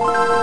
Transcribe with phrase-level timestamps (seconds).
[0.00, 0.39] you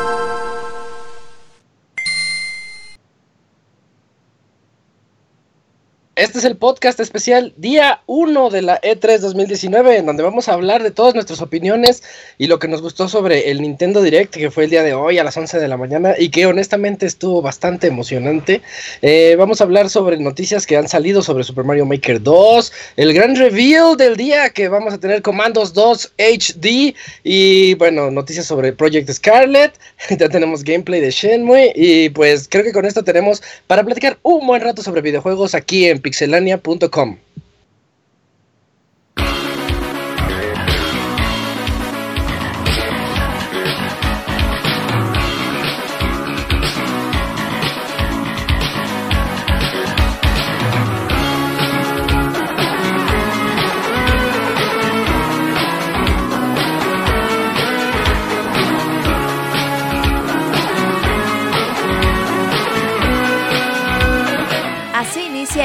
[6.18, 10.54] Este es el podcast especial día 1 de la E3 2019, en donde vamos a
[10.54, 12.02] hablar de todas nuestras opiniones
[12.40, 15.20] y lo que nos gustó sobre el Nintendo Direct, que fue el día de hoy
[15.20, 18.64] a las 11 de la mañana y que honestamente estuvo bastante emocionante.
[19.04, 23.14] Eh, vamos a hablar sobre noticias que han salido sobre Super Mario Maker 2, el
[23.14, 28.74] gran reveal del día que vamos a tener Comandos 2 HD y bueno, noticias sobre
[28.74, 29.80] Project Scarlet,
[30.18, 34.48] ya tenemos gameplay de Shenmue y pues creo que con esto tenemos para platicar un
[34.48, 37.18] buen rato sobre videojuegos aquí en pixelania.com.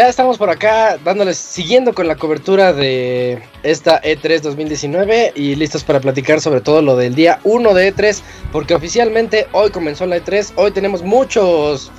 [0.00, 5.84] Ya estamos por acá dándoles, siguiendo con la cobertura de esta E3 2019 y listos
[5.84, 10.16] para platicar sobre todo lo del día 1 de E3, porque oficialmente hoy comenzó la
[10.16, 11.92] E3, hoy tenemos muchos,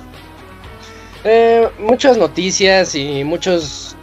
[1.22, 3.94] eh, muchas noticias y muchos,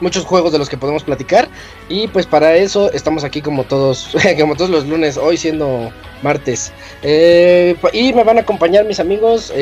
[0.00, 1.48] muchos juegos de los que podemos platicar
[1.88, 5.90] y pues para eso estamos aquí como todos, como todos los lunes, hoy siendo
[6.22, 6.72] martes
[7.02, 9.52] eh, y me van a acompañar mis amigos.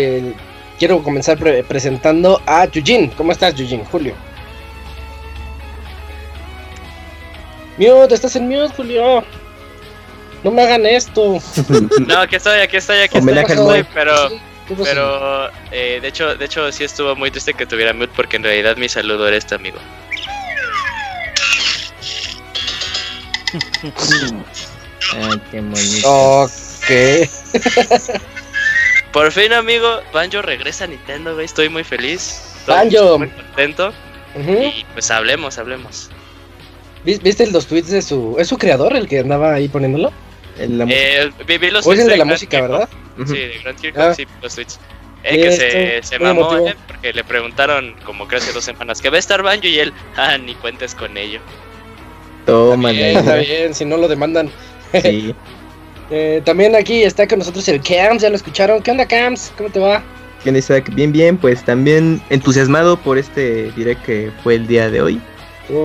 [0.78, 3.08] Quiero comenzar presentando a Yujin.
[3.10, 3.84] ¿Cómo estás, Yujin?
[3.84, 4.14] Julio.
[7.76, 9.24] Mute, estás en mute, Julio.
[10.42, 11.38] No me hagan esto.
[12.06, 14.30] no, aquí estoy, aquí estoy, aquí estoy, pero,
[14.82, 18.44] pero eh, de hecho, de hecho sí estuvo muy triste que tuviera mute porque en
[18.44, 19.78] realidad mi saludo era este amigo.
[25.14, 26.42] Ay, qué bonito.
[26.42, 26.90] Ok.
[29.18, 31.44] Por fin, amigo, Banjo regresa a Nintendo, güey.
[31.44, 32.54] Estoy muy feliz.
[32.68, 33.18] Banjo.
[33.18, 33.92] Muy contento.
[34.36, 36.08] Y pues hablemos, hablemos.
[37.02, 38.36] ¿Viste los tweets de su...
[38.38, 40.12] ¿Es su creador el que andaba ahí poniéndolo?
[40.56, 42.88] En la eh, vi, los o es el de, la música, ¿verdad?
[43.26, 44.14] Sí, de Grand Kirk, ah.
[44.14, 44.78] sí, los tweets.
[45.24, 49.10] Eh, que se, se mamó, eh, porque le preguntaron como creo hace dos semanas que
[49.10, 51.40] va a estar Banjo y él, ah, ni cuentes con ello.
[52.46, 54.48] Toma, está bien, está bien, si no lo demandan.
[54.92, 55.34] Sí.
[56.10, 58.82] Eh, también aquí está con nosotros el Cams, ya lo escucharon.
[58.82, 59.52] ¿Qué onda, Cams?
[59.56, 60.02] ¿Cómo te va?
[60.44, 65.02] Bien, Isaac, bien, bien, pues también entusiasmado por este direct que fue el día de
[65.02, 65.20] hoy.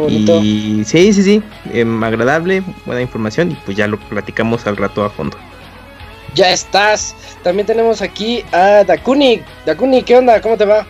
[0.07, 5.03] y sí, sí, sí, em, agradable, buena información y pues ya lo platicamos al rato
[5.03, 5.37] a fondo.
[6.35, 7.15] Ya estás.
[7.43, 9.41] También tenemos aquí a Dakuni.
[9.65, 10.41] Dakuni, ¿qué onda?
[10.41, 10.85] ¿Cómo te va?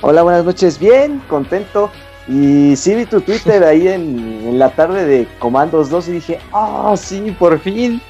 [0.00, 0.78] Hola, buenas noches.
[0.78, 1.90] Bien, contento.
[2.26, 6.94] Y sí vi tu Twitter ahí en, la tarde de Comandos 2 y dije, ah,
[6.96, 8.00] sí, por fin.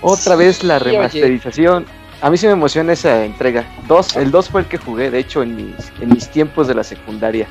[0.00, 1.86] Otra vez la remasterización.
[2.20, 3.64] A mí sí me emociona esa entrega.
[3.86, 6.74] Dos, el 2 fue el que jugué, de hecho, en mis, en mis tiempos de
[6.74, 7.46] la secundaria.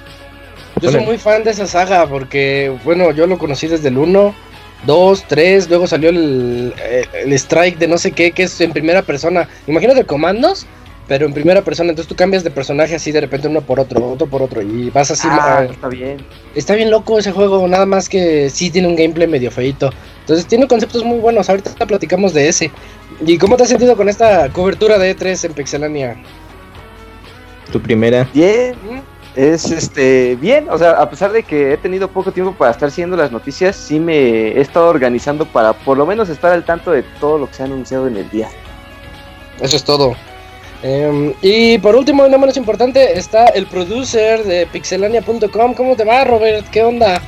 [0.81, 4.35] Yo soy muy fan de esa saga porque, bueno, yo lo conocí desde el 1,
[4.85, 6.73] 2, 3, luego salió el,
[7.13, 9.47] el, Strike de no sé qué, que es en primera persona.
[9.65, 10.67] Imagínate comandos,
[11.07, 14.12] pero en primera persona, entonces tú cambias de personaje así de repente uno por otro,
[14.12, 15.28] otro por otro, y vas así.
[15.29, 16.18] Ah, está bien.
[16.53, 19.92] Está bien loco ese juego, nada más que sí tiene un gameplay medio feito.
[20.21, 22.71] Entonces tiene conceptos muy buenos, ahorita platicamos de ese.
[23.25, 26.18] ¿Y cómo te has sentido con esta cobertura de E3 en Pixelania?
[27.71, 28.27] Tu primera.
[28.33, 28.75] Bien,
[29.36, 32.89] es este bien, o sea, a pesar de que he tenido poco tiempo para estar
[32.92, 34.18] siguiendo las noticias, sí me
[34.50, 37.63] he estado organizando para por lo menos estar al tanto de todo lo que se
[37.63, 38.50] ha anunciado en el día.
[39.62, 40.15] Eso es todo.
[40.83, 45.74] Em, y por último, y no menos importante, está el producer de pixelania.com.
[45.74, 46.68] ¿Cómo te va, Robert?
[46.69, 47.21] ¿Qué onda?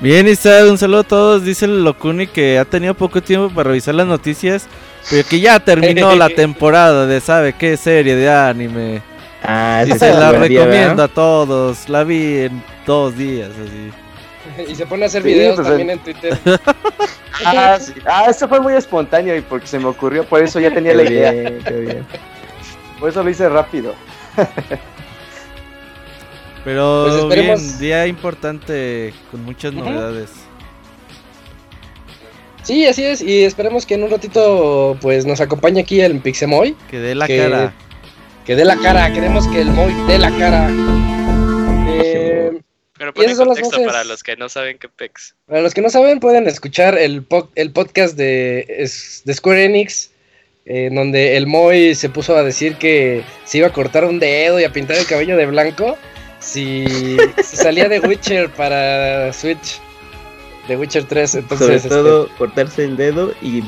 [0.00, 1.44] Bien, Isaac, un saludo a todos.
[1.44, 4.66] Dice el Locuni que ha tenido poco tiempo para revisar las noticias,
[5.10, 9.02] pero que ya terminó la temporada de sabe qué serie de anime.
[9.42, 11.88] Ah, y se la recomiendo a todos.
[11.88, 13.92] La vi en dos días, así.
[14.68, 16.38] y se pone a hacer videos pues, también en Twitter.
[17.44, 17.92] Ah, sí.
[18.06, 21.02] ah, esto fue muy espontáneo y porque se me ocurrió, por eso ya tenía la
[21.02, 21.32] idea.
[21.32, 22.06] qué bien.
[22.98, 23.94] Por eso lo hice rápido.
[26.64, 30.30] Pero pues bien, día importante con muchas novedades.
[32.62, 36.74] Sí, así es, y esperemos que en un ratito pues nos acompañe aquí el Pixemoy.
[36.90, 37.74] Que dé la cara.
[38.46, 40.68] Que dé la cara, queremos que el Moy dé la cara.
[41.88, 42.60] Eh,
[42.98, 45.34] Pero pone contexto para los que no saben qué pex.
[45.46, 48.66] Para los que no saben, pueden escuchar el, el podcast de,
[49.24, 50.10] de Square Enix,
[50.66, 54.58] en donde el Moy se puso a decir que se iba a cortar un dedo
[54.58, 55.98] y a pintar el cabello de blanco
[56.38, 59.80] si, salía de Witcher para Switch.
[60.68, 61.82] De Witcher 3, entonces...
[61.82, 63.62] Sobre todo este, cortarse el dedo y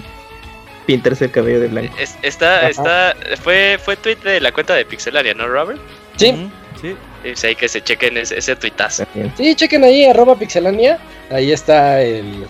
[0.87, 1.95] pintarse el cabello de blanco.
[2.23, 5.81] está, está, fue, fue tweet de la cuenta de Pixelaria, ¿no, Robert?
[6.17, 6.49] Sí.
[6.81, 6.97] Sí.
[7.35, 9.05] Sí, hay que se chequen ese, ese tuitazo.
[9.37, 10.99] Sí, chequen ahí, arroba pixelania.
[11.31, 12.47] Ahí está el.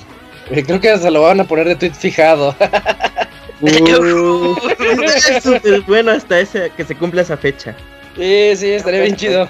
[0.51, 2.55] Creo que se lo van a poner de tweet fijado.
[5.87, 7.75] bueno hasta ese, que se cumpla esa fecha.
[8.17, 9.49] Sí, sí, estaría bien chido.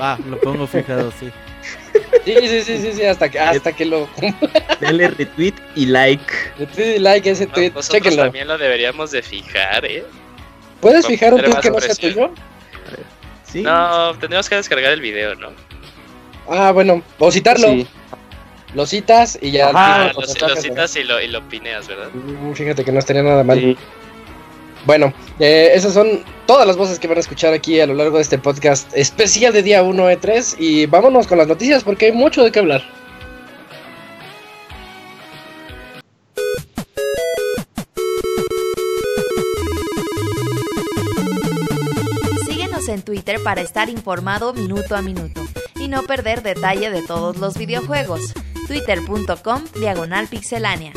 [0.00, 1.30] Va, lo pongo fijado, sí.
[2.24, 4.08] Sí, sí, sí, sí, sí, hasta que, hasta que lo
[4.80, 6.32] Dale retweet y like.
[6.58, 7.72] Retweet y like ese tweet.
[7.74, 10.04] nosotros también lo deberíamos de fijar, ¿eh?
[10.80, 12.30] ¿Puedes fijar un tweet que no sea tuyo?
[13.44, 13.62] Sí.
[13.62, 15.50] No, tendríamos que descargar el video, ¿no?
[16.48, 17.68] Ah, bueno, o citarlo.
[17.68, 17.86] Sí.
[18.74, 19.70] Lo citas y ya.
[19.74, 22.10] Ah, lo, citas y lo, y lo pineas, ¿verdad?
[22.54, 23.58] Fíjate que no estaría nada mal.
[23.58, 23.76] Sí.
[24.84, 28.16] Bueno, eh, esas son todas las voces que van a escuchar aquí a lo largo
[28.16, 32.12] de este podcast especial de día 1 E3 y vámonos con las noticias porque hay
[32.12, 32.82] mucho de qué hablar.
[42.46, 45.42] Síguenos en Twitter para estar informado minuto a minuto
[45.76, 48.32] y no perder detalle de todos los videojuegos.
[48.68, 50.92] Twitter.com Diagonal Pixelánea.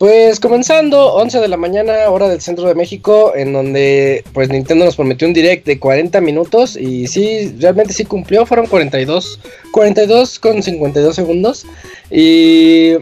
[0.00, 4.86] Pues comenzando, 11 de la mañana, hora del centro de México, en donde pues Nintendo
[4.86, 9.40] nos prometió un direct de 40 minutos y sí, realmente sí cumplió, fueron 42,
[9.72, 11.66] 42 con 52 segundos
[12.10, 12.94] y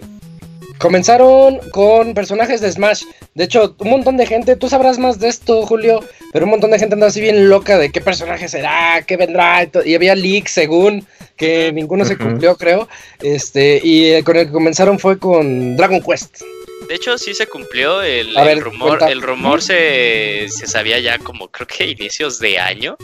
[0.78, 3.02] comenzaron con personajes de Smash.
[3.34, 6.02] De hecho, un montón de gente, tú sabrás más de esto, Julio,
[6.32, 9.68] pero un montón de gente andaba así bien loca de qué personaje será, qué vendrá,
[9.84, 12.88] y, había leaks según que ninguno se cumplió, creo.
[13.22, 16.42] Este, y eh, con el que comenzaron fue con Dragon Quest.
[16.86, 19.02] De hecho, sí se cumplió el, rumor.
[19.08, 22.96] El rumor se, se, sabía ya como creo que inicios de año.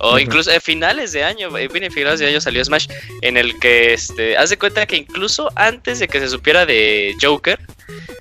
[0.00, 1.50] O incluso a finales de año.
[1.50, 2.86] Bien, en finales de año salió Smash.
[3.22, 4.36] En el que este.
[4.36, 7.58] Haz de cuenta que incluso antes de que se supiera de Joker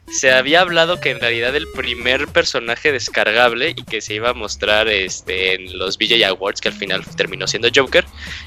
[0.10, 4.34] se había hablado que en realidad el primer personaje descargable y que se iba a
[4.34, 8.06] mostrar este, en los VJ Awards, que al final terminó siendo Joker,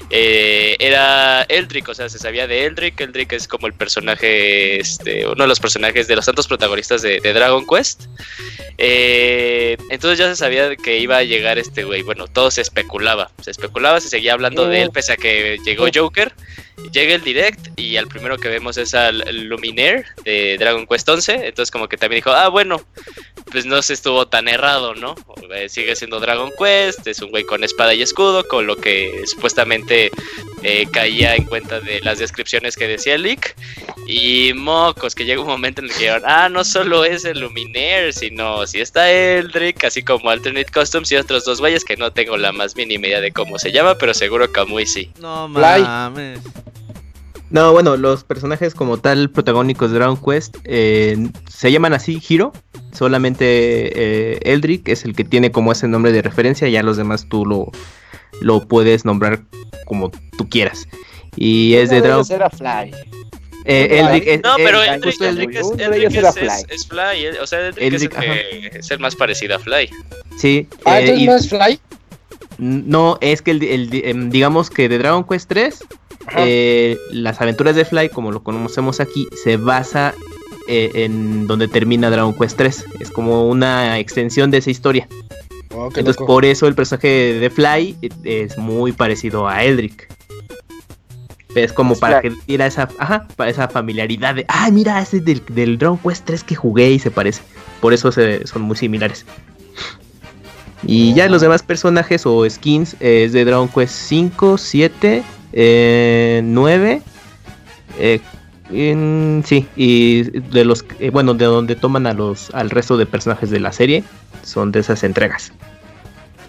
[0.09, 2.99] eh, era Eldrick, o sea, se sabía de Eldrick.
[2.99, 7.19] Eldrick es como el personaje, este, uno de los personajes de los tantos protagonistas de,
[7.19, 8.05] Dragon Quest.
[8.77, 12.01] Eh, entonces ya se sabía que iba a llegar este güey.
[12.01, 14.93] Bueno, todo se especulaba, se especulaba, se seguía hablando de él oh.
[14.93, 15.89] pese a que llegó oh.
[15.93, 16.33] Joker.
[16.91, 21.47] Llega el direct y al primero que vemos es al Luminaire de Dragon Quest 11.
[21.47, 22.81] Entonces como que también dijo, ah, bueno,
[23.51, 25.15] pues no se estuvo tan errado, ¿no?
[25.53, 29.23] Eh, sigue siendo Dragon Quest, es un güey con espada y escudo, con lo que
[29.25, 30.11] supuestamente
[30.63, 33.55] eh, caía en cuenta de las descripciones que decía el leak.
[34.07, 37.39] Y mocos, que llega un momento en el que dijeron, ah, no solo es el
[37.39, 42.11] Luminaire, sino si está Eldrick, así como Alternate Customs y otros dos güeyes que no
[42.11, 45.11] tengo la más mínima idea de cómo se llama, pero seguro Kamui sí.
[45.19, 46.39] No mames.
[47.51, 51.17] No, bueno, los personajes como tal protagónicos de Dragon Quest eh,
[51.49, 52.53] se llaman así Hiro.
[52.93, 57.27] Solamente eh, Eldrick es el que tiene como ese nombre de referencia, ya los demás
[57.29, 57.69] tú lo,
[58.39, 59.41] lo puedes nombrar
[59.85, 60.87] como tú quieras.
[61.35, 62.57] Y es de Dragon Quest.
[62.57, 62.91] Fly.
[63.65, 65.65] Eh, Eldrick es, no, pero Eldrick, es, Eldrick es,
[66.69, 67.37] es, Fly.
[67.41, 69.89] o sea, Eldrick, es, el que, es el más parecido a Fly.
[70.37, 70.67] Sí.
[70.85, 71.79] Ah, entonces no es Fly.
[72.57, 75.79] No, es que el, em, digamos que de Dragon Quest 3
[76.37, 80.13] eh, las aventuras de Fly, como lo conocemos aquí, se basa
[80.67, 82.85] eh, en donde termina Dragon Quest 3.
[82.99, 85.07] Es como una extensión de esa historia.
[85.73, 90.07] Oh, Entonces, por eso el personaje de Fly es muy parecido a Eldrick.
[91.55, 95.25] Es como para que diera esa, ajá, para esa familiaridad de, ah, mira, ese es
[95.25, 97.41] del, del Dragon Quest 3 que jugué y se parece.
[97.81, 99.25] Por eso son muy similares.
[100.83, 107.01] Y ya los demás personajes o skins es de Dragon Quest 5, 7, eh, 9.
[107.99, 108.19] Eh,
[109.45, 113.49] sí, y de los eh, bueno, de donde toman a los al resto de personajes
[113.49, 114.03] de la serie
[114.43, 115.51] son de esas entregas.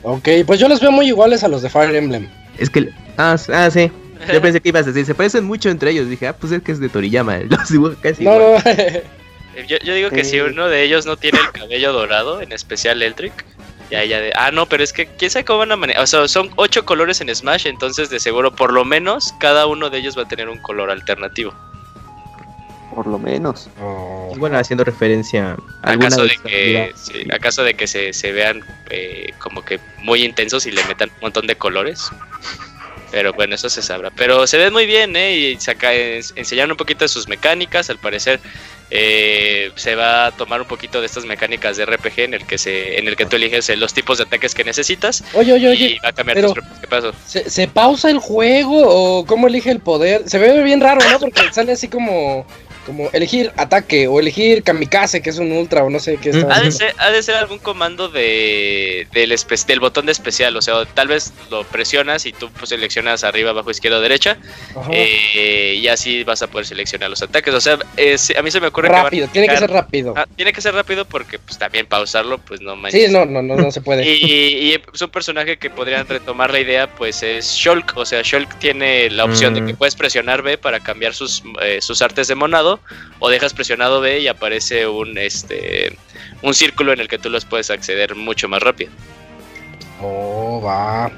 [0.02, 2.28] Ok, pues yo los veo muy iguales a los de Fire Emblem.
[2.58, 2.90] Es que.
[3.16, 3.90] Ah, ah sí.
[4.32, 6.08] Yo pensé que ibas a decir, se parecen mucho entre ellos.
[6.08, 7.38] Dije, ah, pues es que es de Toriyama.
[7.48, 8.24] Los dibuja casi.
[8.24, 8.56] No, no.
[9.68, 13.02] yo, yo, digo que si uno de ellos no tiene el cabello dorado, en especial
[13.02, 13.44] Eldrick,
[13.92, 14.32] ya, ya de.
[14.34, 16.02] Ah, no, pero es que quién sabe cómo van a manejar.
[16.02, 19.90] O sea, son ocho colores en Smash, entonces de seguro, por lo menos, cada uno
[19.90, 21.52] de ellos va a tener un color alternativo.
[22.94, 23.68] Por lo menos.
[23.82, 24.32] Oh.
[24.38, 25.92] Bueno, haciendo referencia a.
[25.92, 26.94] Acaso de, que,
[27.34, 31.20] acaso de que se, se vean eh, como que muy intensos y le metan un
[31.20, 32.10] montón de colores.
[33.10, 34.10] Pero bueno, eso se sabrá.
[34.10, 35.36] Pero se ve muy bien, ¿eh?
[35.36, 37.90] Y saca, enseñaron un poquito de sus mecánicas.
[37.90, 38.40] Al parecer
[38.94, 42.58] eh, se va a tomar un poquito de estas mecánicas de RPG en el que
[42.58, 45.24] se, en el que tú eliges eh, los tipos de ataques que necesitas.
[45.32, 45.98] Oye, oye, oye.
[46.04, 47.14] va a cambiar pero ¿Qué pasó?
[47.26, 50.28] ¿se, ¿se, pausa el juego o cómo elige el poder?
[50.28, 51.18] Se ve bien raro, ¿no?
[51.18, 52.46] Porque sale así como
[52.84, 56.54] como elegir ataque o elegir kamikaze, que es un ultra o no sé qué está.
[56.54, 59.34] Ha de, ser, ha de ser algún comando de, del,
[59.66, 63.50] del botón de especial, o sea, tal vez lo presionas y tú pues, seleccionas arriba,
[63.50, 64.38] abajo, izquierda o derecha,
[64.90, 67.54] eh, y así vas a poder seleccionar los ataques.
[67.54, 70.14] O sea, a mí se me ocurre rápido, que tiene que ser rápido.
[70.16, 73.06] Ah, tiene que ser rápido porque pues también pausarlo, pues no manches.
[73.06, 74.08] Sí, no, no, no, no se puede.
[74.08, 78.22] y, y es un personaje que podrían retomar la idea, pues es Shulk, o sea,
[78.22, 79.76] Shulk tiene la opción de que mm.
[79.76, 82.71] puedes presionar B para cambiar sus, eh, sus artes de monado
[83.18, 85.96] o dejas presionado B y aparece un este
[86.42, 88.90] un círculo en el que tú los puedes acceder mucho más rápido.
[90.00, 91.10] Oh, va.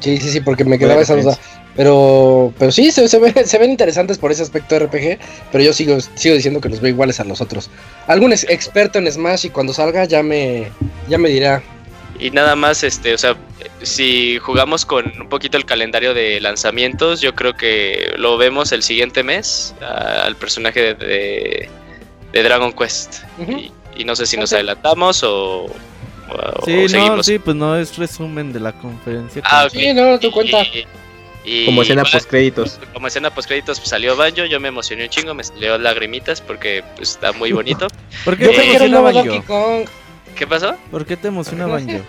[0.00, 1.38] Sí, sí, sí, porque me quedaba esa duda.
[1.76, 3.18] Pero, pero sí, se, se,
[3.58, 5.18] ven interesantes por ese aspecto de RPG,
[5.50, 7.70] pero yo sigo, sigo diciendo que los veo iguales a los otros.
[8.06, 10.68] Algún experto en Smash y cuando salga ya me,
[11.08, 11.62] ya me dirá
[12.18, 13.36] y nada más, este, o sea,
[13.82, 18.82] si jugamos con un poquito el calendario de lanzamientos, yo creo que lo vemos el
[18.82, 21.68] siguiente mes al personaje de,
[22.32, 23.24] de, Dragon Quest.
[23.96, 25.66] y, no sé si nos adelantamos o,
[26.64, 29.42] sí, no, sí, pues no es resumen de la conferencia.
[29.44, 30.64] Ah, Sí, no, tu cuenta.
[31.66, 32.80] como escena post créditos.
[32.92, 36.40] Como escena post créditos pues, salió Banjo, yo me emocioné un chingo, me salió lagrimitas
[36.40, 37.86] porque pues, está muy bonito.
[38.24, 39.84] ¿Por qué te emociona Banjo?
[40.36, 40.76] ¿Qué pasó?
[40.90, 42.02] ¿Por qué te emociona Banjo?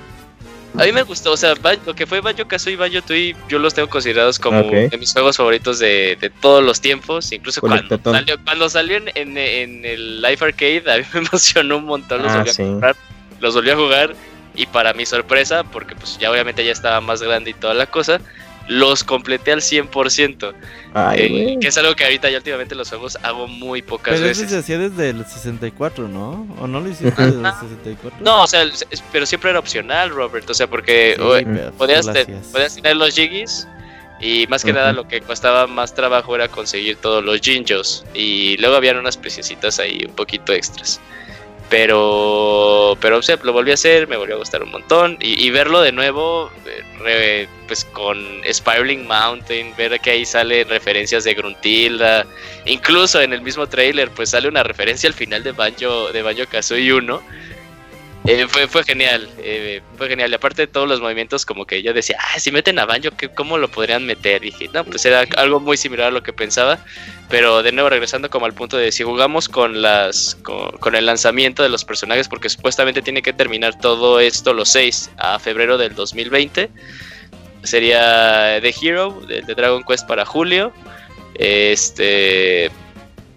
[0.78, 1.54] A mí me gustó, o sea,
[1.86, 5.14] lo que fue Banjo Kazooie y Banjo Tui, yo los tengo considerados como de mis
[5.14, 7.32] juegos favoritos de, de todos los tiempos.
[7.32, 11.86] Incluso cuando salió, cuando salió en, en, el Life Arcade, a mí me emocionó un
[11.86, 12.24] montón.
[12.24, 12.96] Los, ah, volví a jugar,
[13.40, 14.16] los volví a jugar
[14.56, 17.86] y para mi sorpresa, porque pues ya obviamente ya estaba más grande y toda la
[17.86, 18.20] cosa,
[18.68, 20.54] los completé al 100%.
[21.16, 24.46] Eh, que es algo que ahorita ya últimamente los juegos hago muy pocas pero veces.
[24.46, 26.48] Pero eso se hacía desde el 64, ¿no?
[26.60, 28.20] ¿O no lo hiciste desde el 64?
[28.22, 28.66] No, o sea,
[29.12, 30.50] pero siempre era opcional, Robert.
[30.50, 31.16] O sea, porque
[31.78, 32.06] podías,
[32.52, 33.68] podías, tener los jiggies
[34.20, 38.06] y más que nada lo que costaba más trabajo era conseguir todos los jinjos.
[38.14, 41.02] Y luego habían unas preciositas ahí un poquito extras.
[41.74, 45.18] Pero, pero o lo volví a hacer, me volvió a gustar un montón.
[45.20, 46.52] Y, verlo de nuevo,
[47.04, 48.16] eh, pues con
[48.48, 52.28] Spiraling Mountain, ver que ahí sale referencias de Gruntilda.
[52.66, 56.44] Incluso en el mismo trailer, pues sale una referencia al final de Banjo, de Banjo
[56.48, 57.24] Kazooie 1
[58.26, 60.32] eh, fue, fue genial, eh, fue genial.
[60.32, 63.10] Y aparte de todos los movimientos, como que yo decía, ah, si meten a Banjo,
[63.36, 64.42] ¿cómo lo podrían meter?
[64.42, 66.80] Dije, no, pues era algo muy similar a lo que pensaba.
[67.30, 71.64] Pero de nuevo, regresando como al punto de si jugamos con las con, el lanzamiento
[71.64, 75.94] de los personajes, porque supuestamente tiene que terminar todo esto los 6 a febrero del
[75.94, 76.70] 2020.
[77.64, 80.72] Sería The Hero de, de Dragon Quest para julio.
[81.36, 82.72] Este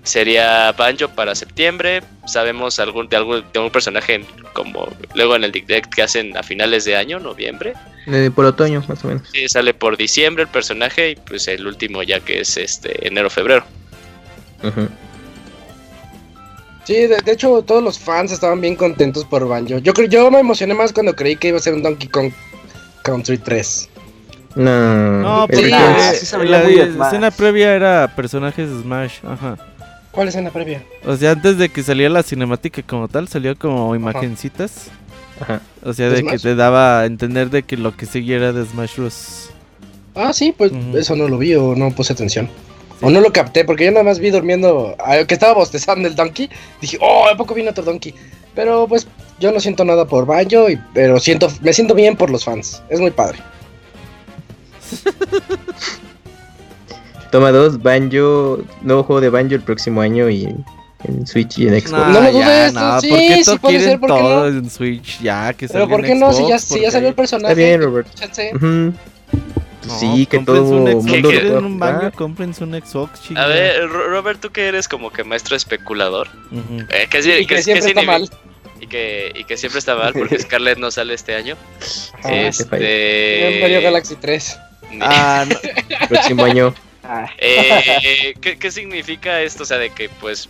[0.07, 2.03] sería Banjo para septiembre.
[2.27, 6.43] Sabemos algún, de, algún, de algún personaje como luego en el direct que hacen a
[6.43, 7.75] finales de año, noviembre.
[8.07, 9.29] Eh, por otoño, más o menos.
[9.33, 13.29] Sí, sale por diciembre el personaje y pues el último ya que es este enero,
[13.29, 13.65] febrero.
[16.85, 19.79] Sí, de, hecho todos los fans estaban bien contentos por Banjo.
[19.79, 22.33] Yo creo, yo me emocioné más cuando creí que iba a ser un Donkey Kong
[23.03, 23.89] Country 3.
[24.55, 26.63] No, no, pues la, la
[27.05, 29.59] escena previa era personajes de Smash, ajá.
[30.17, 30.83] ¿Cuál escena previa?
[31.05, 34.89] O sea, antes de que saliera la cinemática como tal, salió como imagencitas.
[35.39, 35.61] Ajá.
[35.85, 38.65] O sea, de, que te daba a entender de que lo que seguía era de
[38.65, 39.51] Smash Bros.
[40.15, 42.49] Ah, sí, pues eso no lo vi o no puse atención.
[43.03, 44.97] O no lo capté, porque yo nada más vi durmiendo,
[45.29, 46.49] que estaba bostezando el Donkey.
[46.81, 48.15] Dije, oh, ¿a poco vino otro Donkey?
[48.55, 49.07] Pero pues
[49.39, 52.83] yo no siento nada por Banjo, y, pero siento, me siento bien por los fans.
[52.89, 53.39] Es muy padre.
[57.31, 60.55] Toma dos, Banjo, nuevo juego de Banjo el próximo año y
[61.05, 62.09] en Switch y en Xbox.
[62.09, 64.59] no lo dudes, no, sí, ¿por sí puede ser, ¿por todo no?
[64.59, 66.33] en Switch ya que Pero ¿por qué no?
[66.33, 67.53] si, ya, si ya salió el personaje.
[67.53, 68.09] Está bien, Robert.
[70.01, 73.43] sí, que todo un mundo lo un banjo, cómprense un Xbox, chicos.
[73.43, 76.29] A ver, Robert, tú que eres como que maestro especulador.
[76.51, 76.87] uh -huh.
[76.91, 78.29] eh, que, que, que, que, está mal.
[78.81, 81.57] y que, y que siempre está mal porque Scarlet no sale este año.
[82.25, 83.59] Ah, este...
[83.61, 84.59] Mario Galaxy 3.
[85.01, 85.57] Ah, no.
[86.09, 86.75] Próximo año.
[87.39, 89.63] Eh, ¿qué, ¿qué, significa esto?
[89.63, 90.49] O sea, de que pues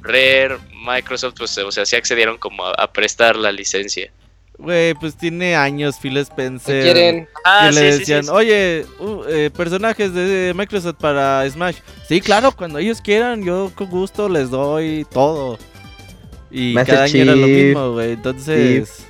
[0.00, 4.10] Rare, Microsoft, pues, o sea, sí accedieron como a, a prestar la licencia.
[4.58, 6.84] Güey, pues tiene años Phil Spencer.
[6.84, 7.28] quieren?
[7.44, 11.76] Ah, le decían, oye, uh, eh, personajes de Microsoft para Smash.
[12.06, 15.58] Sí, claro, cuando ellos quieran, yo con gusto les doy todo.
[16.50, 18.12] Y cada año era lo mismo, güey.
[18.12, 19.06] Entonces,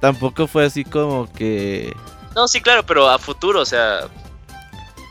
[0.00, 1.92] tampoco fue así como que.
[2.34, 4.08] No, sí, claro, pero a futuro, o sea.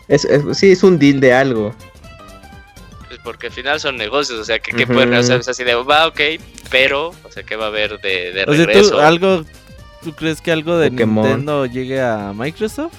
[0.10, 1.74] Es, es, sí, es un deal de algo.
[3.08, 6.20] Pues porque al final son negocios, o sea, que, pueden hacer así de, va, ok,
[6.70, 8.80] pero, o sea, ¿qué va a haber de, de regreso?
[8.80, 9.46] O sea, ¿tú, algo,
[10.04, 12.94] ¿tú crees que algo de Nintendo llegue a Microsoft?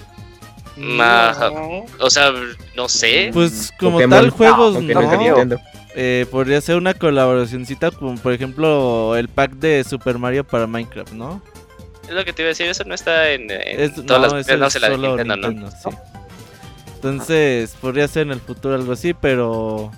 [0.76, 1.84] No.
[1.98, 2.32] O sea,
[2.74, 3.30] no sé.
[3.32, 5.60] Pues como tal juegos no.
[5.96, 11.12] Eh, podría ser una colaboracióncita como por ejemplo el pack de Super Mario para Minecraft,
[11.12, 11.42] ¿no?
[12.04, 13.48] Es lo que te iba a decir, eso no está en,
[14.06, 15.70] todas las no, se la Nintendo, Nintendo, ¿no?
[15.70, 15.96] Sí.
[17.02, 19.90] Entonces, podría ser en el futuro algo así, pero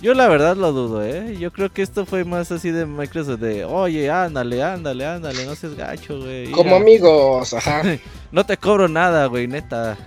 [0.00, 1.36] yo la verdad lo dudo, ¿eh?
[1.38, 5.54] Yo creo que esto fue más así de Microsoft de, oye, ándale, ándale, ándale, no
[5.54, 6.50] seas gacho, güey.
[6.52, 7.82] Como amigos, ajá.
[8.32, 9.98] no te cobro nada, güey, neta.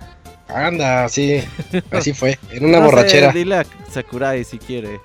[0.48, 1.44] Anda, sí,
[1.92, 3.32] así fue, en una borrachera.
[3.32, 5.00] dile a Sakurai si quiere.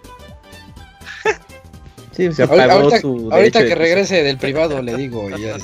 [2.18, 5.56] Sí, se apagó ahorita, ahorita que regrese del privado le digo y ya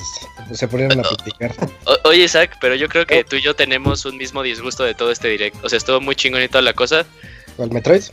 [0.53, 1.53] se ponieron a platicar.
[2.05, 5.11] oye, Isaac, pero yo creo que tú y yo tenemos un mismo disgusto de todo
[5.11, 5.59] este directo.
[5.63, 7.05] O sea, estuvo muy chingonito la cosa.
[7.57, 8.03] ¿Cuál Metroid?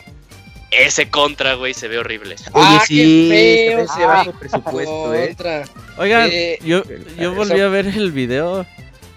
[0.72, 2.34] Ese contra, güey, se ve horrible.
[2.34, 5.36] Oye, ah, sí, qué feo, se bajo presupuesto, eh.
[5.98, 6.82] Oigan, eh, yo,
[7.16, 8.66] yo volví a ver el video.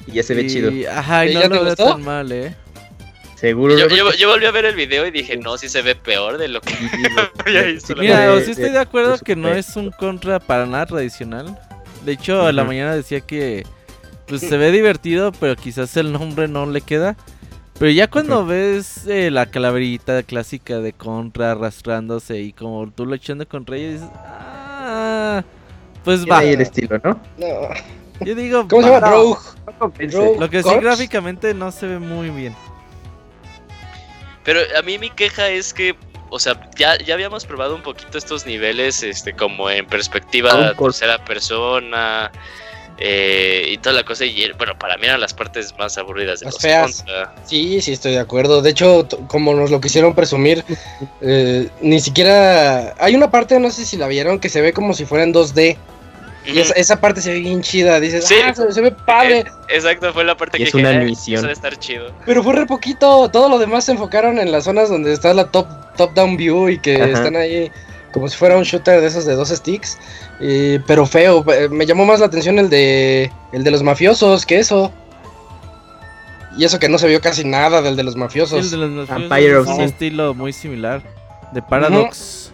[0.05, 0.71] Y ya se ve chido.
[0.91, 2.53] Ajá, y no lo veo tan mal, eh.
[3.35, 3.77] Seguro.
[3.77, 6.47] Yo, yo, volví a ver el video y dije, no, sí se ve peor de
[6.47, 6.73] lo que
[7.99, 11.59] Mira, o sí estoy de acuerdo que no es un contra para nada tradicional.
[12.05, 13.65] De hecho, a la mañana decía que
[14.25, 17.17] pues se ve divertido, pero quizás el nombre no le queda.
[17.77, 23.15] Pero ya cuando ves eh, la calaverita clásica de Contra arrastrándose y como tú lo
[23.15, 25.43] echando con Rey, dices, ah,
[26.05, 26.37] pues va.
[26.37, 27.19] Ahí el estilo, ¿no?
[28.21, 29.09] Yo digo, ¿cómo se llama?
[29.09, 30.39] Rogue.
[30.39, 32.55] Lo que sí gráficamente no se ve muy bien.
[34.45, 35.95] Pero a mí mi queja es que,
[36.29, 41.23] o sea, ya, ya habíamos probado un poquito estos niveles, este, como en perspectiva tercera
[41.25, 42.31] persona,
[42.97, 44.23] eh, y toda la cosa.
[44.25, 47.05] Y bueno, para mí eran las partes más aburridas de las los feas.
[47.45, 48.61] Sí, sí, estoy de acuerdo.
[48.61, 50.63] De hecho, como nos lo quisieron presumir,
[51.21, 52.93] eh, ni siquiera.
[52.99, 55.33] Hay una parte, no sé si la vieron, que se ve como si fuera en
[55.33, 55.77] 2D.
[56.47, 59.45] Y esa, parte se ve bien chida, dices, ah, se, ve padre.
[59.69, 61.49] Exacto, fue la parte que es una misión.
[61.49, 62.11] estar chido.
[62.25, 65.45] Pero fue re poquito, todo lo demás se enfocaron en las zonas donde está la
[65.45, 67.71] top, top down view y que están ahí
[68.15, 69.97] como si fuera un shooter de esos de dos sticks.
[70.87, 74.59] pero feo, eh, me llamó más la atención el de el de los mafiosos que
[74.59, 74.93] eso.
[76.57, 78.71] Y eso que no se vio casi nada del de los mafiosos.
[78.71, 81.03] El de los mafiosos es un estilo muy similar.
[81.51, 82.53] De Paradox.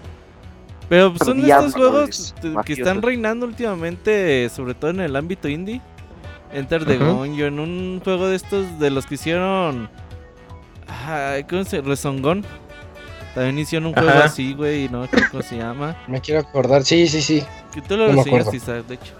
[0.91, 5.79] Pero son estos juegos que están reinando últimamente, sobre todo en el ámbito indie.
[6.51, 9.89] Enter the Gungeon, un juego de estos de los que hicieron.
[11.49, 12.43] ¿Cómo se Resongón.
[13.33, 15.95] También hicieron un juego así, güey, y no cómo se llama.
[16.09, 17.41] Me quiero acordar, sí, sí, sí.
[17.73, 19.13] Que tú lo no Isaac, de hecho.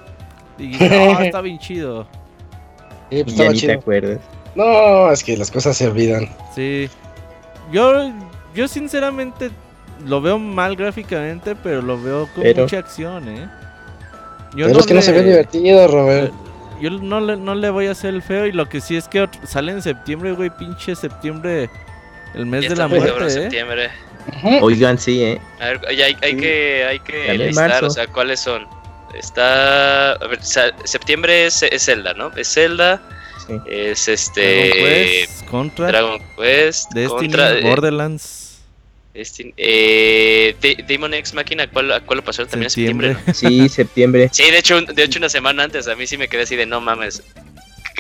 [0.60, 2.06] Y no, está bien chido.
[3.10, 3.74] Sí, pues estaba chido.
[3.74, 4.20] te acuerdas.
[4.56, 6.28] No, es que las cosas se olvidan.
[6.54, 6.90] Sí.
[7.72, 8.12] Yo,
[8.54, 9.52] yo sinceramente
[10.06, 13.50] lo veo mal gráficamente, pero lo veo con mucha acción, ¿eh?
[14.56, 16.34] Yo pero no es que no se ve divertido, Robert.
[16.82, 19.08] Yo no le, no le voy a hacer el feo y lo que sí es
[19.08, 21.70] que sale en septiembre, güey, pinche septiembre
[22.34, 23.30] el mes de la muerte, ¿eh?
[23.30, 23.90] septiembre.
[24.62, 25.42] Oigan, sí, ¿eh?
[25.60, 28.68] A ver, hay, hay que, hay que listar, o sea, ¿cuáles son?
[29.14, 30.14] Está...
[30.14, 32.32] A ver, septiembre es, es, Zelda, ¿no?
[32.36, 33.02] Es Zelda,
[33.46, 33.60] sí.
[33.68, 34.70] es este...
[34.70, 38.41] Dragon Quest, Contra, Dragon Quest, Destiny, Contra, eh, Borderlands...
[39.14, 40.56] Destiny, eh,
[40.88, 43.10] Demon X Máquina, ¿cuál, cuál lo pasó también septiembre.
[43.10, 43.68] en septiembre?
[43.68, 44.30] Sí, septiembre.
[44.32, 46.66] Sí, de hecho, de hecho una semana antes a mí sí me quedé así de
[46.66, 47.22] no mames,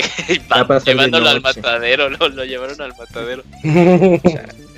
[0.85, 3.43] llevándolo al matadero, lo, lo, llevaron al matadero.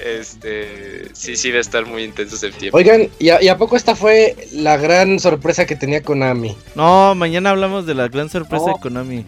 [0.04, 2.78] este, sí, sí, debe estar muy intenso septiembre.
[2.78, 6.56] Oigan, ¿y a, poco esta fue la gran sorpresa que tenía Konami?
[6.76, 9.26] No, mañana hablamos de la gran sorpresa de Konami.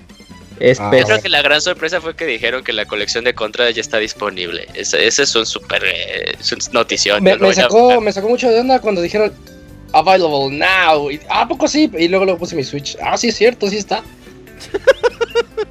[0.80, 3.70] Ah, Yo creo que la gran sorpresa fue que dijeron que la colección de Contra
[3.72, 4.68] ya está disponible.
[4.74, 6.38] Ese, es un super eh,
[6.72, 7.24] notición.
[7.24, 9.34] Me, sacó, me sacó mucho de onda cuando dijeron
[9.94, 11.10] available now.
[11.30, 11.91] ¿A ah, poco sí?
[11.98, 12.98] Y luego lo puse mi Switch.
[13.02, 14.04] Ah, sí es cierto, sí está.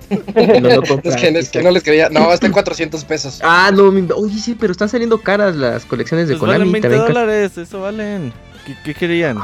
[0.34, 2.08] es, que, no les quería.
[2.10, 3.40] No, está en 400 pesos.
[3.42, 6.70] Ah, no, oye, sí, pero están saliendo caras las colecciones de pues Konami.
[6.70, 8.32] Valen 20 dólares, eso valen.
[8.84, 9.38] ¿Qué, querían?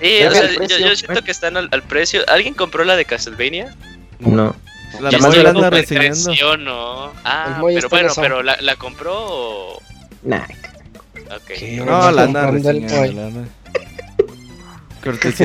[0.00, 2.22] Sí, o sea, yo, siento que están al, precio.
[2.28, 3.74] ¿Alguien compró la de Castlevania?
[4.20, 4.54] No.
[5.00, 6.56] La más grande recibiendo.
[6.58, 7.12] no.
[7.24, 9.82] Ah, pero bueno, pero la, la compró o...
[10.22, 10.46] Nah.
[11.42, 11.76] Okay.
[11.76, 13.44] No, la anda reseñando.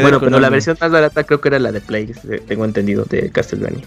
[0.02, 2.14] Bueno, pero la versión más barata creo que era la de Play,
[2.48, 3.84] tengo entendido, de Castlevania.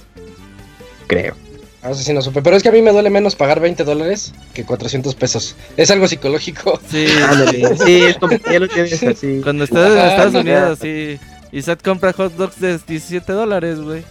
[1.06, 1.34] Creo.
[1.82, 3.84] No sé si no supe, pero es que a mí me duele menos pagar 20
[3.84, 5.54] dólares que 400 pesos.
[5.76, 6.80] Es algo psicológico.
[6.88, 7.06] Sí,
[7.84, 9.40] sí, es como ya lo tienes así.
[9.42, 11.18] Cuando estás en Estados Unidos, sí.
[11.52, 14.02] Y Seth compra hot dogs de 17 dólares, güey.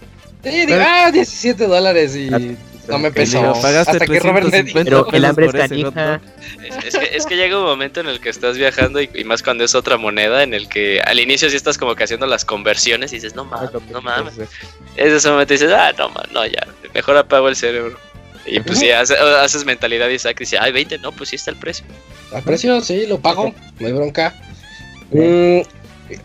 [0.46, 2.30] Sí, digo, ah, 17 dólares y
[2.88, 3.54] no me pesó.
[3.54, 4.80] Hasta que Robert me dijo.
[4.84, 6.22] Pero el hambre es canija.
[6.86, 9.64] Es, que, es que llega un momento en el que estás viajando y, más cuando
[9.64, 13.12] es otra moneda, en el que al inicio sí estás como que haciendo las conversiones
[13.12, 14.36] y dices, no mames, no mames.
[14.96, 17.98] En ese momento dices, ah, no mames, no, ya, mejor apago el cerebro.
[18.46, 21.50] Y pues sí, haces, mentalidad y saques y dices, ay, 20, no, pues sí está
[21.50, 21.86] el precio.
[22.34, 22.80] ¿El precio?
[22.82, 24.36] Sí, lo pago, no hay bronca.
[25.12, 25.62] Mm,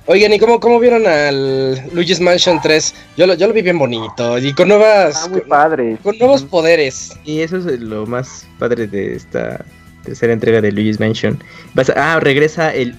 [0.07, 2.95] Oigan, ¿y cómo, cómo vieron al Luigi's Mansion 3?
[3.17, 5.23] Yo lo, yo lo vi bien bonito y con nuevas.
[5.25, 5.97] Ah, muy padre.
[6.03, 7.13] Con nuevos poderes.
[7.25, 9.65] Y eso es lo más padre de esta
[10.05, 11.43] tercera entrega de Luigi's Mansion.
[11.97, 12.95] ah, regresa el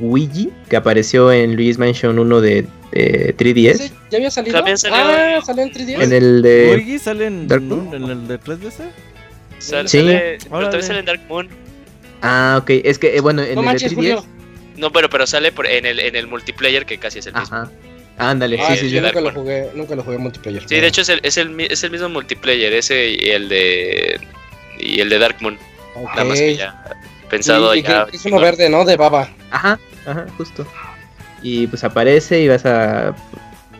[0.00, 3.92] Luigi que apareció en Luigi's Mansion 1 de 3DS.
[4.10, 4.58] ¿Ya había salido?
[4.92, 6.02] Ah, salió en 3DS.
[6.02, 6.72] En el de.
[6.74, 8.72] ¿Luigi sale en, en el de 3DS?
[9.58, 9.98] Sale, sí.
[9.98, 11.48] Sale, pero también sale en Dark Moon.
[12.22, 12.70] Ah, ok.
[12.84, 14.24] Es que, eh, bueno, en el de 3DS.
[14.76, 17.56] No, pero, pero sale por, en, el, en el multiplayer que casi es el mismo.
[17.56, 17.70] Ajá.
[18.18, 20.66] Ándale, ah, sí, sí, yo nunca lo jugué, nunca lo jugué multiplayer.
[20.66, 24.18] Sí, de hecho es el, es el, es el mismo multiplayer, ese y el de
[24.78, 25.58] y el de Dark Moon.
[26.14, 26.82] Nada más que ya
[27.28, 28.06] pensado y, ya.
[28.12, 28.84] es uno verde, ¿no?
[28.84, 29.28] De baba.
[29.50, 30.66] Ajá, ajá, justo.
[31.42, 33.14] Y pues aparece y vas a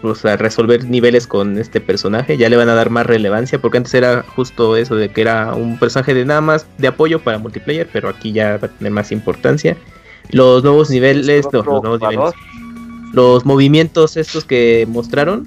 [0.03, 2.37] pues, a resolver niveles con este personaje.
[2.37, 5.55] Ya le van a dar más relevancia porque antes era justo eso de que era
[5.55, 8.93] un personaje de nada más de apoyo para multiplayer, pero aquí ya va a tener
[8.93, 9.77] más importancia
[10.31, 12.35] los nuevos niveles, los nuevos niveles,
[13.13, 15.47] los movimientos estos que mostraron,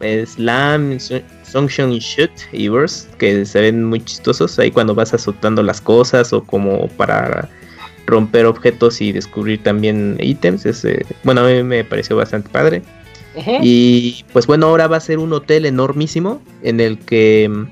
[0.00, 0.98] Slam,
[1.42, 6.32] Sunshine Shoot y Burst, que se ven muy chistosos ahí cuando vas azotando las cosas
[6.32, 7.48] o como para
[8.06, 10.66] romper objetos y descubrir también ítems.
[11.24, 12.82] bueno, a mí me pareció bastante padre.
[13.62, 17.66] Y pues bueno, ahora va a ser un hotel enormísimo en el que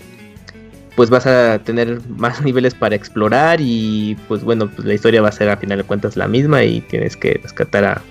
[0.96, 5.28] pues vas a tener más niveles para explorar y pues bueno, pues la historia va
[5.28, 8.02] a ser a final de cuentas la misma y tienes que rescatar a,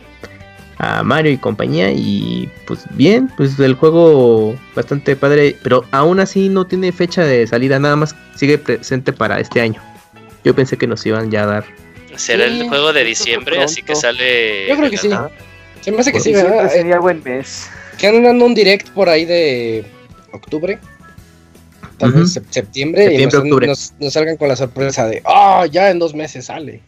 [1.02, 6.67] Mario y compañía y pues bien, pues el juego bastante padre, pero aún así no
[6.67, 9.82] tiene fecha de salida, nada más sigue presente para este año.
[10.43, 11.65] Yo pensé que nos iban ya a dar.
[12.17, 14.67] Será el juego de diciembre, así que sale.
[14.67, 15.10] Yo creo que sí.
[15.80, 16.69] Se me hace que sí, ¿verdad?
[16.69, 17.69] Sería buen mes.
[17.98, 19.86] Que dando un direct por ahí de
[20.34, 20.80] octubre
[22.04, 26.46] tal vez septiembre, y nos, salgan con la sorpresa de, ah, ya en dos meses
[26.46, 26.82] sale.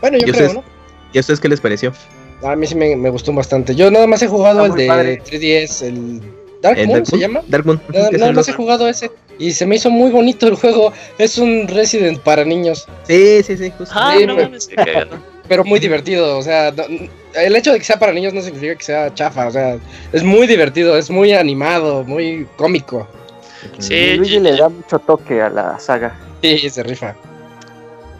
[0.00, 0.64] Bueno, yo creo, ¿no?
[1.12, 1.92] ¿Y a ustedes qué les pareció?
[2.42, 3.74] A mí sí me, gustó bastante.
[3.74, 6.22] Yo nada más he jugado el de 3DS, el
[6.62, 7.42] Dark Moon, ¿se llama?
[7.48, 7.80] Dark Moon.
[8.12, 9.10] Nada, más he jugado ese.
[9.38, 10.92] Y se me hizo muy bonito el juego.
[11.18, 12.86] Es un Resident para niños.
[13.06, 13.94] Sí, sí, sí, justo.
[13.96, 14.36] Ah, no,
[15.50, 16.38] pero muy divertido.
[16.38, 16.72] O sea,
[17.34, 19.48] el hecho de que sea para niños no significa que sea chafa.
[19.48, 19.78] O sea,
[20.12, 23.08] es muy divertido, es muy animado, muy cómico.
[23.80, 26.16] Sí, Luigi le da mucho toque a la saga.
[26.40, 27.16] Sí, se rifa.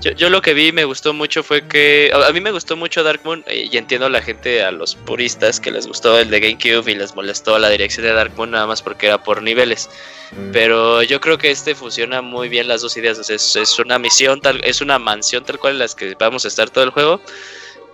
[0.00, 2.74] Yo, yo, lo que vi y me gustó mucho fue que a, mí me gustó
[2.74, 6.18] mucho Dark Moon eh, y entiendo a la gente, a los puristas que les gustó
[6.18, 9.22] el de GameCube y les molestó la dirección de Dark Moon nada más porque era
[9.22, 9.90] por niveles.
[10.32, 10.52] Mm.
[10.52, 13.28] Pero yo creo que este fusiona muy bien las dos ideas.
[13.28, 16.48] es, es, una misión tal, es una mansión tal cual en las que vamos a
[16.48, 17.20] estar todo el juego.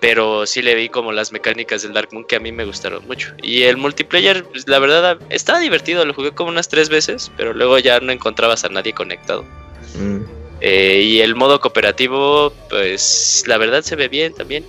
[0.00, 3.04] Pero sí le vi como las mecánicas del Dark Moon que a mí me gustaron
[3.06, 3.34] mucho.
[3.42, 6.04] Y el multiplayer, pues, la verdad, estaba divertido.
[6.04, 9.42] Lo jugué como unas tres veces, pero luego ya no encontrabas a nadie conectado.
[9.94, 10.35] Mm.
[10.60, 14.64] Eh, y el modo cooperativo, pues la verdad se ve bien también.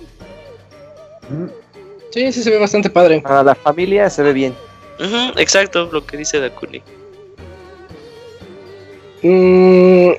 [2.10, 3.20] Sí, sí se ve bastante padre.
[3.20, 4.54] Para la familia se ve bien.
[5.36, 6.82] exacto, lo que dice Dakuni.
[9.22, 10.10] Mm,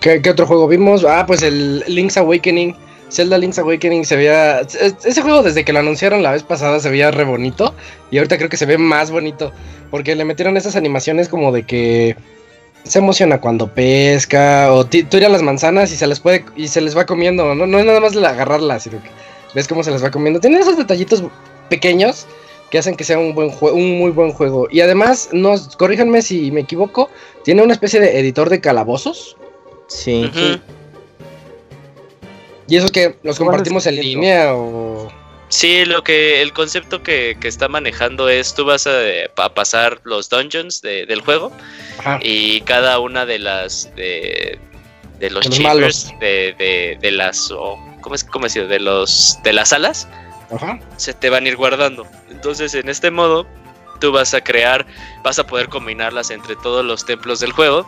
[0.00, 1.04] ¿qué, otro juego vimos?
[1.04, 2.74] Ah, pues el Link's Awakening.
[3.10, 4.60] Zelda Link's Awakening se veía.
[4.60, 7.74] Ese juego, desde que lo anunciaron la vez pasada, se veía re bonito.
[8.10, 9.52] Y ahorita creo que se ve más bonito.
[9.90, 12.16] Porque le metieron esas animaciones como de que
[12.84, 16.96] se emociona cuando pesca o tira las manzanas y se les puede y se les
[16.96, 19.10] va comiendo, no, no es nada más de agarrarlas, sino que
[19.54, 20.40] ves cómo se les va comiendo.
[20.40, 21.22] Tiene esos detallitos
[21.68, 22.26] pequeños
[22.70, 24.66] que hacen que sea un buen un muy buen juego.
[24.70, 27.10] Y además, no, corríjanme si me equivoco,
[27.44, 29.36] tiene una especie de editor de calabozos.
[29.88, 30.30] Sí.
[32.66, 35.08] ¿Y eso que los compartimos en línea o
[35.52, 40.80] Sí, lo que el concepto que, está manejando es tú vas a, pasar los dungeons
[40.80, 41.52] del juego
[42.22, 44.58] y cada una de las de,
[45.18, 47.52] de los, de, de, las
[48.00, 48.66] ¿cómo es cómo decir?
[48.66, 50.08] de los de las alas
[50.96, 52.06] se te van a ir guardando.
[52.30, 53.46] Entonces, en este modo
[54.00, 54.86] tú vas a crear,
[55.22, 57.86] vas a poder combinarlas entre todos los templos del juego.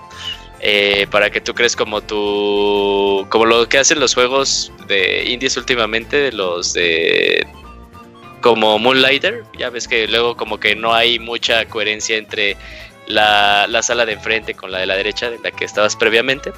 [0.67, 5.59] Eh, para que tú crees como tu como lo que hacen los juegos de indies
[5.59, 7.47] últimamente los de
[8.41, 12.57] como Moonlighter ya ves que luego como que no hay mucha coherencia entre
[13.07, 16.53] la, sala de enfrente con la de la derecha de la que estabas previamente.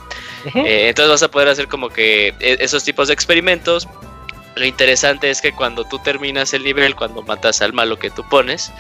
[0.55, 3.89] Eh, entonces vas a poder hacer como que e, esos tipos de experimentos.
[4.55, 8.27] Lo interesante es que cuando tú terminas el nivel cuando matas al malo que tú
[8.29, 8.73] pones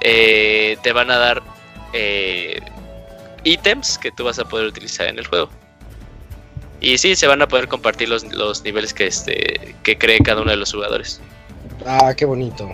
[0.00, 1.42] eh, te van a dar
[1.92, 2.60] eh,
[3.44, 5.48] ítems que tú vas a poder utilizar en el juego.
[6.80, 10.40] Y sí, se van a poder compartir los, los niveles que, este, que cree cada
[10.40, 11.20] uno de los jugadores.
[11.86, 12.70] Ah, qué bonito.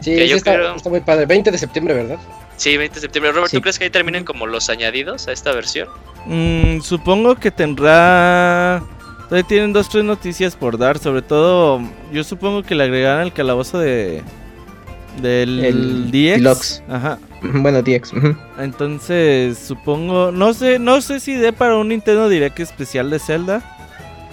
[0.00, 1.26] Sí, está, muy padre.
[1.26, 2.18] 20 de septiembre, ¿verdad?
[2.56, 3.32] Sí, 20 de septiembre.
[3.32, 5.88] Robert, ¿tú crees que ahí terminen como los añadidos a esta versión?
[6.26, 8.82] Mm, supongo que tendrá...
[9.28, 10.98] Todavía tienen dos, tres noticias por dar.
[10.98, 11.80] Sobre todo,
[12.12, 14.22] yo supongo que le agregarán el calabozo de,
[15.22, 16.82] del el DX.
[16.88, 17.18] Ajá.
[17.52, 18.12] Bueno, DX.
[18.58, 23.62] Entonces, supongo, no sé, no sé si dé para un Nintendo Direct especial de Zelda.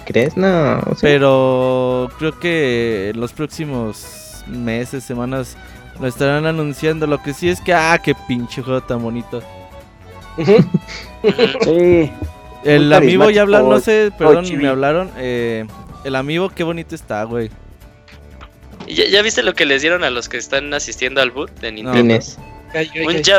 [0.06, 0.36] ¿Crees?
[0.36, 0.80] No.
[1.00, 5.56] Pero creo que en los próximos meses, semanas
[6.00, 7.06] lo estarán anunciando.
[7.06, 9.42] Lo que sí es que, ah, qué pinche juego tan bonito.
[11.64, 12.10] sí.
[12.64, 15.10] El amigo ya hablaron, no sé, perdón, me hablaron.
[15.18, 15.66] Eh,
[16.04, 17.50] el amigo, qué bonito está, güey.
[18.86, 22.18] ¿Ya, viste lo que les dieron a los que están asistiendo al boot de Nintendo?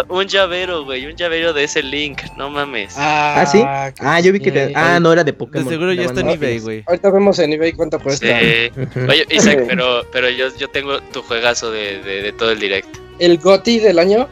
[0.10, 2.93] Un, llavero, güey, un llavero de ese Link, no mames.
[2.98, 3.62] Ah, ¿Ah sí.
[4.00, 4.72] Ah, yo vi que.
[4.76, 5.65] Ah, no era de Pokémon.
[5.65, 6.84] De seguro ya está en eBay, güey.
[6.88, 8.28] Ahorita vemos en eBay cuánto cuesta.
[9.10, 12.88] Oye, Isaac, pero, pero yo, yo tengo tu juegazo de, de, todo el direct.
[13.19, 14.28] ¿El GOTI del año?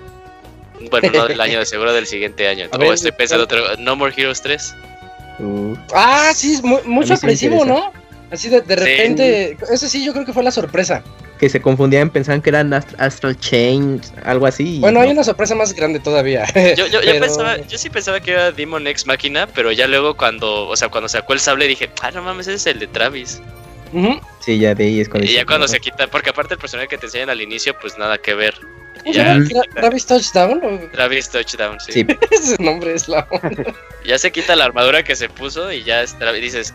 [0.89, 2.67] Bueno, no del año, de seguro del siguiente año.
[2.71, 3.61] O estoy pensando otro.
[3.79, 4.75] No More Heroes 3.
[5.39, 5.75] Uh.
[5.93, 7.91] Ah, sí, es muy, muy sorpresivo, ¿no?
[8.31, 11.03] Así de, de repente, ese sí yo creo que fue la sorpresa.
[11.41, 14.79] Que se confundían, pensaban que eran Astral Chain, algo así.
[14.79, 16.45] Bueno, hay una sorpresa más grande todavía.
[16.77, 20.15] Yo, yo, yo, pensaba, yo sí pensaba que era Demon X Máquina, pero ya luego
[20.15, 22.87] cuando, o sea, cuando sacó el sable dije, ah, no mames, ese es el de
[22.87, 23.41] Travis.
[24.39, 25.29] Sí, ya de ahí es cuando...
[25.29, 27.97] Y ya cuando se quita, porque aparte el personaje que te enseñan al inicio, pues
[27.97, 28.53] nada que ver.
[29.05, 29.37] Ya,
[29.73, 30.61] ¿Travis Touchdown?
[30.63, 30.91] ¿o?
[30.91, 32.05] Travis Touchdown, sí.
[32.31, 33.27] Ese nombre es la
[34.05, 36.73] Ya se quita la armadura que se puso y ya es Travis, dices,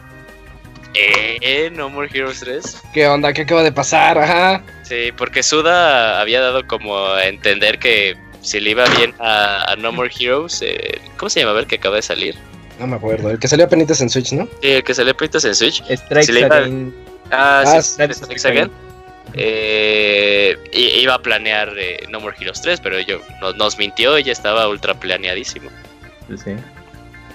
[0.98, 1.70] ¿Eh?
[1.72, 2.82] ¿No More Heroes 3?
[2.92, 3.32] ¿Qué onda?
[3.32, 4.18] ¿Qué acaba de pasar?
[4.18, 4.62] Ajá.
[4.82, 9.92] Sí, porque Suda había dado como a entender que si le iba bien a, No
[9.92, 12.36] More Heroes, eh, ¿cómo se llamaba el que acaba de salir?
[12.78, 14.46] No me acuerdo, el que salió a penitas en Switch, ¿no?
[14.62, 15.82] Sí, el que salió a penitas en Switch.
[15.88, 16.64] Strike iba...
[17.30, 18.70] Ah, ah, sí, Strike Again.
[19.34, 23.20] Eh, iba a planear eh, No More Heroes 3, pero yo
[23.56, 25.70] nos, mintió y ya estaba ultra planeadísimo.
[26.42, 26.52] Sí.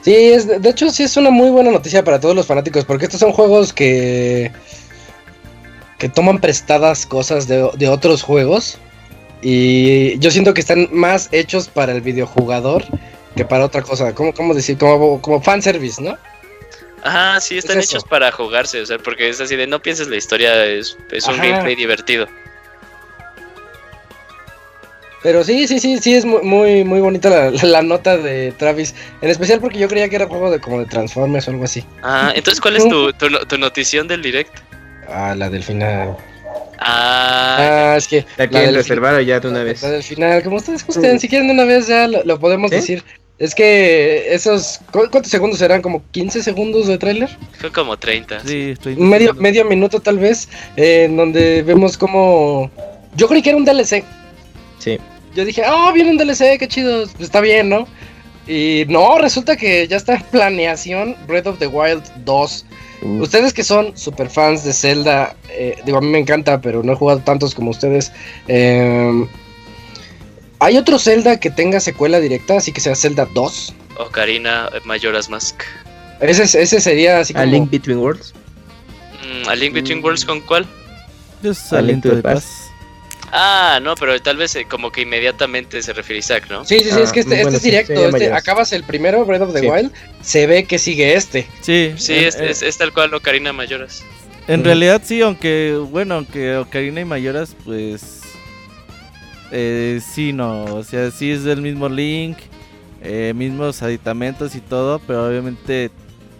[0.02, 3.06] Sí, es, de hecho sí es una muy buena noticia para todos los fanáticos, porque
[3.06, 4.52] estos son juegos que
[6.02, 8.80] que toman prestadas cosas de, otros juegos
[9.44, 12.84] y yo siento que están más hechos para el videojugador
[13.36, 14.80] que para otra cosa, como cómo decir?
[14.80, 16.18] Como, como fanservice, ¿no?
[17.04, 20.16] Ajá, sí, están hechos para jugarse, o sea, porque es así de no pienses la
[20.16, 22.28] historia, es, es un gameplay divertido.
[25.24, 28.96] Pero sí, sí, sí, sí, es muy, muy bonita la, nota de Travis.
[29.22, 31.84] En especial porque yo creía que era juego de como de Transformers o algo así.
[32.02, 34.58] Ah, entonces, ¿cuál es tu, tu, notición del direct?
[35.08, 36.18] Ah, la del final.
[36.80, 38.26] Ah, ah es que.
[38.38, 39.84] La quieren reservar ya de una vez.
[39.84, 43.04] La del final, como ustedes gusten, si quieren de una vez ya lo, podemos decir.
[43.38, 44.80] Es que esos.
[44.92, 45.84] ¿Cuántos segundos serán?
[45.84, 47.30] ¿Como 15 segundos de tráiler?
[47.60, 48.40] Fue como 30.
[48.42, 48.96] Sí, estoy.
[48.96, 50.50] Medio, medio minuto tal vez.
[50.76, 52.72] en donde vemos como.
[53.16, 54.04] Yo creí que era un DLC.
[54.82, 54.98] Sí
[55.34, 57.88] yo dije, oh, viene un DLC, qué chido, pues está bien, ¿no?
[58.48, 62.66] Y no, resulta que ya está en planeación Breath of the Wild 2.
[63.20, 66.94] Ustedes que son super fans de Zelda, eh, digo, a mí me encanta, pero no
[66.94, 68.12] he jugado tantos como ustedes.
[68.48, 69.28] Em,
[70.60, 73.74] ¿Hay otro Zelda que tenga secuela directa, así que sea Zelda 2?
[73.98, 75.64] Ocarina Majora's Mask.
[76.20, 77.44] Ese, ese sería así como...
[77.44, 78.36] ¿A Link Between Worlds?
[79.24, 80.68] Mm, ¿A Link Between Worlds con cuál?
[81.72, 82.61] A Link to the Past.
[83.34, 86.66] Ah, no, pero tal vez eh, como que inmediatamente se refiere a Isaac, ¿no?
[86.66, 87.94] Sí, sí, sí, es que este, este es directo.
[87.94, 89.92] este, acabas el primero, Breath of the Wild,
[90.22, 91.48] se ve que sigue este.
[91.62, 94.04] Sí, sí, es, es, tal cual Ocarina Mayoras.
[94.48, 98.22] En realidad sí, aunque, bueno, aunque Ocarina y Mayoras, pues.
[99.54, 102.38] Eh, sí, no, o sea, sí es del mismo Link,
[103.02, 105.90] eh, mismos aditamentos y todo, pero obviamente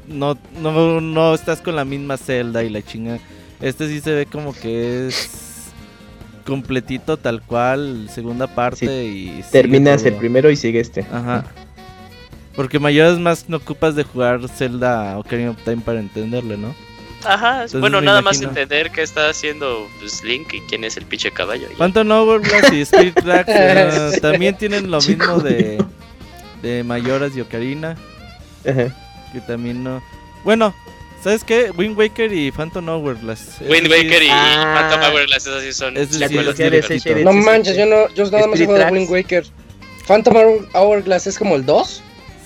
[0.08, 3.20] no, no, no estás con la misma celda y la chinga.
[3.62, 5.41] Este sí se ve como que es
[6.52, 9.42] completito tal cual, segunda parte y...
[9.54, 11.06] Terminas el primero y sigue este.
[11.10, 11.46] Ajá.
[12.58, 16.76] Porque mayores más no ocupas de jugar Zelda Ocarina of Time para entenderle, ¿no?
[17.24, 21.32] Ajá, bueno, nada más entender qué está haciendo pues, Link y quién es el pinche
[21.32, 21.70] caballo.
[21.78, 25.82] Phantom Hourglass y Spirit Tracks eh, también tienen lo mismo de,
[26.62, 27.96] de Mayoras y Ocarina.
[28.64, 30.04] Que también no.
[30.44, 30.76] Bueno,
[31.24, 31.72] ¿sabes qué?
[31.76, 33.58] Wind Waker y Phantom Hourglass.
[33.62, 34.90] Wind Waker y ah.
[34.90, 35.98] Phantom Hourglass, esos sí son.
[35.98, 36.20] Es
[37.24, 39.46] no manches, yo, no, yo nada más he jugado Wind Waker.
[40.08, 40.36] Phantom
[40.74, 42.04] Hourglass es como el 2.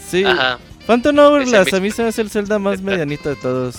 [0.10, 0.24] Sí.
[0.24, 0.60] Ajá.
[0.86, 3.76] Phantom Hourglass a mí se me hace el Zelda más medianito de todos.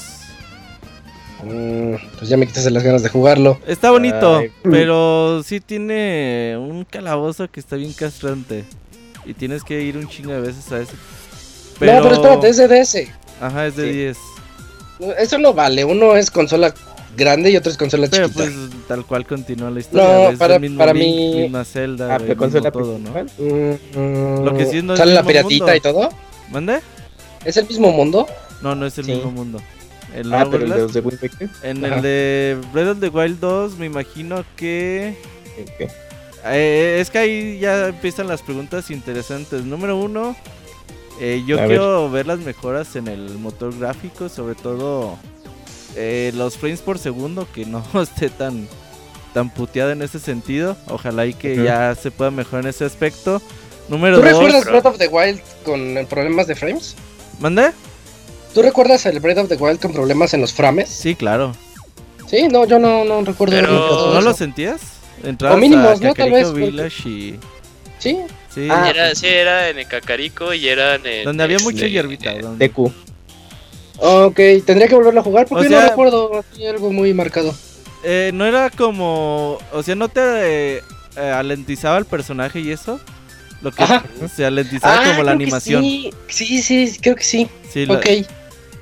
[1.45, 3.61] Mm, pues ya me quitas las ganas de jugarlo.
[3.67, 8.65] Está bonito, pero sí tiene un calabozo que está bien castrante.
[9.25, 10.93] Y tienes que ir un chingo de veces a ese.
[11.79, 11.95] Pero...
[11.95, 13.11] No, pero espérate, es de DS.
[13.41, 14.19] Ajá, es de 10.
[15.19, 16.73] Eso no vale, uno es consola
[17.17, 18.53] grande y otro es consola pero pues
[18.87, 20.31] tal cual continúa la historia.
[20.31, 21.43] No, para, para mí...
[21.43, 23.11] Misma Zelda, ah, consola todo, ¿no?
[23.11, 26.09] Mm, Lo que sí no ¿Sale la piratita y todo?
[26.51, 26.81] ¿Mande?
[27.45, 28.27] ¿Es el mismo mundo?
[28.63, 29.61] No, no es el mismo mundo.
[30.15, 33.79] El ah, pero el de, de Wind En el de Breath of the Wild 2
[33.79, 35.15] me imagino que...
[36.49, 39.65] Eh, es que ahí ya empiezan las preguntas interesantes.
[39.65, 40.37] Número uno,
[41.21, 42.27] eh, yo quiero ver.
[42.27, 45.17] las mejoras en el motor gráfico, sobre todo
[45.95, 48.69] eh, los frames por segundo, que no esté tan,
[49.35, 50.77] tan puteado en ese sentido.
[50.89, 53.41] Ojalá y que ya se pueda mejorar en ese aspecto.
[53.89, 56.97] Número ¿Tú recuerdas Breath of the Wild con problemas de frames?
[57.39, 57.71] ¿Mande?
[58.53, 60.89] ¿Tú recuerdas el Breath of the Wild con problemas en los frames?
[60.89, 61.53] Sí, claro.
[62.27, 63.61] Sí, no, yo no, no recuerdo.
[63.63, 64.81] ¿No lo sentías?
[65.49, 66.15] o mínimos, ¿no?
[66.15, 66.53] Tal vez.
[66.53, 67.41] Village y...
[67.99, 68.19] Sí.
[68.57, 68.69] Sí.
[68.71, 71.25] Ah, era, sí, era en el Cacarico y era en el...
[71.25, 72.33] Donde había mucha hierbita.
[72.33, 72.91] De Q.
[73.99, 77.55] Ok, tendría que volverlo a jugar porque no recuerdo algo muy marcado.
[78.03, 79.59] Eh, no era como...
[79.73, 80.83] O sea, ¿no te eh,
[81.17, 82.99] alentizaba el personaje y eso?
[83.61, 83.85] Lo que
[84.35, 85.83] se alentizaba ah, como la animación.
[85.83, 86.11] Sí.
[86.29, 87.49] sí, sí, creo que sí.
[87.71, 88.07] sí ok.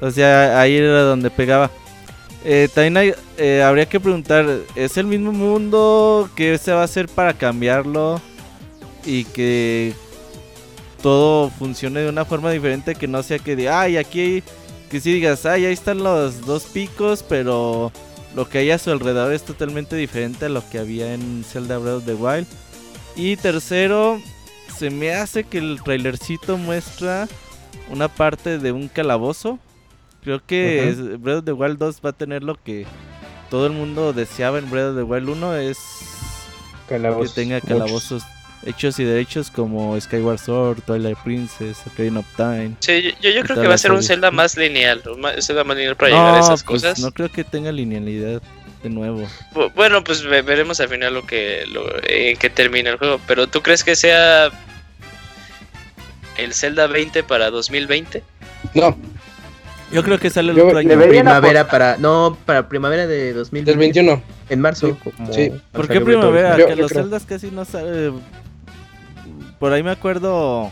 [0.00, 1.68] o sea, ahí era donde pegaba.
[2.44, 6.30] Eh, también eh, habría que preguntar, ¿es el mismo mundo?
[6.37, 8.22] ¿Qué se va a hacer para cambiarlo?
[9.06, 9.94] Y que
[11.02, 14.42] todo funcione de una forma diferente, que no sea que de, ay, aquí,
[14.90, 17.92] que si digas, ay, ahí están los dos picos, pero
[18.34, 21.78] lo que hay a su alrededor es totalmente diferente a lo que había en Zelda
[21.78, 22.46] Breath of the Wild.
[23.16, 24.20] Y tercero,
[24.76, 27.28] se me hace que el trailercito muestra
[27.90, 29.58] una parte de un calabozo.
[30.22, 32.86] Creo que Breath of the Wild 2 va a tener lo que
[33.50, 35.78] todo el mundo deseaba en Breath of the Wild 1 es
[36.88, 38.22] que tenga calabozos
[38.66, 42.77] hechos y derechos como Skyward Sword, Twilight Princess, Ocarina of Time.
[42.81, 45.77] Sí, yo, yo creo que va a ser un Zelda más lineal, un Zelda más
[45.77, 46.98] lineal para llegar a esas pues, cosas.
[47.00, 48.42] No creo que tenga linealidad
[48.83, 49.27] de nuevo.
[49.74, 53.62] Bueno, pues veremos al final lo que lo, en qué termina el juego, pero ¿tú
[53.62, 54.50] crees que sea
[56.37, 58.22] el Zelda 20 para 2020?
[58.74, 58.96] No.
[59.92, 60.98] Yo creo que sale el otro año.
[61.00, 61.96] Primavera para.
[61.98, 64.22] No, para primavera de 2021.
[64.48, 64.98] En marzo.
[65.31, 65.53] Sí.
[65.72, 66.57] ¿Por qué primavera?
[66.57, 68.14] que los celdas casi no salen.
[69.64, 70.70] Por ahí me acuerdo.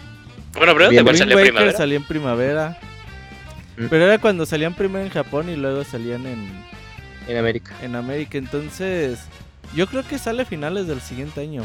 [0.52, 1.72] Bueno, pero te salió en primavera.
[1.78, 2.78] Salía en primavera.
[3.78, 3.86] Mm.
[3.88, 6.46] Pero era cuando salían primero en Japón y luego salían en.
[7.26, 7.74] En América.
[7.80, 8.36] En América.
[8.36, 9.20] Entonces.
[9.74, 11.64] Yo creo que sale a finales del siguiente año.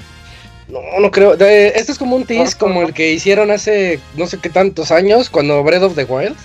[0.70, 1.34] No, no creo.
[1.34, 5.30] este es como un tease como el que hicieron hace no sé qué tantos años
[5.30, 6.38] cuando Breath of the Wild.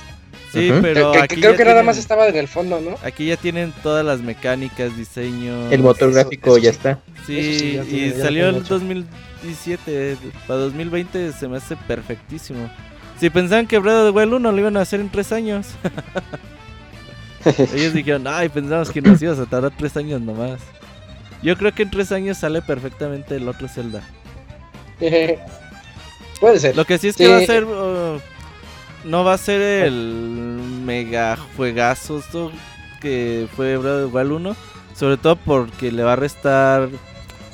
[0.52, 2.96] Sí, pero aquí creo que nada más estaba en el fondo, ¿no?
[3.04, 5.70] Aquí ya tienen todas las mecánicas, diseño.
[5.70, 6.98] El motor gráfico ya está.
[7.24, 8.64] Sí, y salió en
[9.42, 10.16] 2017.
[10.46, 12.70] Para 2020 se me hace perfectísimo.
[13.18, 15.68] Si pensaban que Breath of the Wild 1 lo iban a hacer en 3 años.
[17.74, 20.60] Ellos dijeron, ay, pensamos que nos ibas a tardar 3 años nomás.
[21.42, 24.02] Yo creo que en 3 años sale perfectamente el otro Zelda.
[26.40, 26.76] Puede ser.
[26.76, 28.20] Lo que sí es que va a ser uh,
[29.04, 32.22] no va a ser el mega juegazo
[33.00, 34.56] que fue Breath of the Wild 1.
[34.94, 36.88] Sobre todo porque le va a restar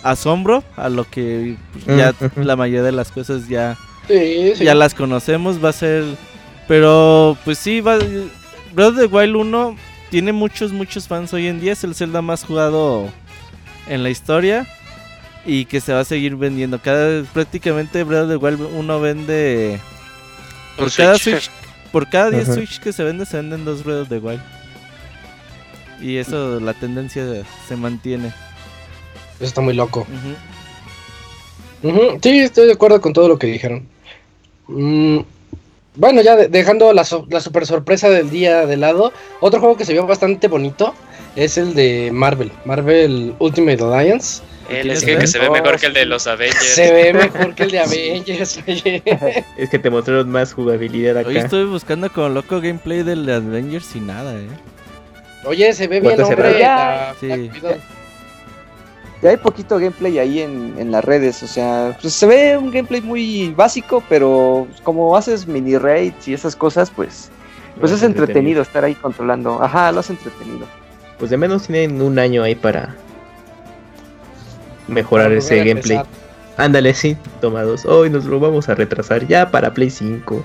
[0.02, 1.56] asombro a lo que
[1.86, 3.76] ya la mayoría de las cosas ya,
[4.08, 5.62] ya las conocemos.
[5.62, 6.04] Va a ser.
[6.66, 7.98] Pero pues sí, va.
[8.72, 9.76] Breath of the Wild 1
[10.10, 11.72] tiene muchos, muchos fans hoy en día.
[11.72, 13.08] Es el Zelda más jugado
[13.86, 14.66] en la historia.
[15.46, 16.78] Y que se va a seguir vendiendo.
[16.78, 19.80] Cada prácticamente Breath of the Wild 1 vende
[20.76, 21.50] por, cada Switch.
[21.90, 24.42] por cada 10 Switch que se vende, se venden dos ruedas de Wild.
[26.00, 27.24] Y eso, la tendencia
[27.66, 28.32] se mantiene.
[29.38, 30.06] Eso está muy loco.
[32.22, 33.86] Sí, estoy de acuerdo con todo lo que dijeron.
[34.66, 35.20] Mm,
[35.94, 39.92] bueno, ya dejando la, la, super sorpresa del día de lado, otro juego que se
[39.92, 40.94] vio bastante bonito
[41.36, 44.42] es el de Marvel, Marvel Ultimate Alliance.
[44.68, 46.74] El es que, se ve mejor que el de los Avengers.
[46.74, 48.60] Se ve mejor que el de Avengers,
[49.56, 51.28] es que te mostraron más jugabilidad acá.
[51.28, 54.48] Hoy estoy buscando con loco gameplay del de Avengers y nada, eh.
[55.44, 56.58] Oye, se ve bien, hombre.
[56.58, 57.50] Ya, sí.
[57.62, 57.78] ya,
[59.22, 61.42] hay poquito gameplay ahí en, en, las redes.
[61.42, 66.34] O sea, pues se ve un gameplay muy básico, pero como haces mini raids y
[66.34, 67.30] esas cosas, pues,
[67.80, 68.62] pues es entretenido.
[68.62, 69.62] estar ahí controlando.
[69.62, 70.66] Ajá, lo has entretenido.
[71.18, 72.94] Pues de menos tienen un año ahí para
[74.86, 76.00] mejorar ese gameplay.
[76.56, 77.84] Ándale, sí, tomados.
[77.86, 80.44] Hoy nos lo vamos a retrasar ya para Play 5.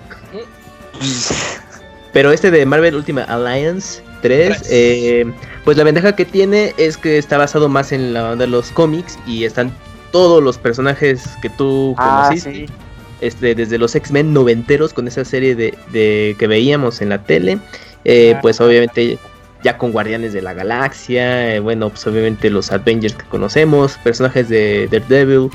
[2.11, 5.31] Pero este de Marvel Ultimate Alliance 3, eh,
[5.63, 8.71] pues la ventaja que tiene es que está basado más en la onda de los
[8.71, 9.71] cómics y están
[10.11, 12.65] todos los personajes que tú ah, conociste.
[13.21, 17.59] Este, desde los X-Men noventeros con esa serie de, que veíamos en la tele.
[18.05, 19.17] Eh, pues obviamente
[19.63, 24.49] ya con Guardianes de la Galaxia, eh, bueno, pues obviamente los Avengers que conocemos, personajes
[24.49, 25.49] de Daredevil,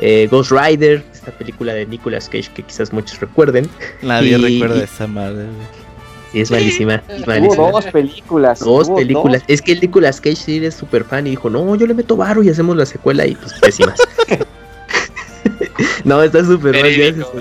[0.00, 3.68] eh, Ghost Rider, esta película de Nicolas Cage que quizás muchos recuerden.
[4.02, 5.46] Nadie recuerda esa madre.
[6.34, 7.00] Sí, es malísima.
[7.56, 8.58] dos películas.
[8.58, 9.44] Dos películas.
[9.46, 12.42] Es que Nicolas Cage sí es súper fan y dijo, no, yo le meto varo
[12.42, 14.00] y hacemos la secuela y pues pésimas.
[16.04, 16.74] no, está súper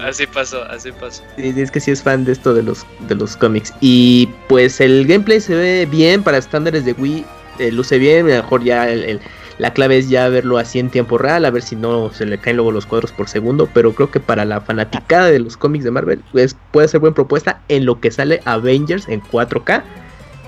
[0.06, 1.24] Así pasó, así pasó.
[1.38, 3.74] Sí, es que sí es fan de esto de los, de los cómics.
[3.82, 7.26] Y pues el gameplay se ve bien para estándares de Wii.
[7.58, 9.20] Eh, luce bien, mejor ya el
[9.58, 12.38] la clave es ya verlo así en tiempo real, a ver si no se le
[12.38, 13.70] caen luego los cuadros por segundo.
[13.74, 17.16] Pero creo que para la fanaticada de los cómics de Marvel pues, puede ser buena
[17.16, 19.84] propuesta en lo que sale Avengers en 4K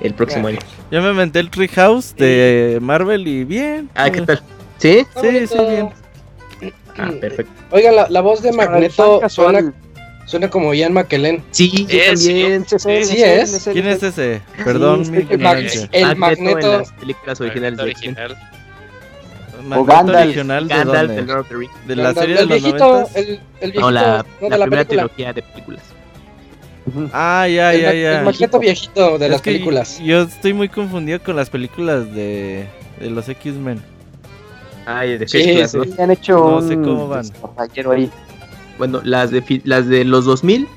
[0.01, 0.59] el próximo año.
[0.91, 3.89] Ya me inventé el Treehouse de Marvel y bien.
[3.95, 4.41] Ah, ¿qué tal?
[4.77, 5.05] ¿Sí?
[5.21, 5.89] Sí, sí, bien.
[6.97, 7.51] Ah, perfecto.
[7.71, 9.73] Oiga, la, voz de Magneto suena,
[10.25, 11.43] suena como Ian McKellen.
[11.51, 12.65] Sí, yo también.
[12.67, 13.69] Sí, es.
[13.71, 14.41] ¿Quién es ese?
[14.63, 15.39] Perdón, el,
[16.17, 18.35] Magneto, en las películas originales de
[19.73, 20.25] o Gandalf.
[20.25, 21.69] original de, Gandalf de, dónde?
[21.87, 24.65] de la serie el de los viejito, el, el viejito, no, la, no, la, la
[24.65, 25.83] primera trilogía de películas.
[27.11, 28.19] Ah, ya, ya, ya.
[28.19, 29.99] El maqueto viejito de es las películas.
[30.03, 32.67] Yo estoy muy confundido con las películas de,
[32.99, 33.81] de los X-Men.
[34.85, 36.01] Ay, de qué sí, sí.
[36.01, 37.25] han hecho no sé cómo van.
[37.91, 38.11] Ahí.
[38.77, 40.67] Bueno, las de las de los 2000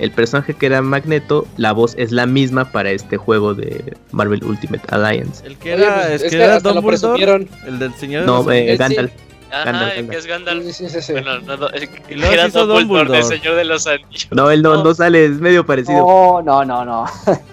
[0.00, 4.42] el personaje que era Magneto, la voz es la misma para este juego de Marvel
[4.42, 5.46] Ultimate Alliance.
[5.46, 9.12] El que era, pues, es, que, era Dumbledore, el del señor No, eh, Gandalf.
[9.50, 10.64] Ajá, Gandalf, el que es Gandalf.
[10.72, 11.12] Sí, sí, sí.
[11.12, 14.28] Bueno, no, no, el, y era Dumbledore, el señor de los anillos.
[14.30, 15.98] No, él no, no, sale, es medio parecido.
[15.98, 17.04] No, no, no, no.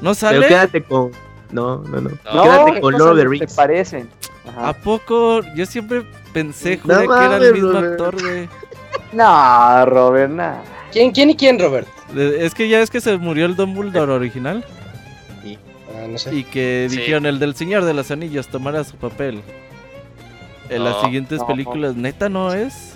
[0.01, 0.37] ¿No sale?
[0.37, 1.11] Pero quédate con...
[1.51, 2.09] No, no, no.
[2.33, 3.51] no quédate con Lord of the Rings.
[3.51, 4.09] Se parecen.
[4.47, 4.69] Ajá.
[4.69, 5.41] ¿A poco?
[5.53, 8.47] Yo siempre pensé, que era el mismo actor, güey.
[9.13, 10.61] No, Robert, nada.
[10.91, 11.87] ¿Quién, ¿Quién y quién, Robert?
[12.15, 14.63] Es que ya es que se murió el Dumbledore original.
[15.95, 16.35] Ah, no sé.
[16.35, 19.41] Y que dijeron el del Señor de los Anillos tomará su papel.
[20.69, 22.93] En las siguientes películas, neta no es.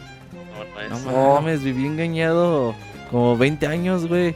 [0.89, 2.75] No, no mames, viví engañado
[3.09, 4.35] como 20 años, güey.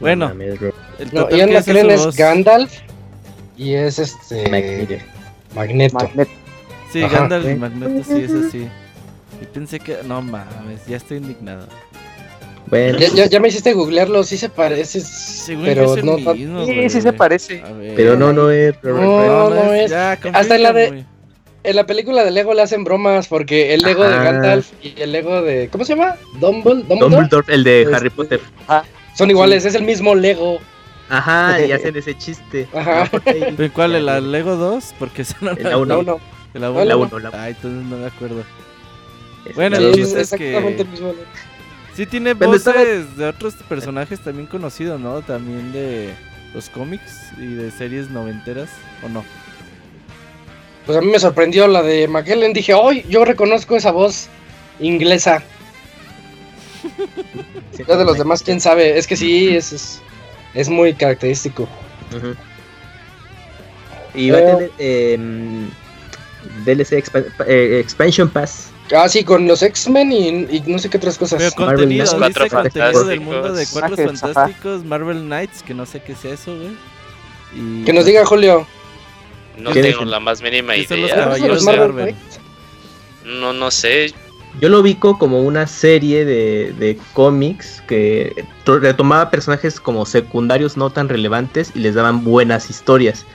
[0.00, 2.72] Bueno, el Ian McKellen es, Gandalf
[3.56, 4.48] y es este
[5.54, 5.98] Magneto.
[6.92, 8.68] Sí, Gandalf y Magneto sí es así.
[9.40, 11.66] Y pensé que no mames, ya estoy indignado.
[12.68, 12.98] Bueno.
[12.98, 15.02] Ya, me hiciste googlearlo, sí se parece.
[15.64, 16.16] pero no
[16.66, 17.62] Sí, sí se parece.
[17.96, 18.74] Pero no, no es.
[18.82, 19.92] No, no, es.
[19.92, 21.04] Hasta en la de.
[21.64, 25.12] En la película de Lego le hacen bromas porque el Lego de Gandalf y el
[25.12, 25.68] Lego de.
[25.70, 26.16] ¿Cómo se llama?
[26.40, 26.98] Dumbledore.
[26.98, 28.40] Dumbledore, el de Harry Potter.
[29.14, 30.58] son iguales, es el mismo Lego.
[31.10, 32.68] Ajá, y hacen ese chiste.
[32.74, 33.10] Ajá.
[33.74, 33.96] ¿Cuál?
[33.96, 34.94] ¿El la Lego 2?
[34.98, 36.20] Porque son la 1.
[36.54, 36.84] La 1.
[36.84, 37.10] La 1.
[37.32, 38.44] Ay, entonces no me acuerdo.
[39.54, 40.56] Bueno, el chiste es que.
[40.56, 41.12] El mismo
[41.98, 45.20] Sí tiene voces de otros personajes también conocidos, ¿no?
[45.20, 46.14] También de
[46.54, 48.68] los cómics y de series noventeras,
[49.02, 49.24] ¿o no?
[50.86, 52.52] Pues a mí me sorprendió la de McKellen.
[52.52, 54.28] Dije, hoy yo reconozco esa voz
[54.78, 55.42] inglesa.
[57.88, 58.96] Ya de los demás, quién sabe.
[58.96, 60.00] Es que sí, es,
[60.54, 61.68] es, muy característico.
[64.14, 65.18] Y va a tener eh,
[66.64, 66.92] DLC
[67.46, 71.38] eh, Expansion Pass Ah, sí, con los X-Men y, no sé qué otras cosas.
[71.38, 76.00] Pero contenido, dice cuatro contenido del mundo de Cuatro Fantásticos, Marvel Knights, que no sé
[76.02, 76.70] qué sea eso, güey.
[77.54, 77.84] Y...
[77.84, 78.66] Que nos diga Julio.
[79.58, 80.88] No tengo la más mínima idea.
[80.88, 82.14] Son los caballeros de Marvel?
[83.24, 84.14] No, no sé.
[84.60, 90.90] Yo lo ubico como una serie de, de cómics que retomaba personajes como secundarios no
[90.90, 93.26] tan relevantes y les daban buenas historias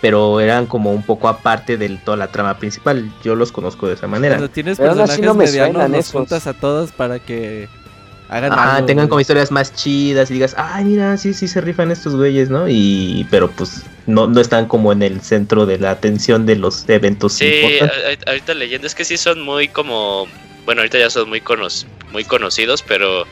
[0.00, 3.10] pero eran como un poco aparte de toda la trama principal.
[3.22, 4.36] Yo los conozco de esa manera.
[4.36, 7.68] Cuando tienes personajes no medianos, los juntas a todos para que
[8.28, 11.90] hagan ah, tengan como historias más chidas y digas, ay, mira, sí, sí se rifan
[11.90, 12.68] estos güeyes, ¿no?
[12.68, 16.88] Y pero pues no, no están como en el centro de la atención de los
[16.88, 17.32] eventos.
[17.34, 17.78] Sí,
[18.26, 20.26] ahorita leyendo es que sí son muy como,
[20.66, 21.42] bueno, ahorita ya son muy,
[22.12, 23.26] muy conocidos, pero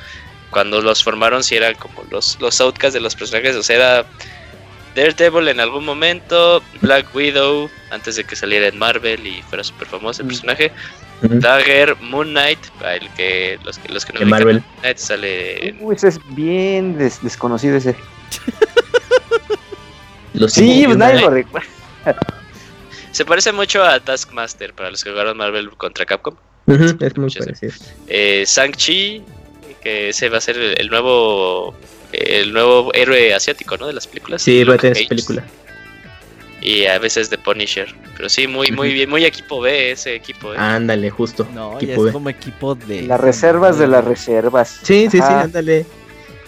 [0.51, 4.07] cuando los formaron sí eran como los, los outcasts de los personajes, o sea, era
[4.97, 9.87] Daredevil en algún momento, Black Widow antes de que saliera en Marvel y fuera súper
[9.87, 10.29] famoso el mm.
[10.29, 10.73] personaje,
[11.23, 14.57] Dagger, Moon Knight, el que los que los que no me Marvel.
[14.57, 15.77] Moon Knight sale.
[15.81, 17.95] Uy, ese es bien desconocido ese.
[20.49, 21.69] sí, pues nadie lo recuerda.
[23.13, 26.35] Se parece mucho a Taskmaster para los que jugaron Marvel contra Capcom.
[26.67, 27.73] es muy parecido.
[28.09, 29.23] Eh, Sang-Chi,
[29.83, 31.75] que ese va a ser el, nuevo
[32.13, 33.87] el nuevo héroe asiático, ¿no?
[33.87, 34.43] De las películas.
[34.43, 35.45] Sí, va a tener película.
[36.61, 37.95] Y a veces de Punisher.
[38.17, 40.53] Pero sí, muy, muy bien, muy equipo B ese equipo.
[40.53, 40.57] ¿eh?
[40.59, 41.47] Ándale, justo.
[41.55, 43.03] No, equipo es como equipo de.
[43.03, 44.81] Las reservas de las reservas.
[44.83, 45.87] Sí, sí, sí, ándale.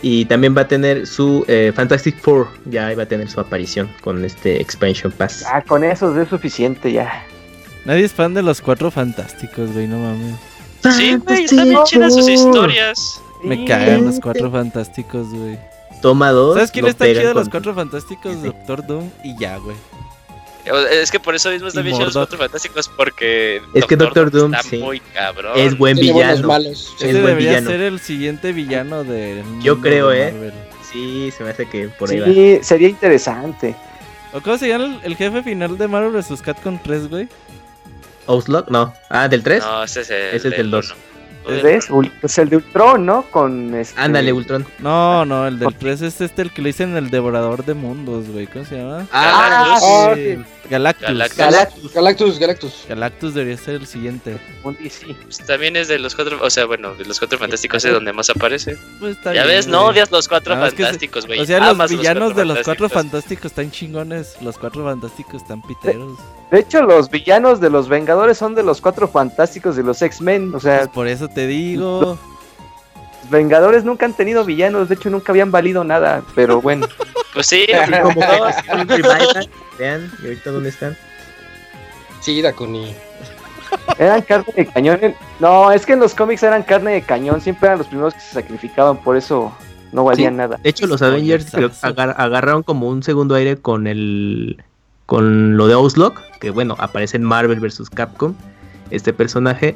[0.00, 3.90] Y también va a tener su eh, Fantastic Four, ya va a tener su aparición
[4.00, 5.44] con este Expansion Pass.
[5.46, 7.24] Ah, con eso es suficiente ya.
[7.84, 10.36] Nadie es fan de los cuatro fantásticos, güey, no mames.
[10.96, 13.20] Sí, güey, están bien chidas sus historias.
[13.42, 15.58] Me cagan los cuatro fantásticos, güey.
[16.00, 16.54] Toma dos.
[16.54, 18.42] ¿Sabes quién está chido de los cuatro fantásticos?
[18.42, 19.76] Doctor Doom y ya, güey.
[20.90, 24.30] Es que por eso mismo está bien chido los cuatro fantásticos porque es que Doctor
[24.30, 25.52] Doom, está muy cabrón.
[25.56, 26.46] Es buen villano.
[26.46, 26.94] Malos.
[27.00, 27.70] Es buen debería villano.
[27.70, 30.52] ser el siguiente villano de Yo creo, eh.
[30.90, 33.74] Sí, se me hace que por ahí sí, sería interesante.
[34.32, 36.42] ¿O cómo se llama el, jefe final de Marvel vs.
[36.42, 37.28] Capcom 3, güey?
[38.26, 38.92] Outlook, no.
[39.08, 39.62] Ah, ¿del 3?
[39.64, 40.88] No, ese es el, ese es del 2.
[40.88, 41.07] ¿Ves?
[41.46, 43.22] Es el de Ultron, ¿no?
[43.30, 44.00] Con este...
[44.00, 44.66] Ándale, Ultron.
[44.80, 48.28] No, no, el del 3 es este el que le dicen el devorador de mundos,
[48.28, 48.46] güey.
[48.46, 49.06] ¿Cómo se llama?
[49.12, 50.38] Ah, ah sí.
[50.70, 51.08] Galactus.
[51.08, 51.92] Galactus.
[51.94, 52.38] Galactus.
[52.38, 52.84] Galactus.
[52.88, 54.38] Galactus debería ser el siguiente.
[54.90, 55.16] Sí.
[55.22, 58.12] Pues también es de los cuatro, o sea, bueno, de los cuatro fantásticos es donde
[58.12, 58.76] más aparece.
[59.00, 61.40] Pues está ya ves, no odias los cuatro fantásticos, güey.
[61.40, 66.18] O sea, los villanos de los cuatro fantásticos están chingones, los cuatro fantásticos están piteros.
[66.50, 70.54] De hecho, los villanos de los Vengadores son de los cuatro fantásticos de los X-Men,
[70.54, 70.78] o sea...
[70.78, 72.18] Pues por eso te digo...
[73.22, 76.88] Los Vengadores nunca han tenido villanos, de hecho nunca habían valido nada, pero bueno.
[77.34, 77.66] pues sí,
[78.02, 78.20] como
[79.78, 80.96] Vean, ¿y ahorita dónde están?
[82.20, 82.94] Sí, Dakuni.
[83.98, 85.00] Eran carne de cañón.
[85.40, 87.40] No, es que en los cómics eran carne de cañón.
[87.40, 89.52] Siempre eran los primeros que se sacrificaban, por eso
[89.92, 90.58] no valían nada.
[90.62, 94.62] De hecho, los Avengers agarraron como un segundo aire con el.
[95.06, 97.88] Con lo de Oslock, que bueno, aparece en Marvel vs.
[97.88, 98.34] Capcom,
[98.90, 99.74] este personaje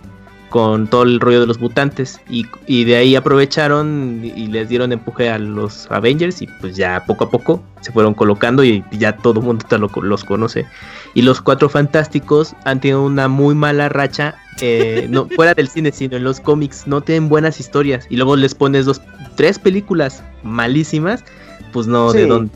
[0.53, 5.31] con todo el rollo de los mutantes y, de ahí aprovecharon y les dieron empuje
[5.31, 9.41] a los Avengers y pues ya poco a poco se fueron colocando y ya todo
[9.41, 9.65] el mundo
[10.03, 10.67] los conoce.
[11.15, 15.91] Y los Cuatro Fantásticos han tenido una muy mala racha, eh, no fuera del cine,
[15.91, 19.01] sino en los cómics, no tienen buenas historias y luego les pones dos,
[19.37, 21.25] tres películas malísimas,
[21.73, 22.53] pues no, ¿de dónde?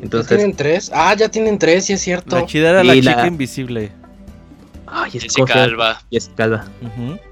[0.00, 0.92] Entonces, tienen tres?
[0.94, 2.36] Ah, ya tienen tres, sí es cierto.
[2.36, 3.90] La chida era la chica invisible.
[4.92, 6.02] Ay, es Calva.
[6.10, 6.64] Y es calva.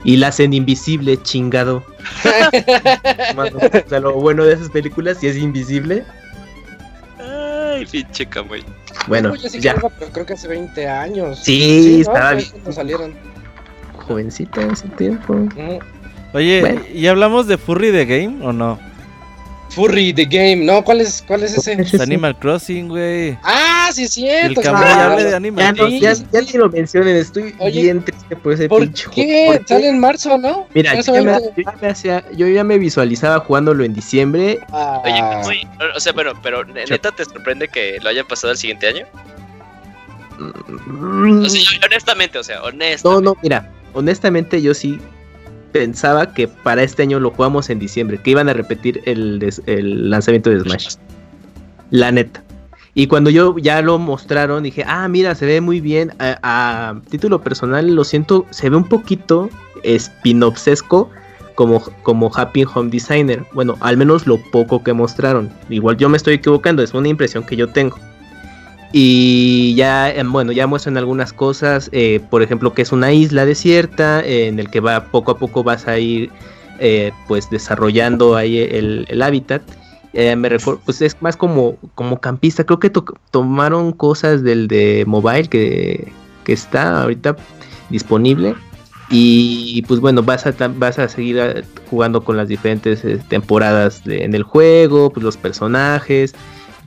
[0.05, 1.83] Y la hacen invisible, chingado.
[3.85, 6.05] o sea, lo bueno de esas películas, si es invisible.
[7.19, 8.65] Ay, pinche camuy.
[9.09, 9.75] Bueno, ya.
[9.75, 11.41] pero creo que hace 20 años.
[11.43, 12.49] Sí, estaba bien.
[12.71, 13.15] salieron.
[14.07, 15.37] Jovencita en ese tiempo.
[16.33, 18.79] Oye, ¿y hablamos de Furry the Game o no?
[19.71, 20.83] Furry the Game, ¿no?
[20.83, 21.73] ¿Cuál es, cuál es ese?
[21.75, 23.39] Es Animal Crossing, güey.
[23.43, 24.61] Ah, sí, es cierto.
[24.61, 26.01] El cambiable de Animal Crossing.
[26.01, 29.61] Ya, ya, ni lo mencionen, estoy bien triste por ese ¿por Qué?
[29.67, 30.67] Sale en marzo, ¿no?
[30.75, 31.41] Mira, yo ya,
[31.81, 34.59] me, hacía, yo ya, me, visualizaba jugándolo en diciembre.
[34.73, 35.03] Ah.
[35.05, 38.89] Oye, muy, o sea, pero, pero ¿neta te sorprende que lo hayan pasado el siguiente
[38.89, 39.07] año?
[40.39, 41.43] Mm.
[41.45, 43.03] O sea, honestamente, o sea, honestamente.
[43.05, 45.01] No, no, mira, honestamente yo sí
[45.73, 49.39] pensaba que para este año lo jugamos en diciembre, que iban a repetir el,
[50.11, 50.97] lanzamiento de Smash.
[51.91, 52.43] La neta.
[52.95, 56.13] Y cuando yo ya lo mostraron, dije, ah, mira, se ve muy bien.
[56.19, 59.49] A, título personal, lo siento, se ve un poquito
[59.85, 61.09] spin-offsesco
[61.55, 63.45] como, como Happy Home Designer.
[63.53, 65.51] Bueno, al menos lo poco que mostraron.
[65.69, 67.97] Igual yo me estoy equivocando, es una impresión que yo tengo.
[68.93, 73.45] Y ya, em, bueno, ya muestran algunas cosas, eh, por ejemplo, que es una isla
[73.45, 76.31] desierta en el que va poco a poco vas a ir
[76.81, 79.63] eh, pues desarrollando ahí el, hábitat.
[80.15, 82.91] Eh, me recuerdo, pues es más como, como campista, creo que
[83.31, 86.11] tomaron cosas del de mobile que,
[86.45, 87.37] que está ahorita
[87.91, 88.55] disponible.
[89.11, 94.43] Y pues bueno, vas a, vas a seguir jugando con las diferentes temporadas en el
[94.43, 96.35] juego, pues los personajes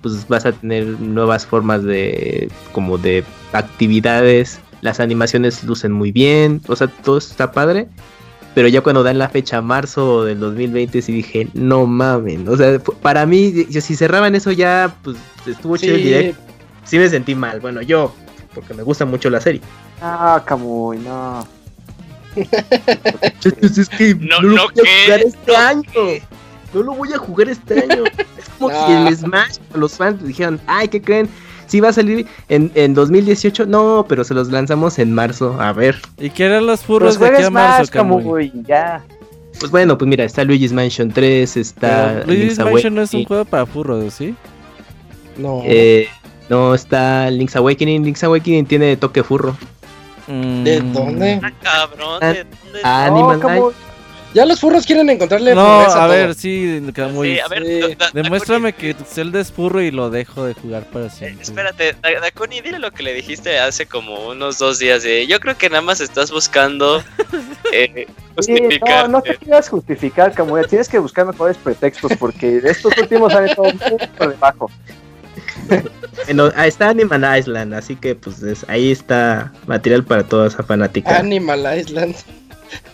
[0.02, 3.24] pues vas a tener nuevas formas de como de
[3.54, 7.88] actividades, las animaciones lucen muy bien, o sea, todo está padre.
[8.54, 12.80] Pero ya cuando dan la fecha marzo del 2020 sí dije, no mames, o sea,
[12.80, 16.42] para mí si cerraban eso ya pues estuvo chido el directo.
[16.84, 18.14] Sí me sentí mal, bueno, yo
[18.54, 19.62] porque me gusta mucho la serie.
[20.02, 21.48] Ah, Camuy, no.
[22.36, 25.84] es que no, no, lo voy a jugar este año.
[26.74, 28.04] No lo voy a jugar este año.
[28.60, 31.30] como si el Smash, los fans dijeron, ay, ¿qué creen?
[31.68, 35.72] Sí va a salir en, en 2018, no, pero se los lanzamos en marzo, a
[35.72, 36.02] ver.
[36.18, 39.02] ¿Y qué eran los furros de aquí a marzo, como, ya.
[39.58, 42.24] Pues bueno, pues mira, está Luigi's Mansion 3, está...
[42.26, 44.36] Luigi's Mansion no es un juego para furros, ¿sí?
[45.38, 45.62] No.
[45.66, 46.08] Eh,
[46.50, 48.04] no, está Link's Awakening.
[48.04, 49.56] Link's Awakening tiene toque furro.
[50.28, 51.40] ¿De dónde?
[51.42, 52.82] Ah, cabrón, ¿de dónde?
[52.84, 53.74] Animal
[54.34, 56.82] ya los furros quieren encontrarle No, a, ver, sí,
[57.14, 57.40] muy...
[57.40, 61.44] a ver, demuéstrame que Zelda es furro y lo dejo de jugar para siempre.
[61.44, 65.04] espérate, Dakuni, dile lo que le dijiste hace como unos dos días.
[65.28, 67.04] yo creo que nada más estás buscando
[67.74, 69.10] eh, justificar.
[69.10, 70.64] no, no te quieras justificar, Camuya.
[70.68, 73.72] Tienes que buscar mejores pretextos porque estos últimos han estado
[74.18, 74.72] por debajo.
[76.26, 81.18] bueno, está Animal Island, así que pues ahí está material para toda esa fanática.
[81.18, 82.16] Animal Island.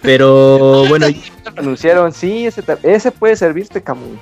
[0.01, 1.07] Pero bueno.
[1.55, 4.17] Anunciaron, sí, ese, ese puede servirte, Camu.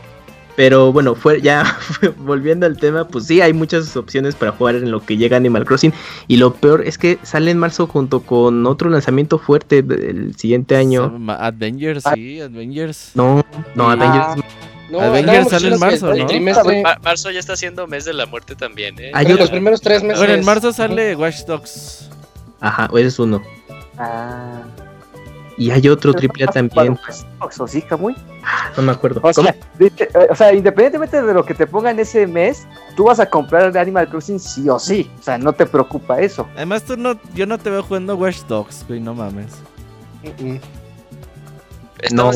[0.56, 1.78] Pero bueno, fue ya
[2.18, 5.66] volviendo al tema, pues sí, hay muchas opciones para jugar en lo que llega Animal
[5.66, 5.94] Crossing.
[6.28, 10.78] Y lo peor es que sale en marzo junto con otro lanzamiento fuerte del siguiente
[10.78, 11.20] año.
[11.28, 13.12] Avengers, sí, Avengers.
[13.16, 13.46] No,
[13.76, 14.44] no, Avengers.
[14.90, 16.28] No, Avengers sale en marzo, ¿no?
[17.04, 19.12] marzo ya está siendo mes de la muerte también, ¿eh?
[19.14, 20.20] Hay los primeros tres meses.
[20.20, 22.10] Bueno, en marzo sale Watch Dogs.
[22.62, 23.42] Ajá, ese es uno.
[23.98, 24.64] Ah.
[25.58, 27.00] Y hay otro triple A también.
[27.40, 28.16] ¿O sí, muy?
[28.76, 29.22] No me acuerdo.
[29.24, 33.20] O sea, eh, o sea, independientemente de lo que te pongan ese mes, tú vas
[33.20, 35.10] a comprar Animal Crossing sí o sí.
[35.20, 36.48] O sea, no te preocupa eso.
[36.56, 39.54] Además, tú no, yo no te veo jugando Watch Dogs, güey, no mames.
[42.12, 42.32] no,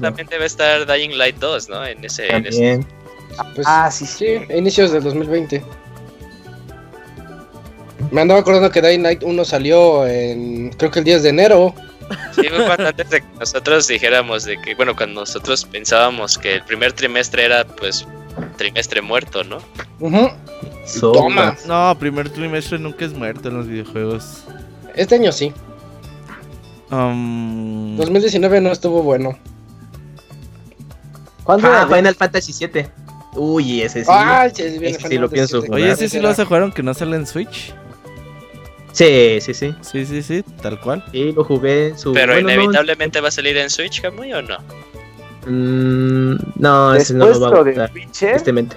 [0.00, 1.84] también debe estar Dying Light 2, ¿no?
[1.84, 2.28] En ese.
[2.32, 2.86] En ese...
[3.54, 4.40] Pues, ah, sí, sí.
[4.54, 5.64] Inicios del 2020.
[8.10, 10.70] Me andaba acordando que Dying Light 1 salió en.
[10.70, 11.74] Creo que el 10 de enero.
[12.32, 16.64] Sí, fue antes de que nosotros dijéramos de que, bueno, cuando nosotros pensábamos que el
[16.64, 18.06] primer trimestre era, pues,
[18.56, 19.58] trimestre muerto, ¿no?
[21.00, 21.56] Toma.
[21.66, 24.44] No, primer trimestre nunca es muerto en los videojuegos.
[24.94, 25.52] Este año sí.
[26.90, 29.38] 2019 um, no estuvo bueno.
[31.44, 32.90] ¿Cuándo ah, Final Fantasy 7.
[33.34, 34.10] Uy, ese sí.
[34.12, 35.62] Ah, ese sí, lo pienso.
[35.70, 37.72] Oye, ese sí lo vas a jugar aunque no sale en Switch.
[38.92, 39.74] Sí, sí, sí.
[39.80, 41.04] Sí, sí, sí, tal cual.
[41.12, 42.12] Sí, lo jugué en su.
[42.12, 44.58] Pero inevitablemente va a salir en Switch, Camuy, o no?
[45.46, 47.90] Mm, no, ese no lo va a de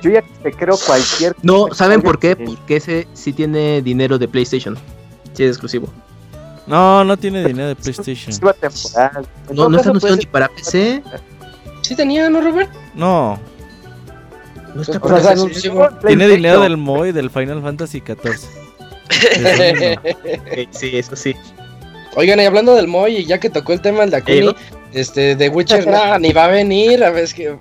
[0.02, 1.36] yo ya te creo cualquier.
[1.42, 2.38] No, ¿saben por qué?
[2.38, 4.78] Porque ese sí tiene dinero de PlayStation.
[5.34, 5.90] Sí, es exclusivo.
[6.66, 8.34] No, no tiene dinero de PlayStation.
[9.54, 11.04] No, no está anunciado ni para PC.
[11.82, 12.72] Sí tenía, ¿no, Robert?
[12.96, 13.38] No.
[14.74, 15.70] No está para PC.
[16.08, 18.63] Tiene dinero del MOI del Final Fantasy XIV.
[20.72, 21.36] Sí, eso sí.
[22.16, 24.56] Oigan, y hablando del Moy, y ya que tocó el tema del Dakuni,
[24.94, 27.58] este, The Witcher, nada, ni va a venir, a ver, es que...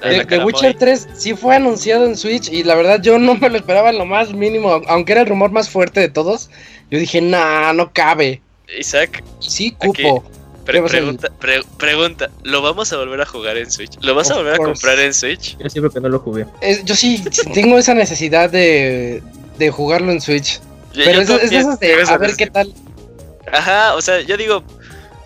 [0.00, 3.48] Eh, The, Witcher 3 sí fue anunciado en Switch y la verdad yo no me
[3.48, 6.50] lo esperaba en lo más mínimo, aunque era el rumor más fuerte de todos.
[6.90, 8.40] Yo dije, nah, no cabe.
[8.78, 9.24] Isaac.
[9.40, 10.24] Sí, cupo.
[10.68, 11.28] Pregunta,
[11.78, 13.98] pregunta, ¿lo vamos a volver a jugar en Switch?
[14.00, 15.56] ¿Lo vas a volver a comprar en Switch?
[15.58, 16.46] Yo siempre que no lo jugué.
[16.84, 19.22] yo sí tengo esa necesidad de,
[19.58, 20.60] de jugarlo en Switch.
[20.94, 22.72] Pero es, es de a ver qué tal.
[23.52, 24.62] Ajá, o sea, yo digo,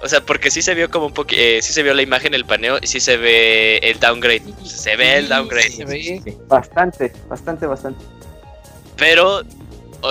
[0.02, 2.34] o sea, porque sí se vio como un poquito, eh, sí se vio la imagen,
[2.34, 4.42] el paneo, y sí se ve el downgrade.
[4.64, 6.22] Se ve el downgrade.
[6.48, 8.04] Bastante, bastante, bastante.
[8.96, 9.42] Pero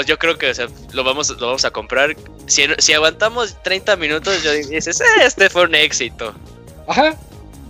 [0.05, 2.15] yo creo que o sea, lo, vamos, lo vamos a comprar.
[2.47, 6.33] Si, si aguantamos 30 minutos, yo dices, eh, este fue un éxito.
[6.87, 7.15] Ajá,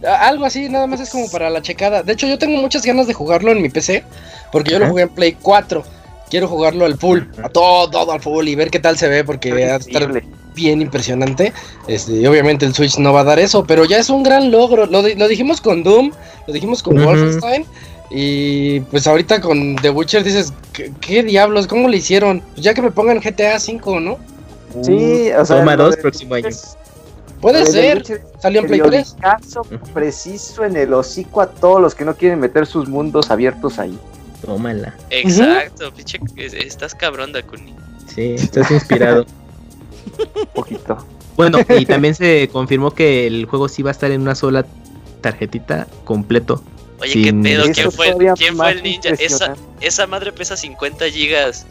[0.04, 2.04] algo así, nada más es como para la checada.
[2.04, 4.04] De hecho, yo tengo muchas ganas de jugarlo en mi PC,
[4.52, 5.84] porque yo lo jugué en Play 4
[6.32, 9.24] quiero jugarlo al full, a todo, todo al full y ver qué tal se ve
[9.24, 10.24] porque va a estar
[10.56, 11.54] bien impresionante.
[11.88, 14.86] Este, obviamente el Switch no va a dar eso, pero ya es un gran logro.
[14.86, 16.12] Lo, dijimos con Doom,
[16.48, 17.66] lo dijimos con Wolfenstein.
[18.14, 20.54] Y pues ahorita con The Witcher dices,
[21.00, 21.68] ¿qué, diablos?
[21.68, 22.42] ¿Cómo le hicieron?
[22.52, 24.20] Pues ya que me pongan GTA 5, ¿no?
[24.82, 25.60] Sí, o sea.
[25.60, 26.50] Toma dos próximo año.
[27.40, 28.04] Puede ser.
[28.40, 29.16] Salió en Play 3.
[29.20, 33.80] caso preciso en el hocico a todos los que no quieren meter sus mundos abiertos
[33.80, 33.98] ahí.
[34.46, 34.96] Tómala.
[35.10, 37.74] Exacto, pinche, estás cabrón, Dakuni.
[38.14, 39.26] Sí, estás inspirado.
[40.18, 40.98] Un poquito.
[41.38, 44.66] Bueno, y también se confirmó que el juego sí va a estar en una sola
[45.22, 46.64] tarjetita completo.
[47.02, 49.10] Oye, qué pedo, ¿quién fue, ¿quién fue el ninja?
[49.18, 51.66] Esa, esa madre pesa 50 gigas.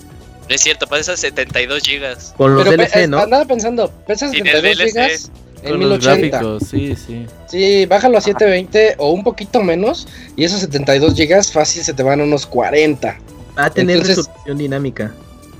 [0.48, 2.34] No es cierto, pesa 72 gigas.
[2.36, 3.20] Con los DLC, ¿no?
[3.20, 5.30] Andaba pensando, pesa 72 gigas
[5.62, 6.40] en 1080.
[6.68, 7.26] sí, sí.
[7.48, 12.02] Sí, bájalo a 720 o un poquito menos y esos 72 GB fácil se te
[12.02, 13.18] van a unos 40.
[13.58, 15.12] Va a tener resolución dinámica.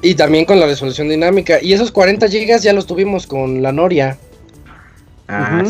[0.03, 1.63] Y también con la resolución dinámica.
[1.63, 4.17] Y esos 40 GB ya los tuvimos con la Noria.
[5.29, 5.63] Ah,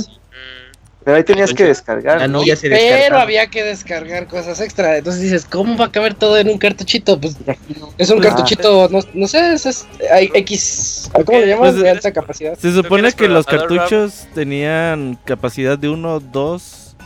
[1.05, 2.28] Pero ahí tenías que descargar.
[2.28, 4.98] no, ya se pero había que descargar cosas extra.
[4.98, 7.18] Entonces dices, ¿cómo va a caber todo en un cartuchito?
[7.18, 7.36] Pues
[7.96, 11.11] es un cartuchito, no, no sé, es, hay X.
[11.24, 11.72] ¿Cómo le llamas?
[11.72, 12.59] Pues, de alta capacidad.
[12.59, 16.96] Se supone que los cartuchos tenían capacidad de 1, 2,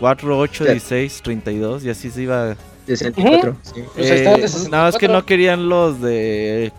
[0.00, 3.56] 4, 8, 16, 32 y así se iba 64.
[3.62, 3.84] Sí.
[3.94, 6.72] Pues eh, no, es que no querían los de.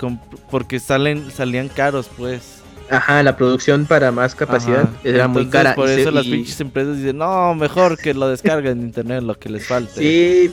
[0.50, 2.59] Porque salen salían caros, pues.
[2.90, 5.76] Ajá, la producción para más capacidad era muy cara.
[5.76, 9.50] Por eso las pinches empresas dicen: No, mejor que lo descarguen en internet, lo que
[9.50, 10.00] les falte.
[10.00, 10.52] Sí,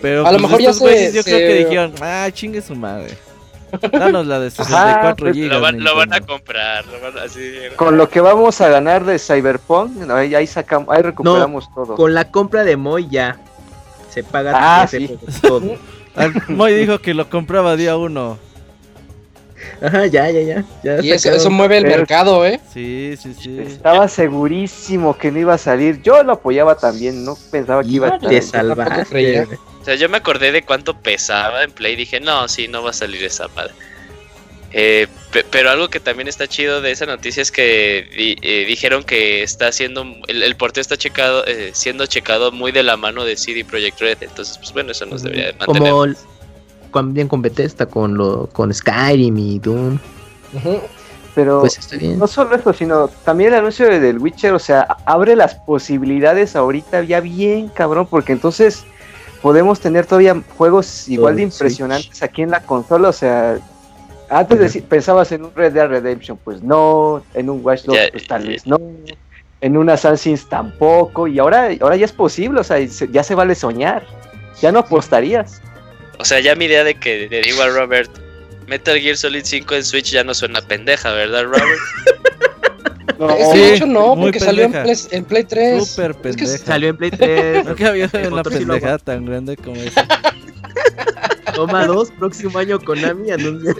[0.00, 3.16] pero a lo pues, mejor ya se, yo creo que dijeron: Ah, chingue su madre.
[3.92, 5.48] Danos la de 64 GB.
[5.48, 6.84] Lo van, lo van, a comprar.
[7.76, 11.96] Con lo que vamos a ganar de Cyberpunk, ahí, sacamos, ahí recuperamos todo.
[11.96, 13.38] Con la compra de Moy ya
[14.10, 15.18] se paga ah, sí.
[15.42, 15.76] todo.
[16.48, 18.38] Moy dijo que lo compraba día uno.
[19.84, 21.02] Ajá, ya, ya, ya.
[21.02, 22.58] y eso, mueve el mercado, ¿eh?
[22.72, 23.58] Sí, sí, sí.
[23.60, 26.00] Estaba segurísimo que no iba a salir.
[26.02, 28.42] Yo lo apoyaba también, no pensaba que iba a salir.
[28.42, 29.06] salvar.
[29.82, 32.82] O sea, yo me acordé de cuánto pesaba en Play y dije, no, sí, no
[32.82, 33.74] va a salir esa madre.
[34.76, 35.06] Eh,
[35.52, 39.68] pero algo que también está chido de esa noticia es que eh, dijeron que está
[39.68, 43.64] haciendo el, el porteo está checado eh, siendo checado muy de la mano de CD
[43.64, 46.06] Projekt Red entonces pues bueno eso nos debería de mantener como
[46.94, 49.98] también con Bethesda con lo con Skyrim y Doom.
[51.34, 55.56] Pero pues no solo eso sino también el anuncio del Witcher o sea abre las
[55.56, 58.84] posibilidades ahorita ya bien cabrón porque entonces
[59.42, 63.58] podemos tener todavía juegos igual de impresionantes aquí en la consola o sea
[64.30, 68.46] antes pensabas en un Red Dead Redemption, pues no, en un Watch Dogs, pues tal
[68.46, 68.78] vez no,
[69.60, 73.54] en un Assassin's tampoco, y ahora, ahora ya es posible, o sea, ya se vale
[73.54, 74.04] soñar,
[74.60, 75.60] ya no apostarías.
[76.18, 78.10] O sea, ya mi idea de que le digo a Robert,
[78.66, 81.80] Metal Gear Solid 5 en Switch ya no suena pendeja, ¿verdad, Robert?
[83.16, 85.86] No, de hecho no, porque salió en Play, 3.
[85.86, 86.58] Súper pendeja.
[86.58, 87.64] salió en Play 3.
[87.64, 90.06] No que había una pendejada tan grande como esa.
[91.54, 93.72] Toma 2, próximo año Konami anuncia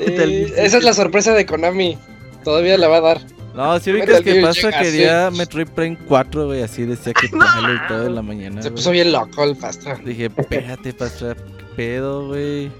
[0.56, 1.98] Esa es la sorpresa de Konami.
[2.44, 3.20] Todavía la va a dar.
[3.54, 7.44] No, si ubicas que pasa, quería Metroid Prime 4, güey, así decía que no.
[7.44, 8.62] y todo en la mañana.
[8.62, 9.96] Se puso bien loco el Pastra.
[10.04, 11.36] Dije, espérate, Pastra,
[11.76, 12.70] pedo, güey.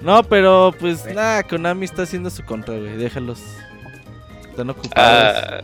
[0.00, 3.40] No, pero pues nada, Konami está haciendo su contra, güey, déjalos.
[4.50, 4.94] Están ocupados.
[4.96, 5.60] Ah,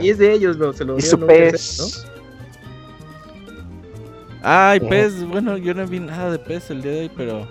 [0.00, 2.06] y es de ellos, no, se lo Y su pez.
[4.42, 7.46] Ah, y pez, bueno, yo no vi nada de pez el día de hoy, pero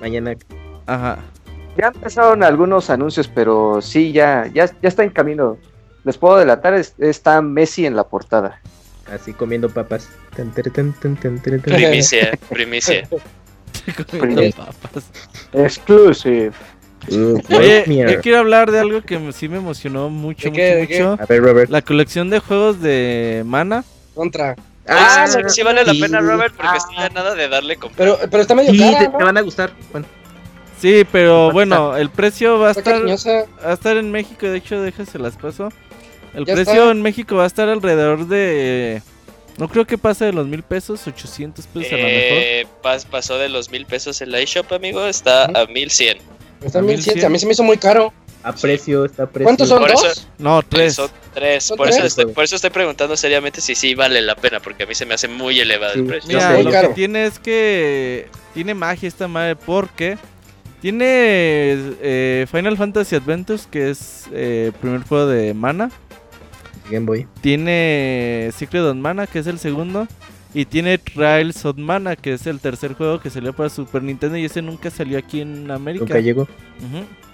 [0.00, 0.34] mañana.
[0.86, 1.18] Ajá.
[1.76, 5.56] Ya empezaron algunos anuncios, pero sí, ya, ya, ya está en camino.
[6.04, 8.60] Les puedo delatar, está Messi en la portada.
[9.10, 10.08] Así comiendo papas.
[11.62, 13.08] Primicia, primicia.
[14.18, 15.04] comiendo papas.
[15.52, 16.52] Exclusive.
[17.08, 21.18] Oye, yo quiero hablar de algo que sí me emocionó mucho, mucho, mucho.
[21.20, 21.70] A ver, Robert.
[21.70, 23.84] La colección de juegos de Mana.
[24.14, 24.56] Contra.
[24.86, 28.16] Ah, sí, sí, vale la pena, Robert, porque está nada de darle comprar.
[28.16, 29.72] Pero, pero está medio sí, te, van a gustar.
[29.92, 30.06] Bueno.
[30.80, 34.80] Sí, pero bueno, el precio va a estar va a estar en México, de hecho,
[34.82, 35.68] déjese las paso.
[36.34, 39.02] El precio en México va a estar alrededor de
[39.58, 43.10] no creo que pase de los mil pesos, 800 pesos a lo eh, mejor.
[43.10, 46.18] pasó de los mil pesos el iShop, amigo, está a 1100.
[46.64, 48.12] Está a 1100, a mí se me hizo muy caro.
[48.44, 49.44] A precio, está a precio.
[49.44, 49.82] ¿Cuántos son?
[49.86, 50.26] dos?
[50.38, 50.94] no, tres.
[50.96, 51.72] Son tres.
[51.76, 54.86] por, Eso estoy, por eso estoy preguntando seriamente si sí vale la pena, porque a
[54.86, 56.28] mí se me hace muy elevado el precio.
[56.28, 60.18] Mira, lo que tiene es que tiene magia esta madre, porque
[60.80, 65.92] tiene eh, Final Fantasy Adventures, que es eh, el primer juego de Mana.
[66.92, 67.26] Game Boy.
[67.40, 70.06] Tiene Secret of Mana, que es el segundo.
[70.54, 74.36] Y tiene Trials of Mana, que es el tercer juego que salió para Super Nintendo
[74.36, 76.04] y ese nunca salió aquí en América.
[76.04, 76.46] Nunca llegó.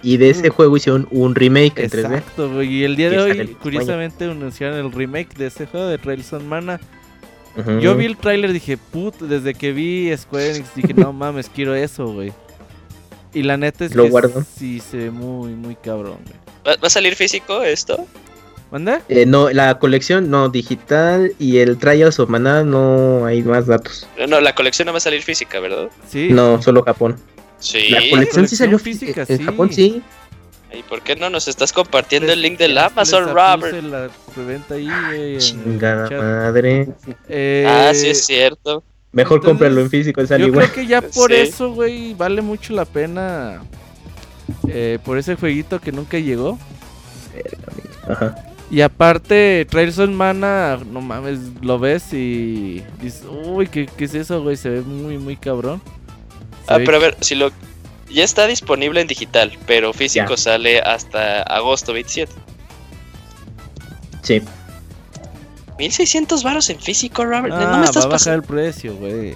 [0.01, 2.05] Y de ese juego hicieron un remake en 3D.
[2.05, 6.31] Exacto, y el día de hoy, curiosamente, anunciaron el remake de ese juego de Trials
[6.31, 6.79] of Mana.
[7.81, 11.75] Yo vi el tráiler dije, put, desde que vi Square Enix dije, no mames, quiero
[11.75, 12.31] eso, güey.
[13.33, 14.45] Y la neta es Lo que guardo.
[14.57, 16.77] sí se ve muy, muy cabrón, güey.
[16.77, 18.07] ¿Va a salir físico esto?
[18.71, 19.01] ¿Manda?
[19.09, 24.07] Eh, no, la colección no, digital y el Trials of Mana no hay más datos.
[24.27, 25.89] No, la colección no va a salir física, ¿verdad?
[26.07, 26.29] Sí.
[26.29, 27.15] No, solo Japón.
[27.57, 27.89] Sí.
[27.89, 30.01] La colección, sí salió física, En Japón sí.
[30.71, 33.83] ¿Y por qué no nos estás compartiendo el link del Amazon, Robert?
[33.83, 34.09] La
[34.69, 36.89] ahí, Chingada madre.
[37.27, 38.83] Eh, ah, sí es cierto.
[39.11, 42.85] Mejor cómpralo en físico, sale Yo creo que ya por eso, güey, vale mucho la
[42.85, 43.63] pena.
[44.67, 46.59] Eh, por ese jueguito que nunca llegó.
[48.07, 48.35] Ajá.
[48.71, 54.43] Y aparte, Trailson Mana, no mames, lo ves y dices, uy, ¿qué, ¿qué, es eso,
[54.43, 54.57] güey?
[54.57, 55.81] Se ve muy, muy cabrón.
[56.67, 57.51] ah, pero a ver, si lo...
[58.11, 62.31] Ya está disponible en digital, pero físico sale hasta agosto 27.
[64.23, 64.41] Sí.
[65.77, 67.53] 1600 varos en físico, Robert.
[67.55, 69.35] no me estás va a bajar el precio, güey.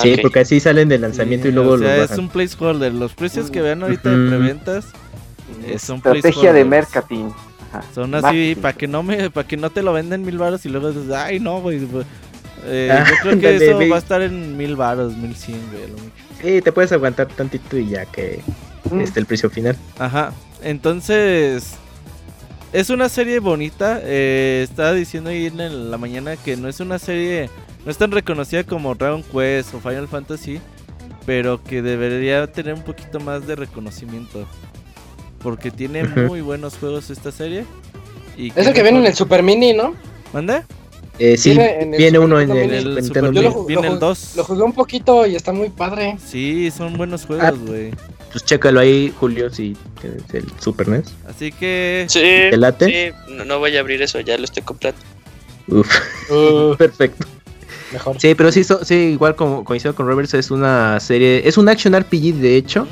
[0.00, 2.92] sí, porque así salen de lanzamiento y luego o sea, es un placeholder.
[2.92, 4.86] Los precios que vean ahorita de preventas
[5.66, 7.30] es un estrategia de marketing.
[7.94, 10.68] Son así para que no me para que no te lo venden mil varos y
[10.68, 11.86] luego dices, "Ay, no, güey."
[12.64, 15.84] Eh, ah, yo creo que eso va a estar en mil varos, mil cien, güey.
[16.42, 18.40] Sí, te puedes aguantar tantito y ya que
[18.90, 19.00] mm.
[19.00, 19.76] esté el precio final.
[19.98, 20.32] Ajá.
[20.62, 21.76] Entonces,
[22.72, 24.00] es una serie bonita.
[24.02, 27.50] Eh, estaba diciendo ahí en la mañana que no es una serie,
[27.84, 30.60] no es tan reconocida como Dragon Quest o Final Fantasy,
[31.26, 34.46] pero que debería tener un poquito más de reconocimiento.
[35.42, 37.64] Porque tiene muy buenos juegos esta serie.
[38.36, 39.94] Y es el que viene en el Super Mini, ¿no?
[40.32, 40.62] ¿Mande?
[41.18, 41.58] Eh, sí,
[41.96, 43.48] viene uno en el, Super Mini.
[43.66, 44.36] Viene el 2.
[44.36, 46.16] Lo jugué un poquito y está muy padre.
[46.24, 47.90] Sí, son buenos juegos, ah, güey.
[48.30, 51.12] pues chécalo ahí, Julio, si es el Super NES.
[51.28, 52.06] Así que.
[52.08, 52.86] Sí, ¿Te late?
[52.86, 55.00] sí no, voy a abrir eso, ya lo estoy comprando.
[55.66, 55.88] Uf,
[56.78, 57.26] perfecto.
[57.92, 58.20] Mejor.
[58.20, 61.98] Sí, pero sí, sí igual como coincido con Roberts, es una serie, es un action
[61.98, 62.86] RPG de hecho.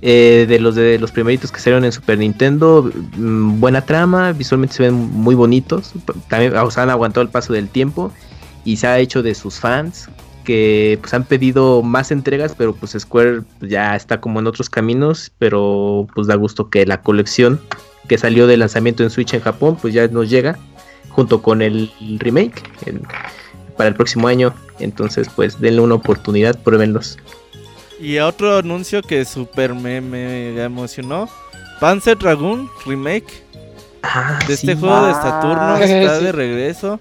[0.00, 4.76] Eh, de los de los primeritos que salieron en Super Nintendo, mm, buena trama, visualmente
[4.76, 5.92] se ven muy bonitos,
[6.28, 8.12] también o han aguantado el paso del tiempo
[8.64, 10.08] y se ha hecho de sus fans
[10.44, 15.32] que pues han pedido más entregas, pero pues Square ya está como en otros caminos,
[15.38, 17.60] pero pues da gusto que la colección
[18.08, 20.58] que salió de lanzamiento en Switch en Japón pues ya nos llega
[21.08, 22.62] junto con el remake
[23.76, 27.18] para el próximo año, entonces pues denle una oportunidad, pruébenlos.
[28.00, 31.28] Y otro anuncio que super me, me emocionó.
[31.80, 33.42] Panzer Dragoon Remake.
[34.02, 37.00] Ah, de este juego de Saturno está de regreso.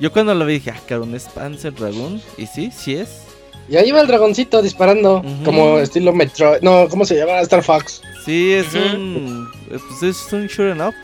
[0.00, 2.22] Yo cuando lo vi dije, ah, cabrón, es Panzer Dragoon.
[2.36, 3.22] Y sí, sí es.
[3.68, 6.54] Y ahí va el dragoncito disparando, como estilo Metro.
[6.62, 7.40] No, ¿cómo se llama?
[7.40, 8.00] Star Fox.
[8.24, 9.46] Sí, es un.
[9.68, 10.94] Pues es un shoot'em up.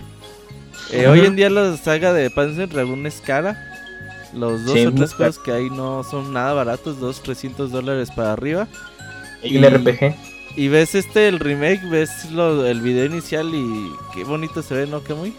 [0.90, 3.70] Eh, hoy en día la saga de Panzer Dragoon es cara.
[4.32, 8.32] Los dos o tres juegos que hay no son nada baratos, dos, 300 dólares para
[8.32, 8.66] arriba.
[9.44, 10.14] Y el RPG.
[10.56, 14.86] Y ves este, el remake, ves lo, el video inicial y qué bonito se ve,
[14.86, 15.02] ¿no?
[15.02, 15.34] Qué muy.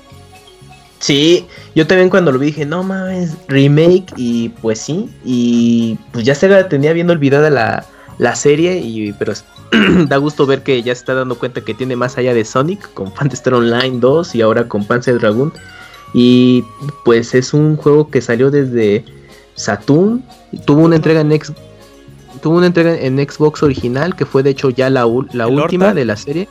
[1.00, 1.46] Sí,
[1.76, 6.34] yo también cuando lo vi dije, no mames, remake y pues sí, y pues ya
[6.34, 7.86] se tenía viendo de la,
[8.18, 9.34] la serie, y pero
[10.08, 12.92] da gusto ver que ya se está dando cuenta que tiene más allá de Sonic,
[12.94, 15.54] con Fantasy Online 2 y ahora con Panzer Dragoon,
[16.14, 16.64] y
[17.04, 19.06] pues es un juego que salió desde
[19.56, 20.24] Saturn,
[20.66, 21.60] tuvo una entrega en Xbox
[22.42, 26.06] tuvo una entrega en Xbox original que fue de hecho ya la, la última de
[26.06, 26.48] la serie.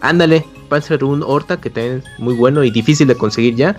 [0.00, 3.76] Ándale, Panzer un Horta que también es muy bueno y difícil de conseguir ya.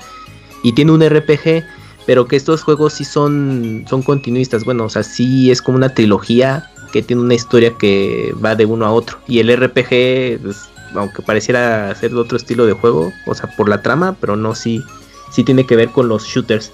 [0.64, 1.64] Y tiene un RPG,
[2.06, 4.64] pero que estos juegos sí son, son continuistas.
[4.66, 8.66] Bueno, o sea, sí es como una trilogía que tiene una historia que va de
[8.66, 9.18] uno a otro.
[9.28, 13.70] Y el RPG, pues, aunque pareciera ser de otro estilo de juego, o sea, por
[13.70, 14.84] la trama, pero no, sí,
[15.32, 16.72] sí tiene que ver con los shooters.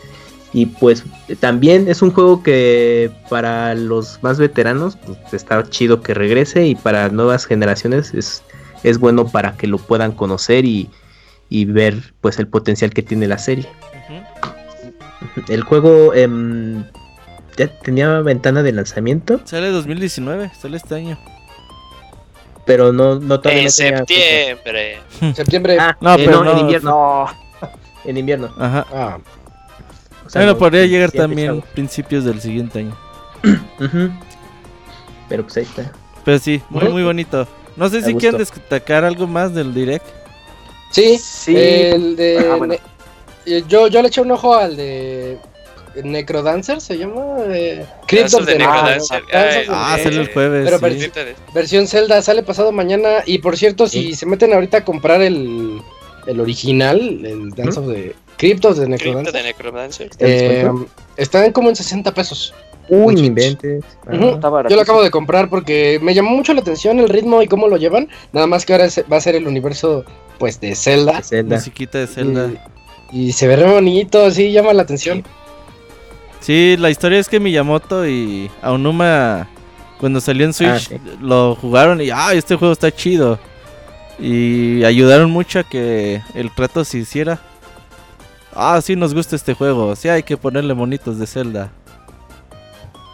[0.54, 1.04] Y pues
[1.40, 6.76] también es un juego que para los más veteranos pues, está chido que regrese y
[6.76, 8.44] para nuevas generaciones es,
[8.84, 10.90] es bueno para que lo puedan conocer y,
[11.66, 13.68] ver pues el potencial que tiene la serie.
[15.48, 16.84] El juego em,
[17.56, 19.40] ya tenía ventana de lanzamiento.
[19.46, 21.18] Sale 2019, sale este año.
[22.66, 23.64] Pero no, no todavía.
[23.64, 25.00] En septiembre.
[25.34, 25.78] septiembre.
[25.80, 27.26] Ah, no, eh, pero en invierno.
[28.04, 28.54] En invierno.
[28.58, 28.86] Ajá.
[28.94, 29.18] Ah
[30.34, 32.98] bueno, podría llegar también principios del siguiente año.
[35.30, 35.92] Pero pues ahí está.
[36.24, 37.48] Pero sí, muy, muy bonito.
[37.76, 40.06] No sé si quieren destacar algo más del direct.
[40.92, 41.56] Sí, sí.
[41.56, 42.38] El de.
[42.40, 42.80] Ah,
[43.46, 45.38] eh, yo, yo le eché un ojo al de.
[46.04, 47.38] Necrodancer se llama.
[47.48, 47.86] Eh...
[48.08, 49.24] Crypt of the Necrodancer.
[49.34, 50.70] Ah, sale el jueves.
[50.70, 53.24] Pero versión Zelda sale pasado mañana.
[53.26, 55.82] Y por cierto, si se meten ahorita a comprar el,
[56.28, 60.10] el original, el Dance of the Criptos de Necrodancer.
[60.20, 60.70] Eh,
[61.18, 62.54] están como en 60 pesos.
[62.90, 63.84] Uy, inventes.
[64.12, 67.68] Yo lo acabo de comprar porque me llamó mucho la atención el ritmo y cómo
[67.68, 68.10] lo llevan.
[68.34, 70.04] Nada más que ahora va a ser el universo
[70.40, 71.18] pues de Zelda.
[71.18, 71.56] De Zelda.
[71.58, 72.50] Musiquita de Zelda.
[73.12, 75.24] Y, se ve re bonito, sí, llama la atención.
[76.40, 76.76] Sí.
[76.78, 79.48] la historia es que Miyamoto y Aonuma
[80.00, 83.40] cuando salió en Switch ah, lo jugaron y ah, este juego está chido.
[84.22, 87.42] Y ayudaron mucho a que el trato se hiciera
[88.54, 91.72] ah, sí nos gusta este juego, sí hay que ponerle monitos de Zelda.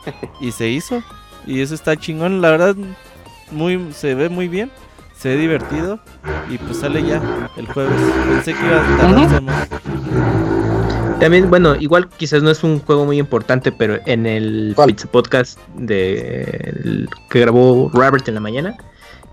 [0.41, 1.03] y se hizo.
[1.45, 2.75] Y eso está chingón, la verdad,
[3.51, 4.71] muy, se ve muy bien,
[5.17, 5.99] se ve divertido.
[6.49, 7.21] Y pues sale ya
[7.57, 7.99] el jueves.
[8.27, 9.67] Pensé que iba a tardarse más.
[11.19, 14.75] También, bueno, igual quizás no es un juego muy importante, pero en el
[15.11, 18.77] podcast de que grabó Robert en la mañana,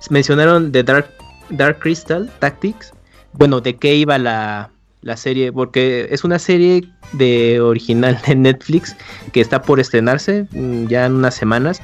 [0.09, 1.11] mencionaron de Dark,
[1.51, 2.93] Dark Crystal Tactics.
[3.33, 4.71] Bueno, de qué iba la,
[5.03, 8.97] la serie, porque es una serie de original de Netflix
[9.33, 11.81] que está por estrenarse mm, ya en unas semanas.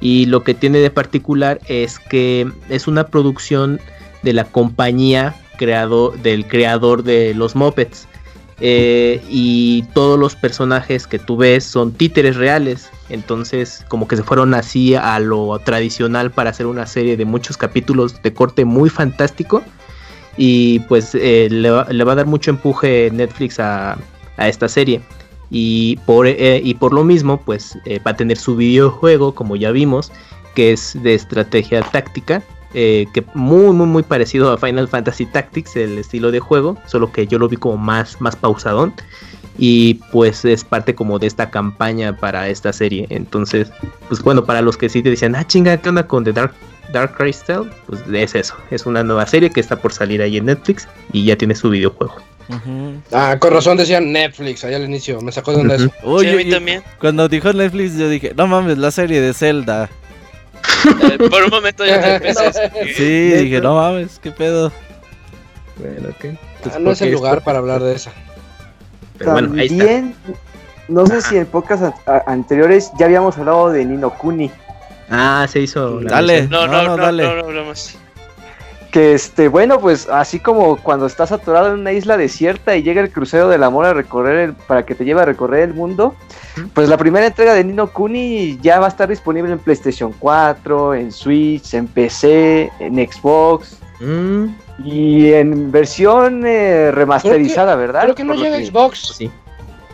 [0.00, 3.80] Y lo que tiene de particular es que es una producción
[4.22, 8.06] de la compañía creado, del creador de los Muppets.
[8.60, 12.90] Eh, y todos los personajes que tú ves son títeres reales.
[13.08, 17.56] Entonces, como que se fueron así a lo tradicional para hacer una serie de muchos
[17.56, 19.62] capítulos de corte muy fantástico.
[20.36, 23.98] Y pues eh, le, va, a dar mucho empuje Netflix a,
[24.38, 25.00] esta serie.
[25.50, 29.72] Y por, eh, y por lo mismo, pues va a tener su videojuego, como ya
[29.72, 30.12] vimos,
[30.54, 32.42] que es de estrategia táctica
[32.74, 37.10] eh, que muy muy muy parecido a Final Fantasy Tactics el estilo de juego solo
[37.10, 38.92] que yo lo vi como más más pausadón
[39.58, 43.70] y pues es parte como de esta campaña para esta serie entonces
[44.08, 46.54] pues bueno para los que sí te dicen ah chinga qué onda con The Dark
[46.92, 50.46] Dark Crystal pues es eso es una nueva serie que está por salir ahí en
[50.46, 52.16] Netflix y ya tiene su videojuego
[53.12, 55.90] Ah, con razón decían Netflix allá al inicio, me sacó de onda eso.
[56.02, 56.82] Uy, también.
[56.98, 59.90] Cuando dijo Netflix yo dije, no mames, la serie de Zelda.
[61.12, 62.70] Eh, por un momento ya te empecé.
[62.96, 64.72] Sí, dije, no mames, qué pedo.
[65.76, 66.38] Bueno, ok.
[66.72, 68.12] Ah, no es el lugar para hablar de esa.
[69.18, 70.32] Pero bueno, ahí está.
[70.88, 71.80] no sé si en pocas
[72.26, 74.50] anteriores ya habíamos hablado de Nino Kuni.
[75.10, 76.00] Ah, se hizo.
[76.00, 77.22] Dale, no, no, no, dale.
[77.24, 77.74] no, no, no,
[78.90, 83.02] que este, bueno, pues así como cuando estás atorado en una isla desierta y llega
[83.02, 86.14] el crucero del amor a recorrer para que te lleve a recorrer el mundo,
[86.74, 90.94] pues la primera entrega de Nino Kuni ya va a estar disponible en PlayStation 4,
[90.94, 93.78] en Switch, en PC, en Xbox.
[94.00, 94.46] Mm.
[94.84, 98.02] Y en versión eh, remasterizada, ¿verdad?
[98.02, 99.14] Creo que no llega Xbox.
[99.16, 99.30] Sí.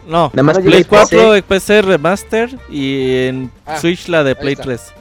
[0.07, 1.83] No, nada más Play 4, PC.
[1.83, 4.93] remaster y en ah, Switch la de Play 3.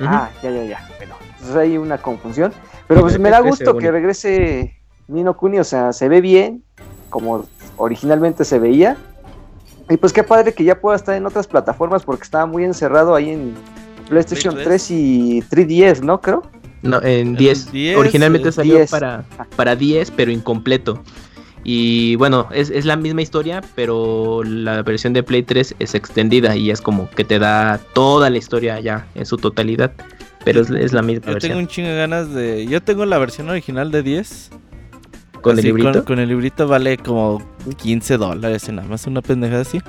[0.00, 0.88] Ah, ya, ya, ya.
[0.96, 2.52] Bueno, entonces hay una confusión.
[2.86, 4.74] Pero pues me da gusto que regrese
[5.08, 6.62] Nino Kuni, o sea, se ve bien,
[7.10, 7.44] como
[7.76, 8.96] originalmente se veía.
[9.90, 13.14] Y pues qué padre que ya pueda estar en otras plataformas porque estaba muy encerrado
[13.14, 13.54] ahí en
[14.08, 16.20] PlayStation 3 y 3DS, ¿no?
[16.20, 16.42] Creo.
[16.82, 17.68] No, en 10.
[17.96, 19.24] Originalmente salió Para,
[19.56, 21.02] para 10, pero incompleto.
[21.64, 26.56] Y bueno, es, es, la misma historia, pero la versión de Play 3 es extendida
[26.56, 29.92] y es como que te da toda la historia ya en su totalidad.
[30.44, 32.66] Pero es, es la misma Yo tengo un chingo de ganas de.
[32.66, 34.50] Yo tengo la versión original de 10
[35.40, 36.04] ¿Con el librito?
[36.04, 37.42] Con, el librito vale como
[37.76, 39.80] 15 dólares nada más, una pendejada así.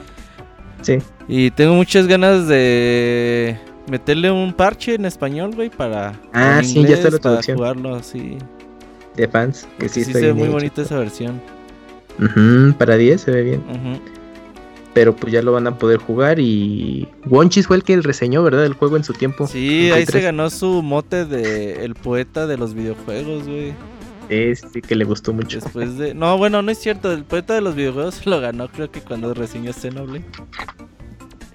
[0.82, 1.00] Sí.
[1.28, 3.60] Y tengo muchas ganas de
[3.90, 6.20] meterle un parche en español, güey, para.
[6.34, 7.58] Ah, sí, ya está la traducción.
[7.58, 8.38] Para jugarlo así.
[9.16, 11.42] De fans, que sí, sí se ve muy bonita esa versión.
[12.78, 13.62] para 10 se ve bien.
[14.94, 18.66] Pero pues ya lo van a poder jugar y Wonchis fue el que reseñó, ¿verdad?
[18.66, 19.48] El juego en su tiempo.
[19.48, 23.74] Sí, ahí se ganó su mote de el poeta de los videojuegos, güey.
[24.30, 25.60] Sí, que le gustó mucho.
[25.60, 26.14] Después de...
[26.14, 27.12] No, bueno, no es cierto.
[27.12, 30.26] El poeta de los videojuegos lo ganó, creo que cuando reseñó Xenoblade.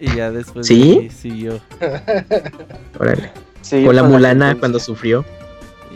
[0.05, 1.09] Y ya después ¿Sí?
[1.11, 1.61] siguió.
[2.99, 3.31] Órale.
[3.63, 5.25] Sí, Con la mulana cuando sufrió.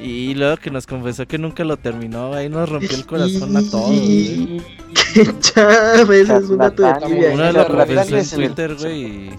[0.00, 3.62] Y luego que nos confesó que nunca lo terminó, ahí nos rompió el corazón a
[3.68, 3.90] todos.
[5.40, 7.34] Chávez, es una teoría.
[7.34, 9.30] Una de las confesó en Twitter, güey, y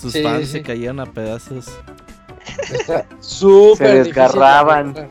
[0.00, 1.66] sus fans se caían a pedazos.
[3.20, 5.10] Súper Se desgarraban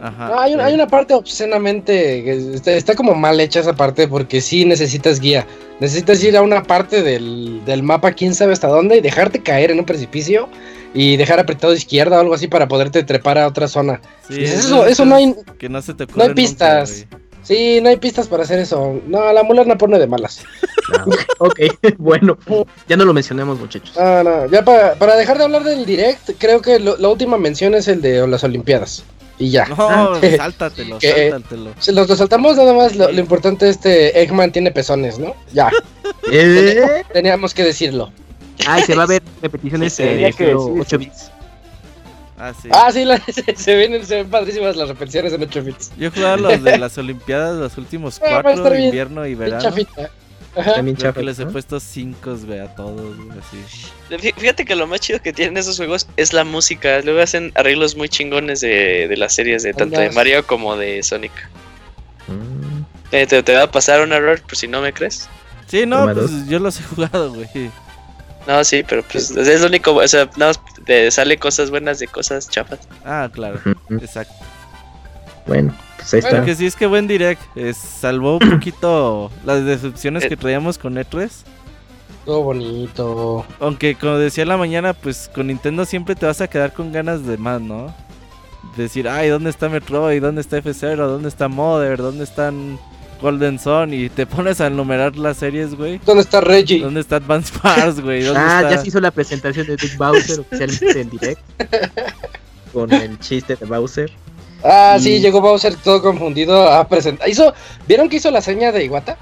[0.00, 2.54] hay, una, hay, una parte obscenamente.
[2.64, 5.46] Está, como mal hecha esa parte porque sí necesitas guía.
[5.80, 9.78] Necesitas ir a una parte del, mapa, quién sabe hasta dónde, y dejarte caer en
[9.78, 10.48] un precipicio
[10.92, 14.00] y dejar apretado izquierda o algo así para poderte trepar a otra zona.
[14.28, 15.34] eso, eso no hay.
[15.58, 17.06] Que no, se te no hay pistas.
[17.42, 19.00] sí, no hay pistas para hacer eso.
[19.06, 20.44] No, la mular no pone de malas.
[21.38, 21.60] ok,
[21.98, 22.38] bueno,
[22.88, 23.96] ya no lo mencionemos, muchachos.
[23.98, 27.88] Ah, no, ya para, dejar de hablar del direct, creo que la última mención es
[27.88, 29.04] el de las Olimpiadas
[29.38, 29.66] y ya.
[29.66, 31.74] No, sáltatelo, sáltatelo.
[31.78, 35.34] Si los resaltamos nada más, lo, importante este Eggman tiene pezones, ¿no?
[35.52, 35.70] Ya.
[36.32, 37.02] ¿Eh?
[37.12, 38.12] Teníamos que decirlo.
[38.66, 40.32] Ah, se va a ver repeticiones de
[40.78, 41.30] 8 bits.
[42.36, 42.68] Ah, sí.
[42.72, 43.04] Ah, sí,
[43.56, 45.92] se, ven, se ven padrísimas las repeticiones en 8 bits.
[45.96, 49.74] Yo jugaba los de las Olimpiadas, los últimos ah, cuatro, invierno y verano.
[50.54, 52.30] También chafa, les he puesto 5
[52.62, 54.32] a todos, así.
[54.36, 57.00] Fíjate que lo más chido que tienen esos juegos es la música.
[57.00, 61.02] Luego hacen arreglos muy chingones de, de las series de tanto de Mario como de
[61.02, 61.32] Sonic.
[62.28, 62.82] Mm.
[63.12, 65.28] Eh, te, va a pasar un error por si no me crees.
[65.66, 67.70] Sí, no, pues yo los he jugado, güey.
[68.46, 70.52] No, sí, pero pues es lo único, o sea, nada
[70.84, 72.80] te sale cosas buenas de cosas chafas.
[73.04, 73.58] Ah, claro,
[74.00, 74.34] exacto.
[75.46, 76.44] Bueno, pues ahí está.
[76.44, 77.42] que sí es que buen direct.
[77.74, 81.30] salvó un poquito las decepciones que traíamos con E3.
[82.24, 83.44] Todo bonito.
[83.60, 87.26] Aunque como decía la mañana, pues con Nintendo siempre te vas a quedar con ganas
[87.26, 87.94] de más, ¿no?
[88.76, 90.20] decir, ay, ¿dónde está Metroid?
[90.20, 90.96] ¿Dónde está F0?
[90.96, 91.98] ¿Dónde está Mother?
[91.98, 92.78] ¿Dónde están
[93.20, 93.94] Golden Sun?
[93.94, 96.00] Y te pones a enumerar las series, güey.
[96.04, 96.80] ¿Dónde está Reggie?
[96.80, 98.26] ¿Dónde está Advance Wars, güey?
[98.28, 101.40] Ah, ya se hizo la presentación de Big Bowser oficialmente en direct.
[102.72, 104.10] con el chiste de Bowser.
[104.64, 107.28] Ah, sí, llegó Bowser todo confundido a presentar.
[107.28, 107.52] Hizo,
[107.86, 109.18] ¿Vieron que hizo la seña de Iwata?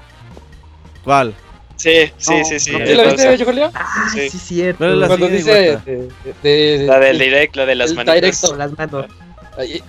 [1.03, 1.35] ¿Cuál?
[1.75, 2.71] Sí, sí, sí, sí.
[2.71, 3.69] ¿Sí la viste, Julio?
[3.73, 4.85] Ah, sí, sí cierto.
[5.05, 6.09] Cuando dice de,
[6.41, 8.15] de, la del direct, la de las manitas.
[8.15, 8.55] Directo.
[8.55, 9.07] Las manos.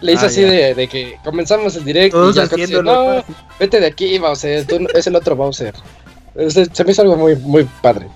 [0.00, 3.24] Le hizo ah, así de, de, que comenzamos el direct Todos y ya dice, no,
[3.58, 5.74] vete de aquí, Bowser, tú, es el otro Bowser.
[6.50, 8.08] Se me hizo algo muy, muy padre.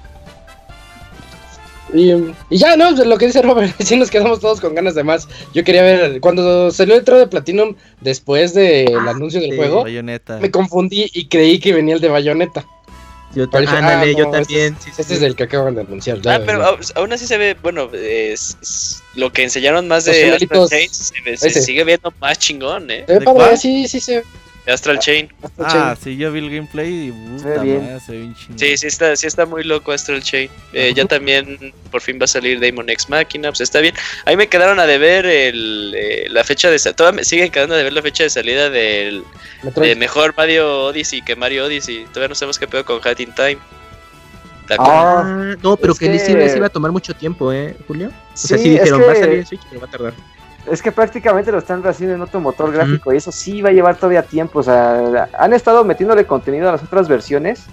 [1.95, 2.13] Y,
[2.51, 2.91] y, ya, ¿no?
[2.91, 5.29] Lo que dice Robert, sí nos quedamos todos con ganas de más.
[5.55, 10.51] Yo quería ver, cuando salió el de Platinum después del ah, anuncio del juego, me
[10.51, 12.67] confundí y creí que venía el de Bayonetta.
[13.35, 14.77] Yo, ah, yo también.
[14.87, 16.19] Este, es el que acaban de anunciar.
[16.27, 20.89] ah, pero aún así se ve, bueno, es, lo que enseñaron más de Astral Chain
[20.91, 23.05] se, sigue viendo más chingón, ¿eh?
[23.07, 24.15] Se ve sí, sí, sí.
[24.69, 25.33] Astral Chain.
[25.59, 28.35] ah, sí, yo vi el gameplay y puta madre, se ve bien.
[28.57, 30.51] Sí, sí está, sí está muy loco Astral Chain.
[30.73, 33.95] Eh, ya también por fin va a salir Demon X Machina, pues está bien.
[34.25, 37.13] Ahí me quedaron a deber el, eh, la fecha de salida.
[37.13, 39.25] me siguen quedando a deber la fecha de salida del
[39.77, 42.05] de mejor Mario Odyssey que Mario Odyssey.
[42.13, 43.59] Todavía no sabemos qué pedo con Hat in Time.
[44.79, 46.55] Ah, no, pero que, que...
[46.57, 48.09] iba a tomar mucho tiempo, ¿eh, Julio?
[48.09, 50.15] O sea, sí dijeron, va a salir en Switch, pero va a tardar.
[50.71, 53.73] Es que prácticamente lo están haciendo en otro motor gráfico y eso sí va a
[53.73, 54.61] llevar todavía tiempo.
[54.61, 57.67] O sea, han estado metiéndole contenido a las otras versiones,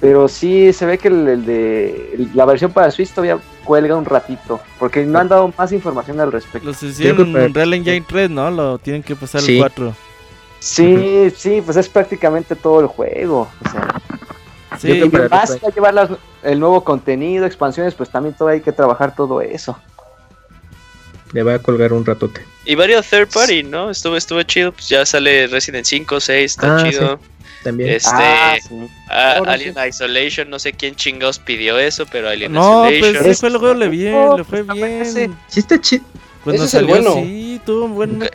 [0.00, 4.60] pero sí se ve que el, de la versión para Switch todavía cuelga un ratito,
[4.78, 6.68] porque no han dado más información al respecto.
[6.68, 8.50] Los hicieron en Real Engine 3, ¿no?
[8.50, 9.94] Lo tienen que pasar el 4.
[10.58, 13.48] Sí, sí, pues es prácticamente todo el juego.
[13.64, 14.00] O sea,
[14.78, 19.40] sí, más que llevar el nuevo contenido, expansiones, pues también todavía hay que trabajar todo
[19.40, 19.76] eso
[21.32, 22.42] le va a colgar un ratote.
[22.64, 23.90] Y varios third party, ¿no?
[23.90, 27.20] Estuvo, estuvo chido, pues ya sale Resident 5, 6, está ah, chido.
[27.62, 27.90] también.
[27.90, 28.56] Este, ah,
[29.08, 33.12] ah, Alien Isolation, no sé quién chingados pidió eso, pero Alien no, Isolation.
[33.12, 35.36] No, pues ese fue el juego, le, bien, le fue bien.
[35.48, 36.04] Sí, está chido.
[36.42, 37.22] Cuando ese salió, es el bueno.
[37.26, 38.32] Sí, tuvo un buen el,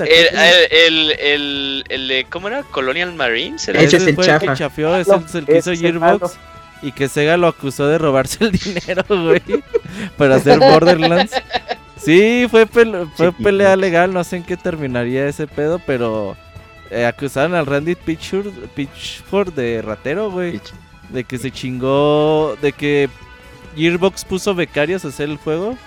[0.70, 2.64] el, el, el, ¿Cómo era?
[2.64, 3.68] Colonial Marines.
[3.70, 4.46] Ese es el fue chafa.
[4.46, 6.38] el que chafió, es el, que hizo Gearbox.
[6.82, 9.42] Y que Sega lo acusó de robarse el dinero, güey.
[10.18, 11.32] para hacer Borderlands.
[12.04, 16.36] Sí, fue, fue pelea legal, no sé en qué terminaría ese pedo, pero
[16.90, 20.60] eh, acusaron al Randy Pitchford, de ratero, güey.
[21.10, 23.10] De que se chingó, de que
[23.76, 25.78] Gearbox puso becarios a hacer el juego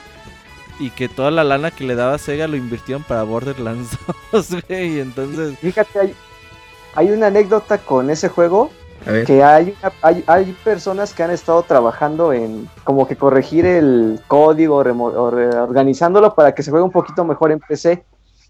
[0.78, 3.98] y que toda la lana que le daba Sega lo invirtieron para Borderlands
[4.32, 5.00] 2, güey.
[5.00, 5.58] Entonces...
[5.58, 6.14] Fíjate, hay,
[6.94, 8.70] hay una anécdota con ese juego
[9.26, 14.76] que hay, hay, hay, personas que han estado trabajando en como que corregir el código,
[14.76, 18.04] organizándolo para que se juegue un poquito mejor en PC.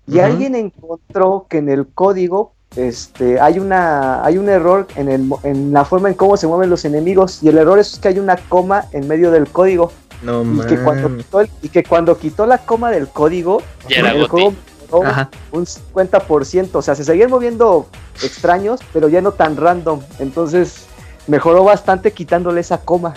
[0.07, 5.31] Y alguien encontró que en el código este, hay, una, hay un error en, el,
[5.45, 7.43] en la forma en cómo se mueven los enemigos.
[7.43, 9.93] Y el error es que hay una coma en medio del código.
[10.23, 14.55] No, y, que cuando quitó y que cuando quitó la coma del código, el juego
[15.01, 16.71] un 50%.
[16.75, 17.87] O sea, se seguían moviendo
[18.23, 20.01] extraños, pero ya no tan random.
[20.19, 20.87] Entonces
[21.27, 23.15] mejoró bastante quitándole esa coma.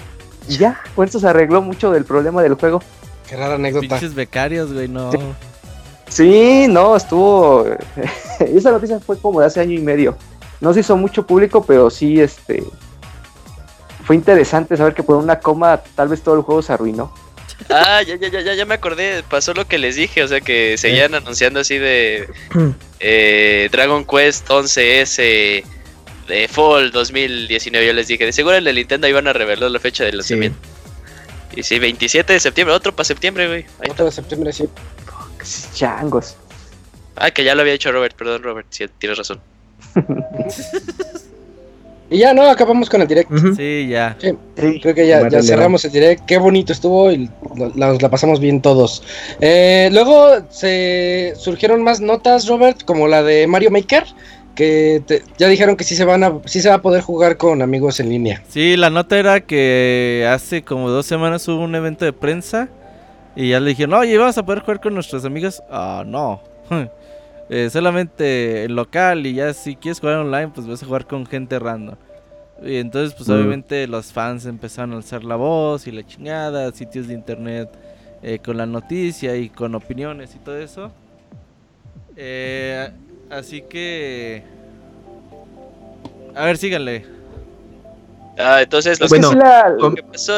[0.48, 2.82] Y ya, con eso se arregló mucho del problema del juego.
[3.28, 3.88] Qué rara anécdota.
[3.88, 5.12] Pinches becarios, güey, no.
[6.08, 6.68] Sí.
[6.70, 7.66] no, estuvo.
[8.40, 10.16] esa noticia fue como de hace año y medio.
[10.62, 12.64] No se hizo mucho público, pero sí, este.
[14.06, 17.12] Fue interesante saber que por una coma tal vez todo el juego se arruinó.
[17.70, 19.24] Ah, ya, ya, ya, ya me acordé.
[19.24, 20.24] Pasó lo que les dije.
[20.24, 22.30] O sea, que seguían anunciando así de
[23.00, 25.64] eh, Dragon Quest 11S
[26.28, 27.88] de Fall 2019.
[27.88, 30.60] Yo les dije, de seguro el de Nintendo iban a revelar la fecha de lanzamiento.
[31.56, 33.66] Y sí, 27 de septiembre, otro para septiembre, güey.
[33.90, 34.70] Otro de septiembre, sí.
[35.74, 36.36] Changos.
[37.16, 39.42] Ah, que ya lo había dicho Robert, perdón, Robert, sí, tienes razón.
[42.10, 42.44] Y ya, ¿no?
[42.44, 43.30] Acabamos con el direct.
[43.56, 44.16] Sí, ya.
[44.20, 44.34] Sí,
[44.82, 46.26] creo que ya, ya cerramos el direct.
[46.26, 47.30] Qué bonito estuvo y
[47.76, 49.04] la, la pasamos bien todos.
[49.42, 54.06] Eh, luego se surgieron más notas, Robert, como la de Mario Maker.
[54.56, 55.04] Que
[55.38, 58.00] ya dijeron que sí se, van a, sí se va a poder jugar con amigos
[58.00, 58.42] en línea.
[58.50, 62.68] Sí, la nota era que hace como dos semanas hubo un evento de prensa.
[63.36, 65.62] Y ya le dijeron, oye, ¿vas a poder jugar con nuestros amigos?
[65.70, 66.42] Ah, no.
[67.50, 71.26] Eh, solamente el local y ya si quieres jugar online, pues vas a jugar con
[71.26, 71.96] gente random.
[72.64, 77.08] Y entonces, pues obviamente los fans empezaron a alzar la voz y la chingada, sitios
[77.08, 77.70] de internet
[78.24, 80.92] eh, con la noticia y con opiniones y todo eso.
[82.16, 82.90] Eh,
[83.30, 84.44] así que...
[86.36, 87.17] A ver, síganle.
[88.38, 89.76] Ah, entonces, bueno, la,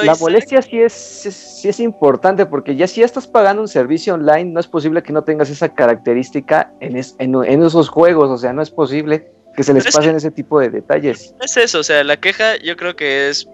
[0.04, 4.46] la molestia sí es, sí es importante porque ya si estás pagando un servicio online,
[4.46, 8.62] no es posible que no tengas esa característica en, en, esos juegos, o sea, no
[8.62, 11.36] es posible que se les pasen ese tipo de detalles.
[11.42, 13.50] Es eso, o sea, la queja yo creo que es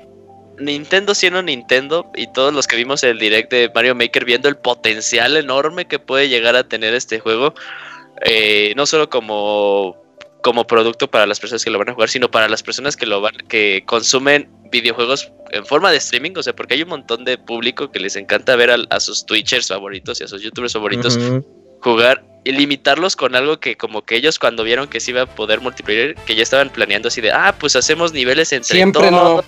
[0.60, 4.58] Nintendo siendo Nintendo y todos los que vimos el direct de Mario Maker viendo el
[4.58, 7.56] potencial enorme que puede llegar a tener este juego,
[8.22, 10.05] eh, no solo como
[10.46, 13.08] como producto para las personas que lo van a jugar, sino para las personas que
[13.08, 17.26] lo van, que consumen videojuegos en forma de streaming, o sea, porque hay un montón
[17.26, 21.18] de público que les encanta ver a, sus Twitchers favoritos y a sus YouTubers favoritos
[21.82, 25.26] jugar y limitarlos con algo que como que ellos cuando vieron que se iba a
[25.26, 29.46] poder multiplayer, que ya estaban planeando así de, ah, pues hacemos niveles entre Siempre todos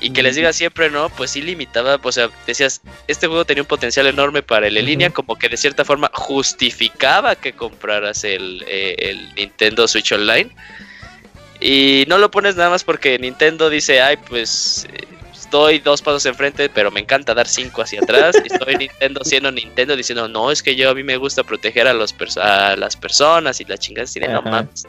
[0.00, 3.62] y que les diga siempre no, pues sí limitaba, o sea, decías, este juego tenía
[3.62, 8.22] un potencial enorme para el en línea, como que de cierta forma justificaba que compraras
[8.24, 10.54] el, eh, el, Nintendo Switch Online.
[11.60, 14.86] Y no lo pones nada más porque Nintendo dice, ay, pues
[15.34, 18.36] estoy dos pasos enfrente, pero me encanta dar cinco hacia atrás.
[18.44, 21.88] y estoy Nintendo siendo Nintendo diciendo, no, es que yo a mí me gusta proteger
[21.88, 24.84] a, los a las personas y la chingada tiene, no mames.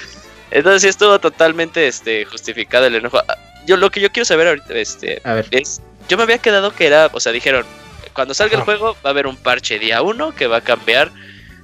[0.50, 3.20] Entonces sí estuvo totalmente este, justificado el enojo
[3.66, 7.10] yo lo que yo quiero saber ahorita este, es, yo me había quedado que era,
[7.12, 7.64] o sea, dijeron,
[8.12, 11.10] cuando salga el juego va a haber un parche día 1 que va a cambiar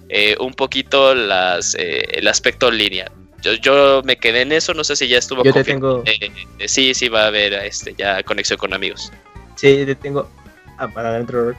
[0.08, 3.10] eh, un poquito las, eh, el aspecto en línea.
[3.42, 5.42] Yo, yo, me quedé en eso, no sé si ya estuvo.
[5.44, 6.02] Yo te tengo.
[6.04, 9.10] Eh, sí, sí va a haber este ya conexión con amigos.
[9.54, 10.28] Sí, te tengo.
[10.76, 11.54] Ah, para adentro.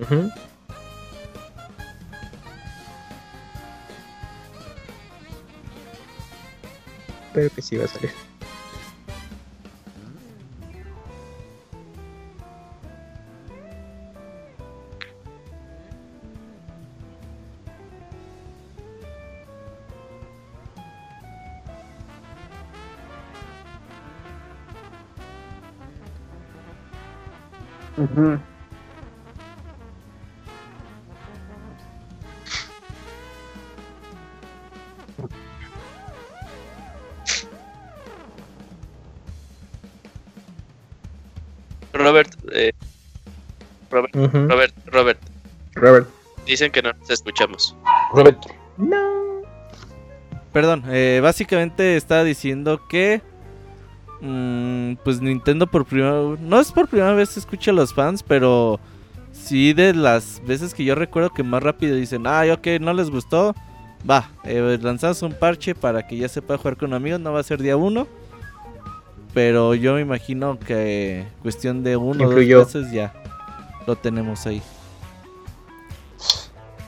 [0.00, 0.47] Uh
[7.38, 8.10] pero que sí va a salir.
[27.98, 28.47] Uh
[41.92, 42.72] Robert, eh,
[43.90, 45.18] Robert, Robert, Robert,
[45.74, 46.08] Robert.
[46.46, 47.76] Dicen que no nos escuchamos.
[48.12, 48.38] Robert.
[48.76, 49.42] No.
[50.52, 53.22] Perdón, eh, básicamente está diciendo que
[54.20, 58.22] mm, pues Nintendo por primera no es por primera vez que escucha a los fans,
[58.22, 58.80] pero
[59.32, 63.10] sí de las veces que yo recuerdo que más rápido dicen, ah, ok, no les
[63.10, 63.54] gustó,
[64.08, 67.40] va, eh, lanzamos un parche para que ya se pueda jugar con amigos, no va
[67.40, 68.06] a ser día uno
[69.34, 73.12] pero yo me imagino que cuestión de uno o dos meses ya
[73.86, 74.62] lo tenemos ahí.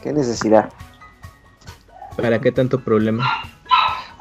[0.03, 0.71] ¿Qué necesidad?
[2.17, 3.27] ¿Para qué tanto problema?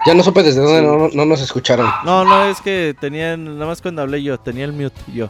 [0.05, 1.89] Ya no supe desde dónde no, nos escucharon.
[2.05, 5.29] No, no, es que tenían, nada más cuando hablé yo, tenía el mute yo.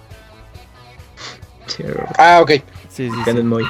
[2.17, 2.51] Ah, ok.
[2.89, 3.33] Sí, sí, sí.
[3.43, 3.65] Muy.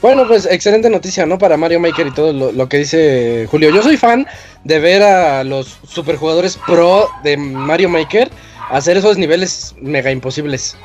[0.00, 1.38] Bueno, pues excelente noticia, ¿no?
[1.38, 3.70] Para Mario Maker y todo lo, que dice Julio.
[3.70, 4.26] Yo soy fan
[4.64, 8.30] de ver a los superjugadores pro de Mario Maker
[8.70, 10.76] hacer esos niveles mega imposibles.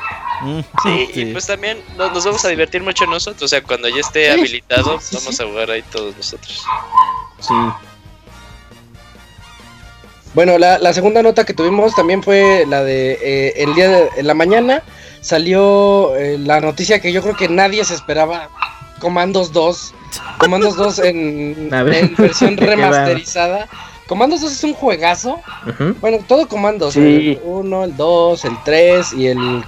[0.42, 3.44] Mm, sí, y pues también nos, vamos a divertir mucho nosotros.
[3.44, 6.64] O sea, cuando ya esté habilitado, vamos a jugar ahí todos nosotros.
[7.40, 7.54] Sí.
[10.34, 14.26] Bueno, la, segunda nota que tuvimos también fue la de eh, el día de en
[14.26, 14.82] la mañana
[15.22, 18.50] salió eh, la noticia que yo creo que nadie se esperaba
[19.04, 19.94] Comandos 2.
[20.38, 21.70] Comandos 2 en,
[22.18, 23.68] versión remasterizada.
[24.08, 25.42] Comandos 2 es un juegazo.
[26.00, 26.96] Bueno, todo Comandos.
[26.96, 29.64] El 1, el 2, el 3 y el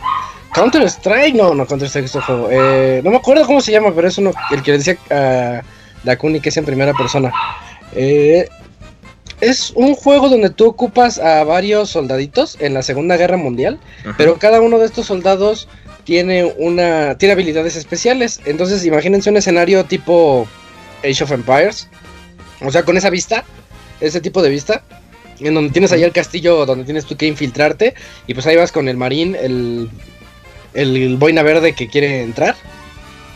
[0.54, 1.36] Counter Strike.
[1.36, 2.48] No, no, Counter Strike es otro juego.
[2.50, 5.62] Eh, no me acuerdo cómo se llama, pero es uno el que le decía a
[6.06, 7.34] Dakuni que es en primera persona.
[7.94, 8.48] Eh,
[9.42, 13.80] es un juego donde tú ocupas a varios soldaditos en la Segunda Guerra Mundial,
[14.18, 15.68] pero cada uno de estos soldados
[16.06, 18.40] tiene una tiene habilidades especiales.
[18.46, 20.48] Entonces, imagínense un escenario tipo
[21.04, 21.90] Age of Empires.
[22.62, 23.44] O sea, con esa vista,
[24.00, 24.84] ese tipo de vista,
[25.40, 27.94] en donde tienes ahí el castillo donde tienes tú que infiltrarte
[28.28, 29.90] y pues ahí vas con el marín, el
[30.74, 32.56] el boina verde que quiere entrar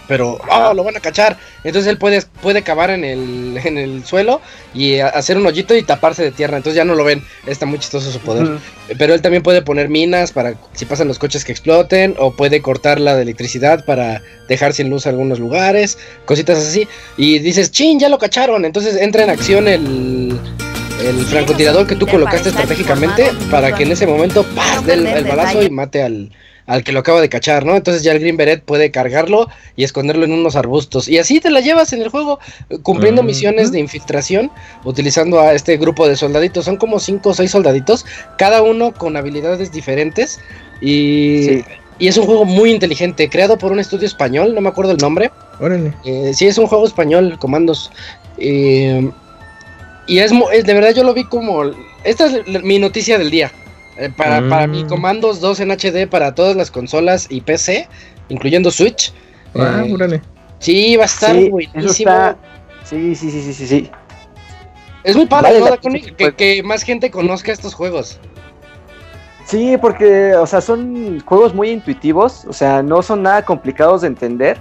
[0.09, 1.37] pero oh, lo van a cachar.
[1.63, 4.41] Entonces él puede, puede cavar en el, en el suelo
[4.73, 6.57] y hacer un hoyito y taparse de tierra.
[6.57, 7.23] Entonces ya no lo ven.
[7.45, 8.57] Está muy chistoso su poder.
[8.97, 12.15] Pero él también puede poner minas para si pasan los coches que exploten.
[12.17, 15.99] O puede cortar la de electricidad para dejar sin luz algunos lugares.
[16.25, 16.87] Cositas así.
[17.15, 18.65] Y dices, chin, ya lo cacharon.
[18.65, 20.39] Entonces entra en acción el,
[21.05, 24.87] el francotirador que tú colocaste estratégicamente para que en ese momento ¡paz!
[24.87, 26.31] el balazo y mate al,
[26.69, 27.75] al que lo acaba de cachar, ¿no?
[27.75, 31.09] Entonces ya el Green Beret puede cargarlo y esconderlo en unos arbustos.
[31.09, 32.39] Y así te la llevas en el juego,
[32.83, 34.51] cumpliendo misiones de infiltración,
[34.83, 36.65] utilizando a este grupo de soldaditos.
[36.65, 38.05] Son como cinco o seis soldaditos,
[38.37, 40.39] cada uno con habilidades diferentes.
[40.79, 41.63] Y,
[41.97, 44.99] y es un juego muy inteligente, creado por un estudio español, no me acuerdo el
[44.99, 45.31] nombre.
[45.59, 45.91] Órale.
[46.05, 47.91] Eh, sí, es un juego español, comandos.
[48.37, 49.09] Eh,
[50.05, 51.63] y es, de verdad yo lo vi como...
[52.03, 53.51] Esta es mi noticia del día.
[53.99, 54.87] Eh, para, para mi mm.
[54.87, 57.89] Comandos 2 en HD para todas las consolas y PC,
[58.29, 59.13] incluyendo Switch.
[59.53, 60.21] Ah, órale.
[60.59, 62.35] Sí, va a estar buenísimo.
[62.85, 63.91] Sí, sí, sí, sí, sí,
[65.03, 65.61] Es muy padre,
[66.17, 68.19] que, que, más gente conozca estos juegos.
[69.45, 74.07] Sí, porque, o sea, son juegos muy intuitivos, o sea, no son nada complicados de
[74.07, 74.57] entender.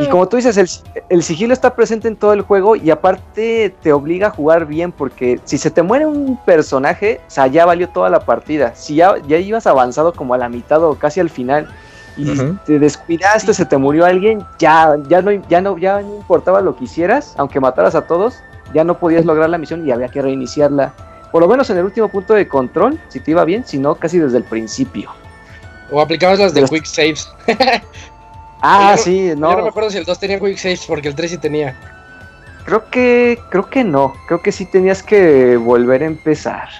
[0.00, 3.92] Y como tú dices, el, sigilo está presente en todo el juego y aparte te
[3.92, 7.88] obliga a jugar bien porque si se te muere un personaje, o sea, ya valió
[7.88, 8.74] toda la partida.
[8.74, 11.68] Si ya, ya ibas avanzado como a la mitad o casi al final
[12.16, 12.26] y
[12.66, 16.76] te descuidaste, se te murió alguien, ya, ya, no, ya, no, ya no importaba lo
[16.76, 18.36] que hicieras, aunque mataras a todos,
[18.72, 20.92] ya no podías lograr la misión y había que reiniciarla.
[21.32, 23.96] Por lo menos en el último punto de control, si te iba bien, si no,
[23.96, 25.10] casi desde el principio.
[25.90, 27.28] O aplicabas las de Quick Saves.
[28.66, 29.50] Ah, sí, no.
[29.50, 31.76] Yo no me acuerdo si el 2 tenía Quick Saves porque el 3 sí tenía.
[32.64, 34.14] Creo que, creo que no.
[34.26, 36.70] Creo que sí tenías que volver a empezar.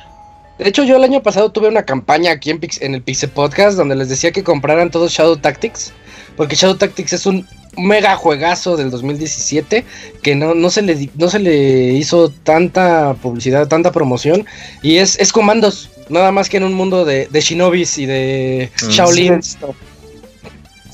[0.59, 3.77] De hecho, yo el año pasado tuve una campaña aquí en, en el Pixel Podcast
[3.77, 5.93] donde les decía que compraran todos Shadow Tactics.
[6.39, 7.47] Porque Shadow Tactics es un
[7.77, 9.85] mega juegazo del 2017
[10.23, 14.47] que no, no, se, le, no se le hizo tanta publicidad, tanta promoción.
[14.81, 18.71] Y es, es comandos, nada más que en un mundo de, de shinobis y de
[18.85, 18.89] mm.
[18.89, 19.41] Shaolin.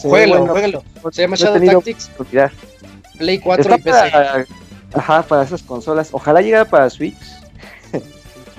[0.09, 0.82] Jueguenlo,
[1.12, 2.10] Se llama Shadow Tactics.
[3.18, 4.12] Play 4 y PC.
[4.94, 6.09] ajá, para esas consolas.
[6.12, 7.16] Ojalá llegara para Switch.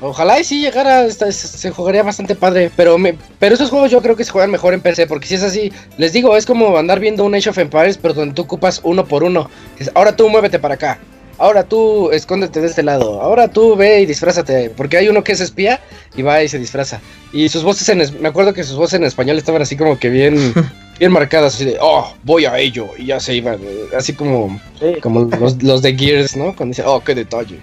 [0.01, 4.15] Ojalá y sí llegara, se jugaría bastante padre, pero me, pero esos juegos yo creo
[4.15, 6.99] que se juegan mejor en PC, porque si es así, les digo, es como andar
[6.99, 9.49] viendo un Age of Empires, pero donde tú ocupas uno por uno.
[9.93, 10.99] Ahora tú muévete para acá,
[11.41, 15.31] ahora tú escóndete de este lado, ahora tú ve y disfrázate, porque hay uno que
[15.31, 15.81] es espía
[16.15, 17.01] y va y se disfraza.
[17.34, 20.09] Y sus voces en, me acuerdo que sus voces en español estaban así como que
[20.09, 20.53] bien,
[20.99, 23.59] bien marcadas, así de, oh, voy a ello, y ya se iban,
[23.97, 24.59] así como,
[25.01, 26.55] como los, los, de Gears, ¿no?
[26.55, 27.59] Cuando dice, oh, qué detalle.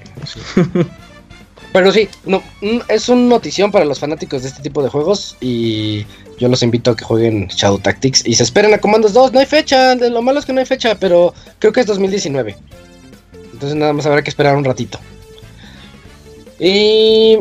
[1.72, 2.42] Pero sí, no,
[2.88, 6.06] es una notición para los fanáticos de este tipo de juegos y
[6.38, 9.32] yo los invito a que jueguen Shadow Tactics y se esperen a Comandos 2.
[9.32, 12.56] No hay fecha, lo malo es que no hay fecha, pero creo que es 2019.
[13.58, 15.00] Entonces nada más habrá que esperar un ratito.
[16.60, 17.38] Y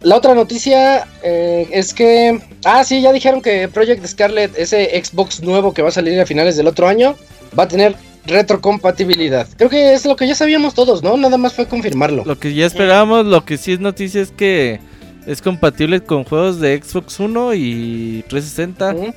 [0.00, 2.40] la otra noticia eh, es que...
[2.64, 6.26] Ah, sí, ya dijeron que Project Scarlet, ese Xbox nuevo que va a salir a
[6.26, 7.14] finales del otro año,
[7.56, 7.94] va a tener
[8.26, 9.46] retrocompatibilidad.
[9.56, 11.16] Creo que es lo que ya sabíamos todos, ¿no?
[11.16, 12.24] Nada más fue confirmarlo.
[12.24, 14.80] Lo que ya esperábamos, lo que sí es noticia es que
[15.28, 19.14] es compatible con juegos de Xbox One y 360.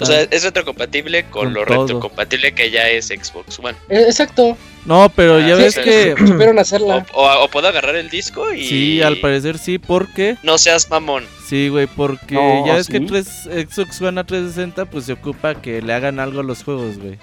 [0.00, 3.76] O sea, es retrocompatible con, lo retrocompatible que ya es Xbox One.
[3.88, 4.56] Eh, exacto.
[4.88, 7.06] No, pero ya ah, ves que supieron hacerla.
[7.12, 8.66] O, puedo agarrar el disco y.
[8.66, 10.36] Sí, al parecer sí, porque.
[10.42, 11.24] No seas mamón.
[11.46, 12.34] Sí, güey, porque
[12.66, 13.26] ya ves que 3,
[13.70, 17.18] Xbox One a 360 pues se ocupa que le hagan algo a los juegos, güey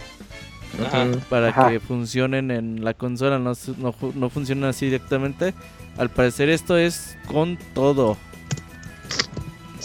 [1.30, 5.54] para que funcionen en la consola, no, no, funcionan así directamente.
[5.98, 8.18] Al parecer esto es con todo.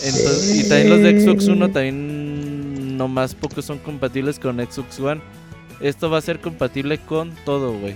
[0.02, 5.20] y también los de Xbox One también no más pocos son compatibles con Xbox One.
[5.80, 7.94] Esto va a ser compatible con todo, güey.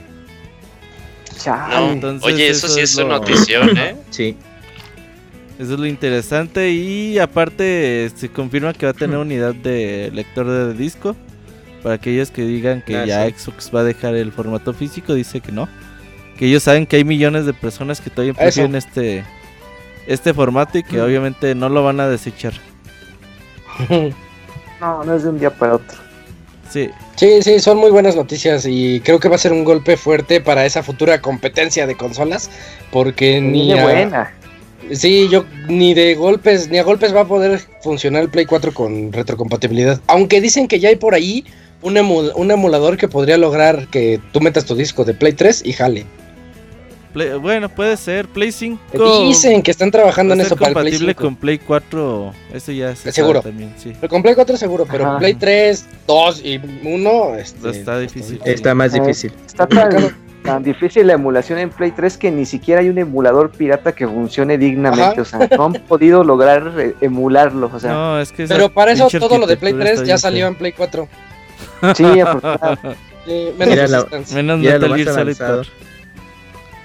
[2.22, 3.96] oye, eso, sí es, una notición, ¿eh?
[4.10, 4.36] sí.
[5.58, 10.48] Eso es lo interesante y aparte se confirma que va a tener unidad de lector
[10.48, 11.14] de disco.
[11.82, 15.40] Para aquellos que digan que ah, ya Xbox va a dejar el formato físico, dice
[15.40, 15.68] que no.
[16.38, 19.22] Que ellos saben que hay millones de personas que todavía prefieren este,
[20.06, 22.54] este formato y que obviamente no lo van a desechar.
[24.80, 26.03] no, no es de un día para otro.
[26.74, 26.90] Sí.
[27.14, 30.40] Sí, sí, son muy buenas noticias y creo que va a ser un golpe fuerte
[30.40, 32.50] para esa futura competencia de consolas
[32.90, 34.34] porque ni, buena.
[34.90, 38.74] Sí, yo ni de golpes, ni a golpes va a poder funcionar el Play 4
[38.74, 40.00] con retrocompatibilidad.
[40.08, 41.44] Aunque dicen que ya hay por ahí
[41.82, 46.06] un, emulador que podría lograr que tú metas tu disco de Play 3 y jale.
[47.40, 48.26] Bueno, puede ser.
[48.28, 48.80] Play 5.
[49.26, 51.14] Dicen que están trabajando en eso para el Play 5.
[51.14, 52.32] con Play 4.
[52.52, 53.40] Eso ya es seguro.
[53.40, 53.92] También, sí.
[54.00, 58.40] Pero con Play 4 seguro, pero Play 3, 2 y 1 este, está difícil.
[58.44, 59.32] Está más difícil.
[59.46, 63.92] Está tan, difícil la emulación en Play 3 que ni siquiera hay un emulador pirata
[63.92, 65.20] que funcione dignamente.
[65.20, 67.70] O sea, no han podido lograr eh, emularlo.
[67.72, 67.92] O sea.
[67.92, 70.72] No, es que pero para eso todo lo de Play 3 ya salió en Play
[70.72, 71.08] 4.
[71.94, 72.98] Sí, afortunadamente.
[73.56, 75.62] menos la, menos Metal Gear Solid 4.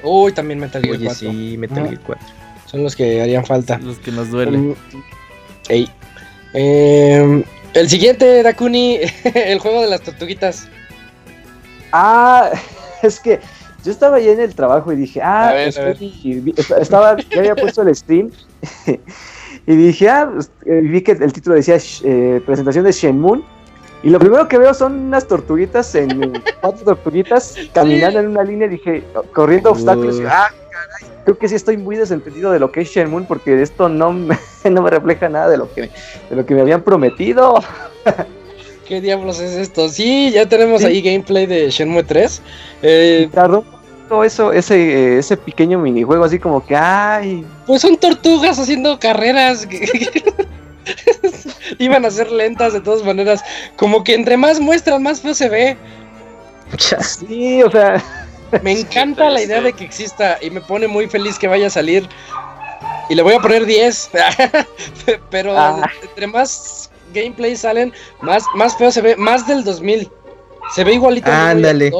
[0.03, 1.13] Uy, también Metal Gear 4.
[1.13, 2.25] Sí, Metal Gear 4.
[2.65, 3.79] Son los que harían falta.
[3.79, 4.75] Los que nos duelen.
[5.69, 5.89] Ey.
[6.53, 7.43] Eh,
[7.73, 8.99] el siguiente, Dakuni,
[9.33, 10.67] el juego de las tortuguitas.
[11.91, 12.51] Ah,
[13.03, 13.39] es que
[13.83, 15.53] yo estaba ahí en el trabajo y dije, ah,
[16.79, 18.31] estaba, ya había puesto el stream
[19.67, 23.41] y dije, ah, pues, eh, vi que el título decía eh, presentación de Shenmue
[24.01, 28.67] y lo primero que veo son unas tortuguitas, en cuatro tortuguitas caminando en una línea.
[28.67, 29.03] Dije,
[29.33, 30.21] corriendo obstáculos.
[30.27, 33.89] ah, caray, creo que sí estoy muy desentendido de lo que es Shenmue porque esto
[33.89, 34.37] no me,
[34.69, 35.89] no me refleja nada de lo que,
[36.29, 37.55] de lo que me habían prometido.
[38.87, 39.87] ¿Qué diablos es esto?
[39.89, 42.41] Sí, ya tenemos ahí gameplay de Shenmue 3.
[42.81, 43.63] Eh, Tardó
[44.07, 47.45] todo eso, ese, ese pequeño minijuego, así como que, ay.
[47.67, 49.67] Pues son tortugas haciendo carreras.
[51.79, 53.43] Iban a ser lentas de todas maneras.
[53.75, 55.77] Como que entre más muestran, más feo se ve.
[56.77, 58.03] Sí, o sea.
[58.63, 61.69] Me encanta la idea de que exista y me pone muy feliz que vaya a
[61.69, 62.09] salir.
[63.07, 64.09] Y le voy a poner 10.
[65.29, 65.87] Pero ah.
[66.01, 69.15] entre más gameplay salen, más, más feo se ve.
[69.15, 70.09] Más del 2000.
[70.73, 71.31] Se ve igualito.
[71.31, 71.91] Ándale.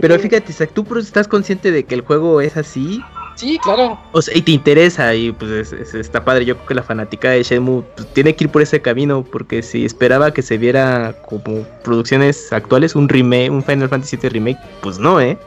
[0.00, 3.02] Pero fíjate, tú estás consciente de que el juego es así
[3.36, 3.98] Sí, claro.
[4.12, 6.44] O sea, y te interesa y pues está padre.
[6.44, 9.62] Yo creo que la fanática de Shenmue pues, tiene que ir por ese camino porque
[9.62, 14.58] si esperaba que se viera como producciones actuales, un remake, un Final Fantasy VII remake,
[14.80, 15.38] pues no, ¿eh?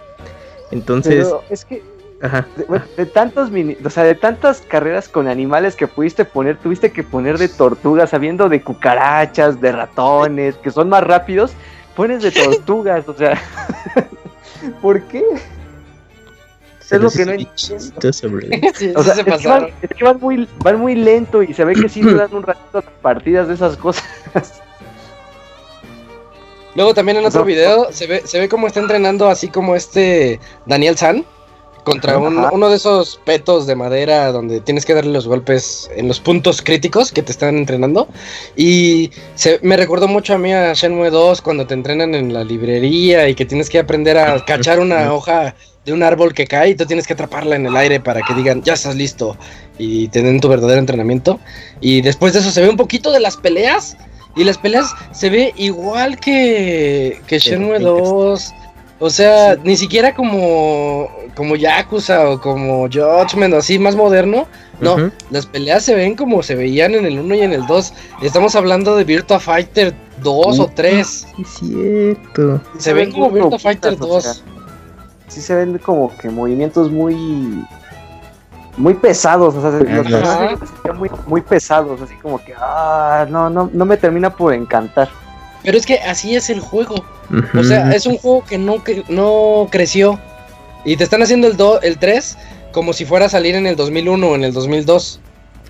[0.72, 1.26] Entonces...
[1.26, 1.84] Pero es que
[2.22, 2.45] Ajá.
[2.98, 7.02] De, tantos mini, o sea, de tantas carreras con animales que pudiste poner, tuviste que
[7.02, 11.53] poner de tortugas, sabiendo de cucarachas, de ratones, que son más rápidos,
[11.95, 13.41] pones de tortugas, o sea,
[14.82, 15.24] ¿por qué?
[16.91, 17.99] Es lo que no entiendo.
[18.95, 19.24] o sea, es,
[19.95, 22.86] que van, muy, van muy lento y se ve que sí duran un ratito las
[23.02, 24.03] partidas de esas cosas.
[26.76, 30.40] Luego también en otro video se ve, se ve cómo está entrenando así como este
[30.66, 31.26] Daniel San
[31.84, 36.20] contra uno de esos petos de madera donde tienes que darle los golpes en los
[36.20, 38.07] puntos críticos que te están entrenando.
[38.56, 42.44] Y se, me recordó mucho a mí a Shenmue 2 cuando te entrenan en la
[42.44, 45.56] librería y que tienes que aprender a cachar una hoja
[45.90, 48.34] de un árbol que cae y tú tienes que atraparla en el aire para que
[48.34, 49.36] digan, ya estás listo
[49.78, 51.40] y te den tu verdadero entrenamiento.
[51.82, 53.98] Y después de eso se ve un poquito de las peleas
[54.36, 58.53] y las peleas se ve igual que, que Shenmue 2.
[59.02, 64.48] O sea, ni siquiera como, como Yakuza o como Judgment o así más moderno.
[64.82, 67.94] No, las peleas se ven como se veían en el 1 y en el 2.
[68.22, 71.07] Estamos hablando de Virtua Fighter 2 o 3.
[71.07, 72.61] Sí, cierto.
[72.78, 74.44] Se ven como Virtua Fighter 2
[75.30, 77.65] sí se ven como que movimientos muy
[78.77, 83.97] muy pesados, o sea, muy, muy pesados, así como que ah, no, no, no me
[83.97, 85.10] termina por encantar.
[85.64, 87.03] Pero es que así es el juego.
[87.53, 90.19] O sea, es un juego que no, que no creció.
[90.85, 92.38] Y te están haciendo el, do, el 3
[92.72, 95.19] como si fuera a salir en el 2001 o en el 2002.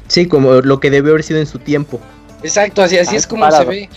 [0.07, 1.99] Sí, como lo que debe haber sido en su tiempo.
[2.43, 3.89] Exacto, así, así es como se ve.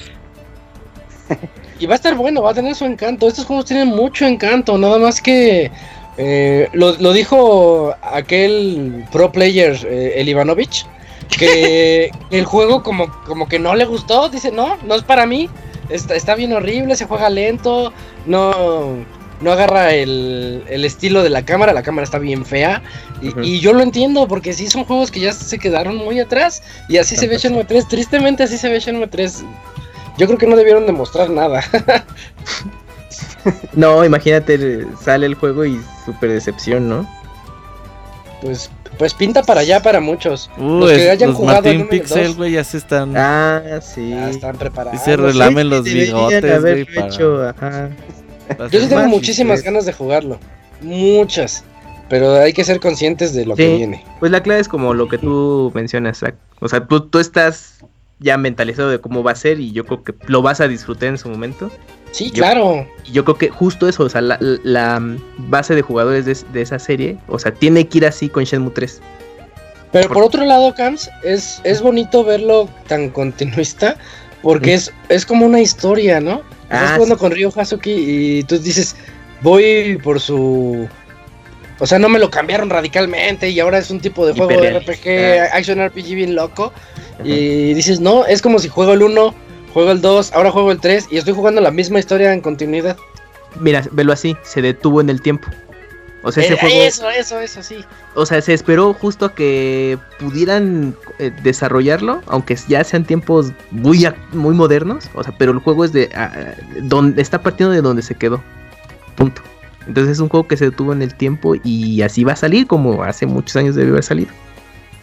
[1.83, 3.27] Y va a estar bueno, va a tener su encanto.
[3.27, 5.69] Estos juegos tienen mucho encanto, nada más que
[6.17, 10.87] eh, lo, dijo aquel pro player, eh, el Ivanovich,
[11.29, 14.29] que el juego como, como que no le gustó.
[14.29, 15.51] Dice, no, no es para mí.
[15.89, 17.93] Está, está bien horrible, se juega lento,
[18.27, 19.05] no,
[19.41, 22.81] no agarra el, estilo de la cámara, la cámara está bien fea.
[23.43, 26.63] Y, yo lo entiendo, porque sí son juegos que ya se quedaron muy atrás.
[26.89, 29.45] Y así se ve Shenmue 3, tristemente así se ve Shenmue 3.
[30.23, 31.65] Yo creo que no debieron demostrar nada.
[33.73, 37.11] no, imagínate, sale el juego y super decepción, ¿no?
[38.41, 40.49] Pues, pues pinta para allá para muchos.
[40.59, 43.15] Uh, los que hayan jugado en Pixel, güey, ya se están.
[43.17, 44.11] Ah, sí.
[44.11, 45.01] Ya están preparados.
[45.01, 46.87] Y se relamen los bigotes, güey.
[46.95, 50.39] Yo sí tengo muchísimas ganas de jugarlo.
[50.83, 51.65] Muchas.
[52.09, 54.05] Pero hay que ser conscientes de lo que viene.
[54.21, 56.37] Pues la clave es como lo que tú mencionas, Zach.
[56.61, 57.83] O sea, tú, tú estás
[58.23, 61.11] ya mentalizado de cómo va a ser y yo creo que lo vas a disfrutar
[61.11, 61.71] en su momento.
[62.13, 62.87] Sí, claro.
[63.07, 65.03] Y yo creo que justo eso, o sea, la,
[65.39, 69.01] base de jugadores de, esa serie, o sea, tiene que ir así con Shenmue 3.
[69.93, 73.97] Pero por, otro lado, Camps, es, es bonito verlo tan continuista
[74.43, 76.43] porque es, es como una historia, ¿no?
[76.65, 78.97] Estás ah, jugando con Ryo Hazuki y tú dices,
[79.41, 80.89] voy por su...
[81.79, 84.79] O sea, no me lo cambiaron radicalmente y ahora es un tipo de juego de
[84.79, 86.73] RPG, Action RPG bien loco.
[87.25, 89.35] Y dices, no, es como si juego el 1,
[89.73, 92.97] juego el 2, ahora juego el 3 y estoy jugando la misma historia en continuidad.
[93.61, 95.49] Mira, velo así, se detuvo en el tiempo.
[96.25, 97.85] O sea, ese eh, juego, eso, eso, eso, sí.
[98.15, 104.07] O sea, se esperó justo a que pudieran eh, desarrollarlo, aunque ya sean tiempos muy,
[104.33, 105.11] muy modernos.
[105.15, 106.11] O sea, pero el juego es de.
[106.83, 108.43] donde está partiendo de donde se quedó.
[109.17, 109.43] Punto.
[109.89, 112.69] Entonces es un juego que se detuvo en el tiempo y así va a salir
[112.69, 114.31] como hace muchos años debió haber salido.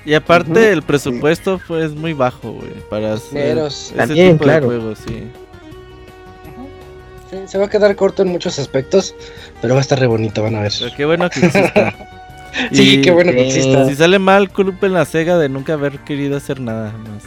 [0.05, 4.69] Y aparte el presupuesto fue es muy bajo, güey, para hacer ese También, tipo claro.
[4.69, 5.23] de juegos, sí.
[7.29, 7.37] sí.
[7.45, 9.13] Se va a quedar corto en muchos aspectos,
[9.61, 10.71] pero va a estar re bonito, van a ver.
[10.79, 11.93] Pero qué bueno que exista.
[12.71, 13.87] sí, qué bueno que exista.
[13.87, 17.23] Si sale mal, culpen la Sega de nunca haber querido hacer nada más.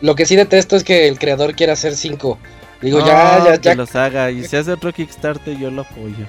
[0.00, 2.38] Lo que sí detesto es que el creador quiera hacer cinco.
[2.80, 3.72] Digo, ya, ya, ya.
[3.72, 4.30] Que los haga.
[4.30, 6.24] Y si hace otro Kickstarter, yo lo apoyo.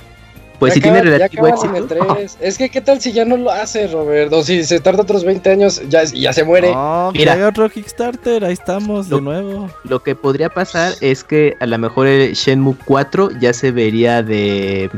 [0.61, 1.97] Pues si tiene relativo éxito.
[2.39, 4.31] Es que, ¿qué tal si ya no lo hace, Robert?
[4.31, 6.71] O si se tarda otros 20 años, ya, ya se muere.
[6.71, 9.71] No, Mira, hay otro Kickstarter, ahí estamos, de nuevo.
[9.85, 14.21] Lo que podría pasar es que a lo mejor el Shenmue 4 ya se vería
[14.21, 14.91] de,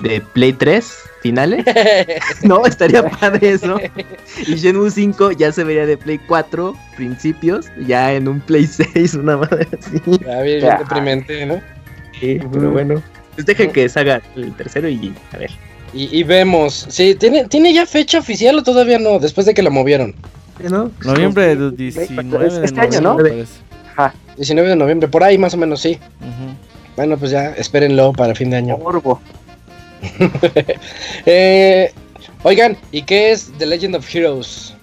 [0.00, 0.90] de Play 3
[1.20, 1.66] finales.
[2.42, 3.76] no, estaría padre eso.
[4.46, 9.16] Y Shenmue 5 ya se vería de Play 4 principios, ya en un Play 6,
[9.16, 10.00] una madre así.
[10.24, 11.60] Ya bien, bien deprimente, ¿no?
[12.18, 13.02] Sí, pero bueno.
[13.34, 15.50] Pues dejen que salga el tercero y a ver.
[15.96, 16.86] Y, vemos.
[16.88, 19.20] Sí, ¿tiene, ¿tiene ya fecha oficial o todavía no?
[19.20, 20.12] Después de que la movieron.
[20.68, 20.90] ¿No?
[21.04, 23.16] Noviembre de 19 de este año, ¿no?
[24.36, 25.98] 19 de noviembre, por ahí más o menos, sí.
[26.96, 28.78] Bueno, pues ya, espérenlo para fin de año.
[31.26, 31.92] eh,
[32.42, 34.74] oigan, ¿y qué es The Legend of Heroes?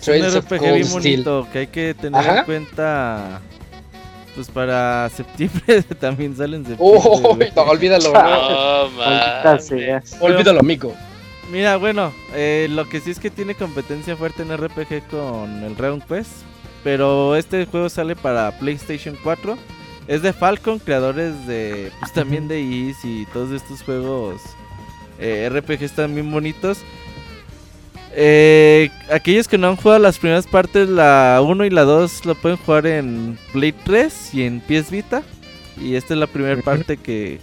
[0.00, 3.40] Es un RPG bien bonito que hay que tener en cuenta
[4.34, 7.00] pues para septiembre también salen septiembre.
[7.04, 8.12] Oh, no, olvídalo.
[10.20, 10.94] olvídalo, amigo.
[11.52, 15.76] Mira, bueno, eh, lo que sí es que tiene competencia fuerte en RPG con el
[15.76, 16.30] Round Quest.
[16.82, 19.56] Pero este juego sale para PlayStation 4.
[20.06, 21.90] Es de Falcon, creadores de.
[22.00, 24.42] Pues también de Is y todos estos juegos
[25.18, 26.78] eh, RPG están bien bonitos.
[28.16, 32.34] Eh, aquellos que no han jugado las primeras partes, la 1 y la 2, lo
[32.36, 35.22] pueden jugar en Play 3 y en PS Vita.
[35.80, 37.40] Y esta es la primera parte que,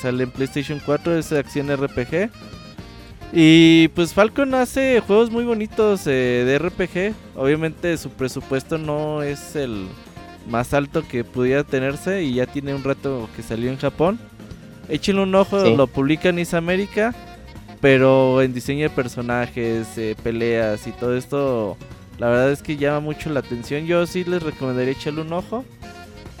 [0.00, 2.30] sale en PlayStation 4, es acción RPG.
[3.32, 7.14] Y pues Falcon hace juegos muy bonitos eh, de RPG.
[7.34, 9.86] Obviamente su presupuesto no es el
[10.46, 14.18] más alto que pudiera tenerse y ya tiene un rato que salió en Japón.
[14.90, 17.14] Échenle un ojo, lo publica en América.
[17.82, 21.76] Pero en diseño de personajes, eh, peleas y todo esto,
[22.16, 23.86] la verdad es que llama mucho la atención.
[23.86, 25.64] Yo sí les recomendaría echarle un ojo.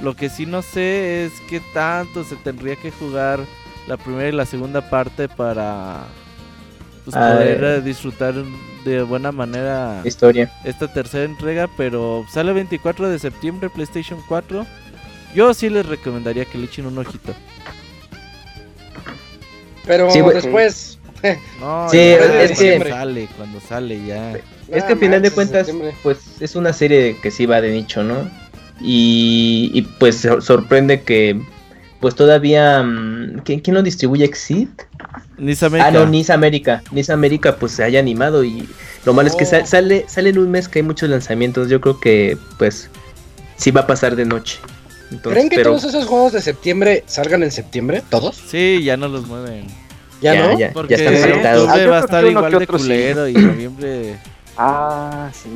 [0.00, 3.40] Lo que sí no sé es qué tanto se tendría que jugar
[3.88, 6.04] la primera y la segunda parte para
[7.04, 8.34] pues, poder eh, disfrutar
[8.84, 10.48] de buena manera historia.
[10.62, 11.68] esta tercera entrega.
[11.76, 14.64] Pero sale 24 de septiembre PlayStation 4.
[15.34, 17.34] Yo sí les recomendaría que le echen un ojito.
[19.84, 21.00] Pero después,
[21.60, 24.32] no, sí, es que sale, cuando sale ya.
[24.68, 25.70] Es que al final de cuentas,
[26.02, 28.30] pues es una serie que sí va de nicho, ¿no?
[28.80, 31.40] Y, pues sorprende que,
[32.00, 34.24] pues todavía, mm, ¿quién, lo distribuye?
[34.24, 34.82] ¿Exit?
[35.38, 35.88] Nis América.
[35.88, 36.82] Ah, no, Nis América.
[36.90, 38.68] Nis América pues se haya animado y
[39.04, 39.66] lo malo es que oh.
[39.66, 41.68] sale, sale en un mes que hay muchos lanzamientos.
[41.68, 42.90] Yo creo que pues
[43.56, 44.58] sí va a pasar de noche.
[45.22, 48.02] ¿Creen que todos esos juegos de septiembre salgan en septiembre?
[48.08, 48.36] ¿Todos?
[48.36, 49.66] Sí, ya no los mueven.
[50.22, 50.58] ¿Ya, no?
[50.58, 54.18] Ya, Porque ya están octubre va a estar igual de culero y noviembre...
[54.58, 55.48] Ah, sí.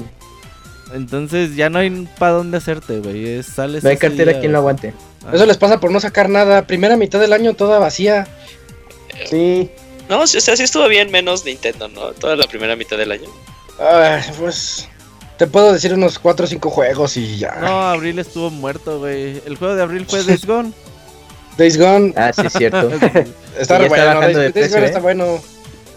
[0.94, 3.42] Entonces ya no hay para dónde hacerte, güey.
[3.42, 4.94] Sales no hay cartera quien lo aguante.
[5.26, 5.32] Ah.
[5.34, 6.66] Eso les pasa por no sacar nada.
[6.66, 8.26] Primera mitad del año toda vacía.
[9.28, 9.70] Sí.
[10.08, 12.12] No, o sea, sí estuvo bien menos Nintendo, ¿no?
[12.12, 13.28] Toda la primera mitad del año.
[13.78, 14.88] Ay, pues
[15.36, 17.56] te puedo decir unos 4 o 5 juegos y ya.
[17.60, 19.42] No, abril estuvo muerto, güey.
[19.44, 20.72] El juego de abril fue Days Gone.
[21.56, 22.12] Days Gone.
[22.16, 22.90] Ah, sí, es cierto.
[23.58, 24.20] está re bueno.
[24.20, 25.02] Days, Days Gone está ¿eh?
[25.02, 25.40] bueno.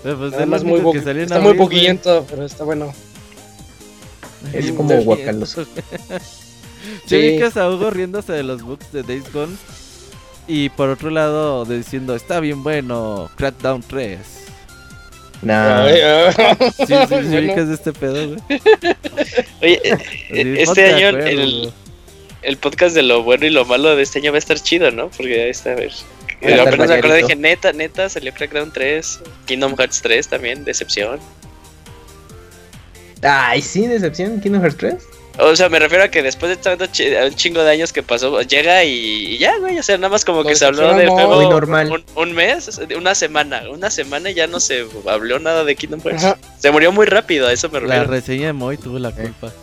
[0.01, 0.79] Pues es muy
[1.19, 2.93] está muy poquillento, pero está bueno.
[4.53, 5.65] Es como guacaloso.
[7.05, 7.37] sí.
[7.37, 9.55] que a Hugo riéndose de los bugs de Days Gone.
[10.47, 14.17] Y por otro lado, diciendo, está bien bueno, Crackdown 3.
[15.41, 15.87] No.
[15.87, 18.61] sí, sí, sí, de este pedo, güey.
[19.61, 21.71] Oye, este año el,
[22.41, 24.91] el podcast de lo bueno y lo malo de este año va a estar chido,
[24.91, 25.09] ¿no?
[25.09, 25.91] Porque ahí está, a ver.
[26.41, 31.19] Yo apenas me acuerdo, dije, neta, neta, salió Crackdown 3, Kingdom Hearts 3 también, decepción.
[33.21, 34.95] Ay, sí, decepción, Kingdom Hearts 3.
[35.41, 38.83] O sea, me refiero a que después de un chingo de años que pasó, llega
[38.83, 39.79] y, ya, güey.
[39.79, 42.03] O sea, nada más como que se habló del juego normal.
[42.15, 43.63] Un, mes, una semana.
[43.69, 46.35] Una semana y ya no se habló nada de Kingdom Hearts.
[46.59, 48.03] Se murió muy rápido, a eso me refiero.
[48.03, 49.53] La reseña de Moy tuvo la culpa.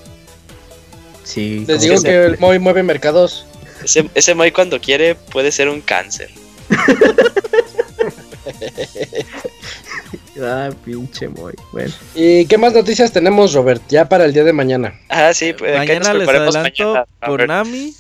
[1.35, 3.47] Les digo que el Moy mueve mercados.
[3.83, 6.31] Ese, ese Moy cuando quiere puede ser un cáncer.
[10.41, 11.55] ah, pinche Moy.
[11.73, 11.93] Bueno.
[12.15, 13.83] ¿Y qué más noticias tenemos, Robert?
[13.89, 14.99] Ya para el día de mañana.
[15.09, 17.95] Ah, sí, pues mañana les adelanto Konami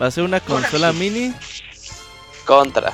[0.00, 1.32] va a ser una consola mini.
[2.44, 2.92] Contra.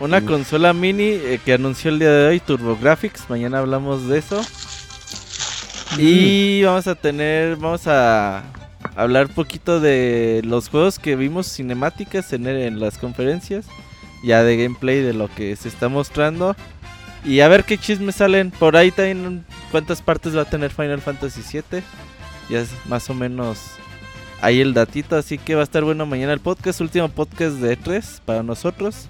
[0.00, 3.30] Una consola mini eh, que anunció el día de hoy, TurboGrafx.
[3.30, 4.44] Mañana hablamos de eso.
[5.98, 8.42] Y vamos a tener, vamos a
[8.96, 13.66] hablar un poquito de los juegos que vimos cinemáticas en, en las conferencias,
[14.22, 16.56] ya de gameplay de lo que se está mostrando.
[17.24, 18.50] Y a ver qué chismes salen.
[18.50, 21.82] Por ahí también cuántas partes va a tener Final Fantasy VII.
[22.50, 23.58] Ya es más o menos
[24.42, 25.16] ahí el datito.
[25.16, 26.80] Así que va a estar bueno mañana el podcast.
[26.80, 29.08] Último podcast de E3 para nosotros.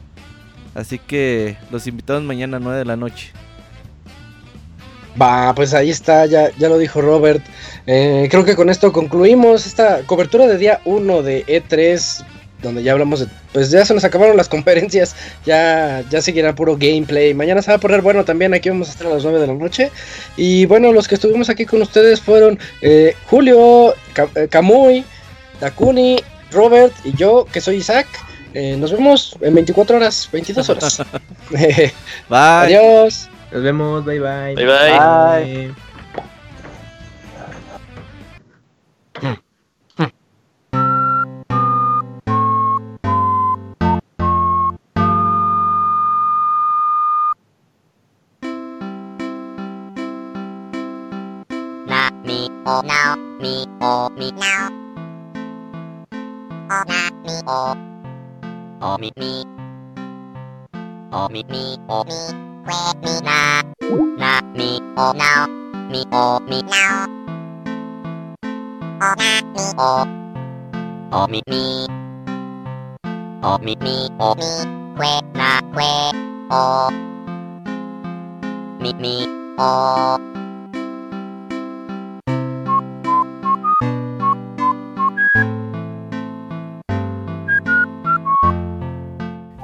[0.75, 3.33] Así que los invitamos mañana a 9 de la noche.
[5.21, 7.45] Va, pues ahí está, ya, ya lo dijo Robert.
[7.87, 12.25] Eh, creo que con esto concluimos esta cobertura de día 1 de E3,
[12.63, 13.27] donde ya hablamos de...
[13.53, 15.15] Pues ya se nos acabaron las conferencias,
[15.47, 17.33] ya, ya seguirá puro gameplay.
[17.33, 19.47] Mañana se va a poner bueno también, aquí vamos a estar a las 9 de
[19.47, 19.93] la noche.
[20.37, 23.95] Y bueno, los que estuvimos aquí con ustedes fueron eh, Julio,
[24.51, 25.05] Camuy, eh,
[25.61, 26.17] Takuni,
[26.51, 28.09] Robert y yo, que soy Isaac.
[28.79, 31.03] nos vemos en 24 horas, 22 horas.
[31.51, 31.93] Bye.
[32.29, 33.29] Adiós.
[33.55, 34.55] Nos vemos, bye bye.
[34.57, 34.99] Bye bye.
[34.99, 35.75] bye.
[52.25, 54.69] me oh now me oh me now
[56.71, 57.77] oh na me oh
[58.81, 59.45] oh me me
[61.89, 63.63] oh me me oh me where me na
[64.19, 65.47] na me oh now
[65.91, 67.07] me oh me now
[69.03, 70.07] oh na me oh
[71.13, 71.87] oh me me
[73.43, 74.51] oh me me oh me
[74.97, 76.13] where na where
[76.51, 76.91] oh
[78.81, 79.27] me me
[79.59, 80.34] oh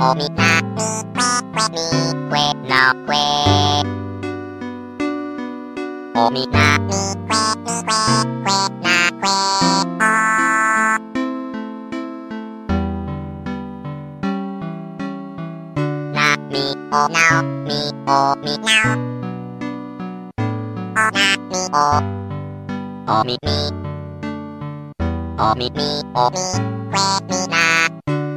[0.00, 1.86] O mi na mi que mi
[2.32, 2.44] que
[7.58, 10.20] que na que o
[16.14, 18.96] na mi o now mi o mi now
[20.96, 21.88] o na mi o
[23.12, 23.58] o mi mi
[25.38, 26.46] o mi mi o mi
[26.92, 27.64] que mi na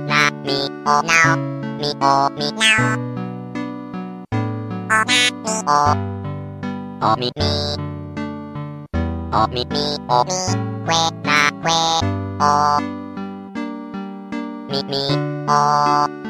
[0.10, 1.53] na mi o now mi
[1.84, 2.64] みおみな
[7.02, 7.44] おおみみ
[9.34, 9.78] おみみ
[10.08, 10.32] おみ
[10.86, 12.00] くえなくえ
[12.40, 12.80] お
[14.72, 14.96] みみ
[15.50, 16.23] お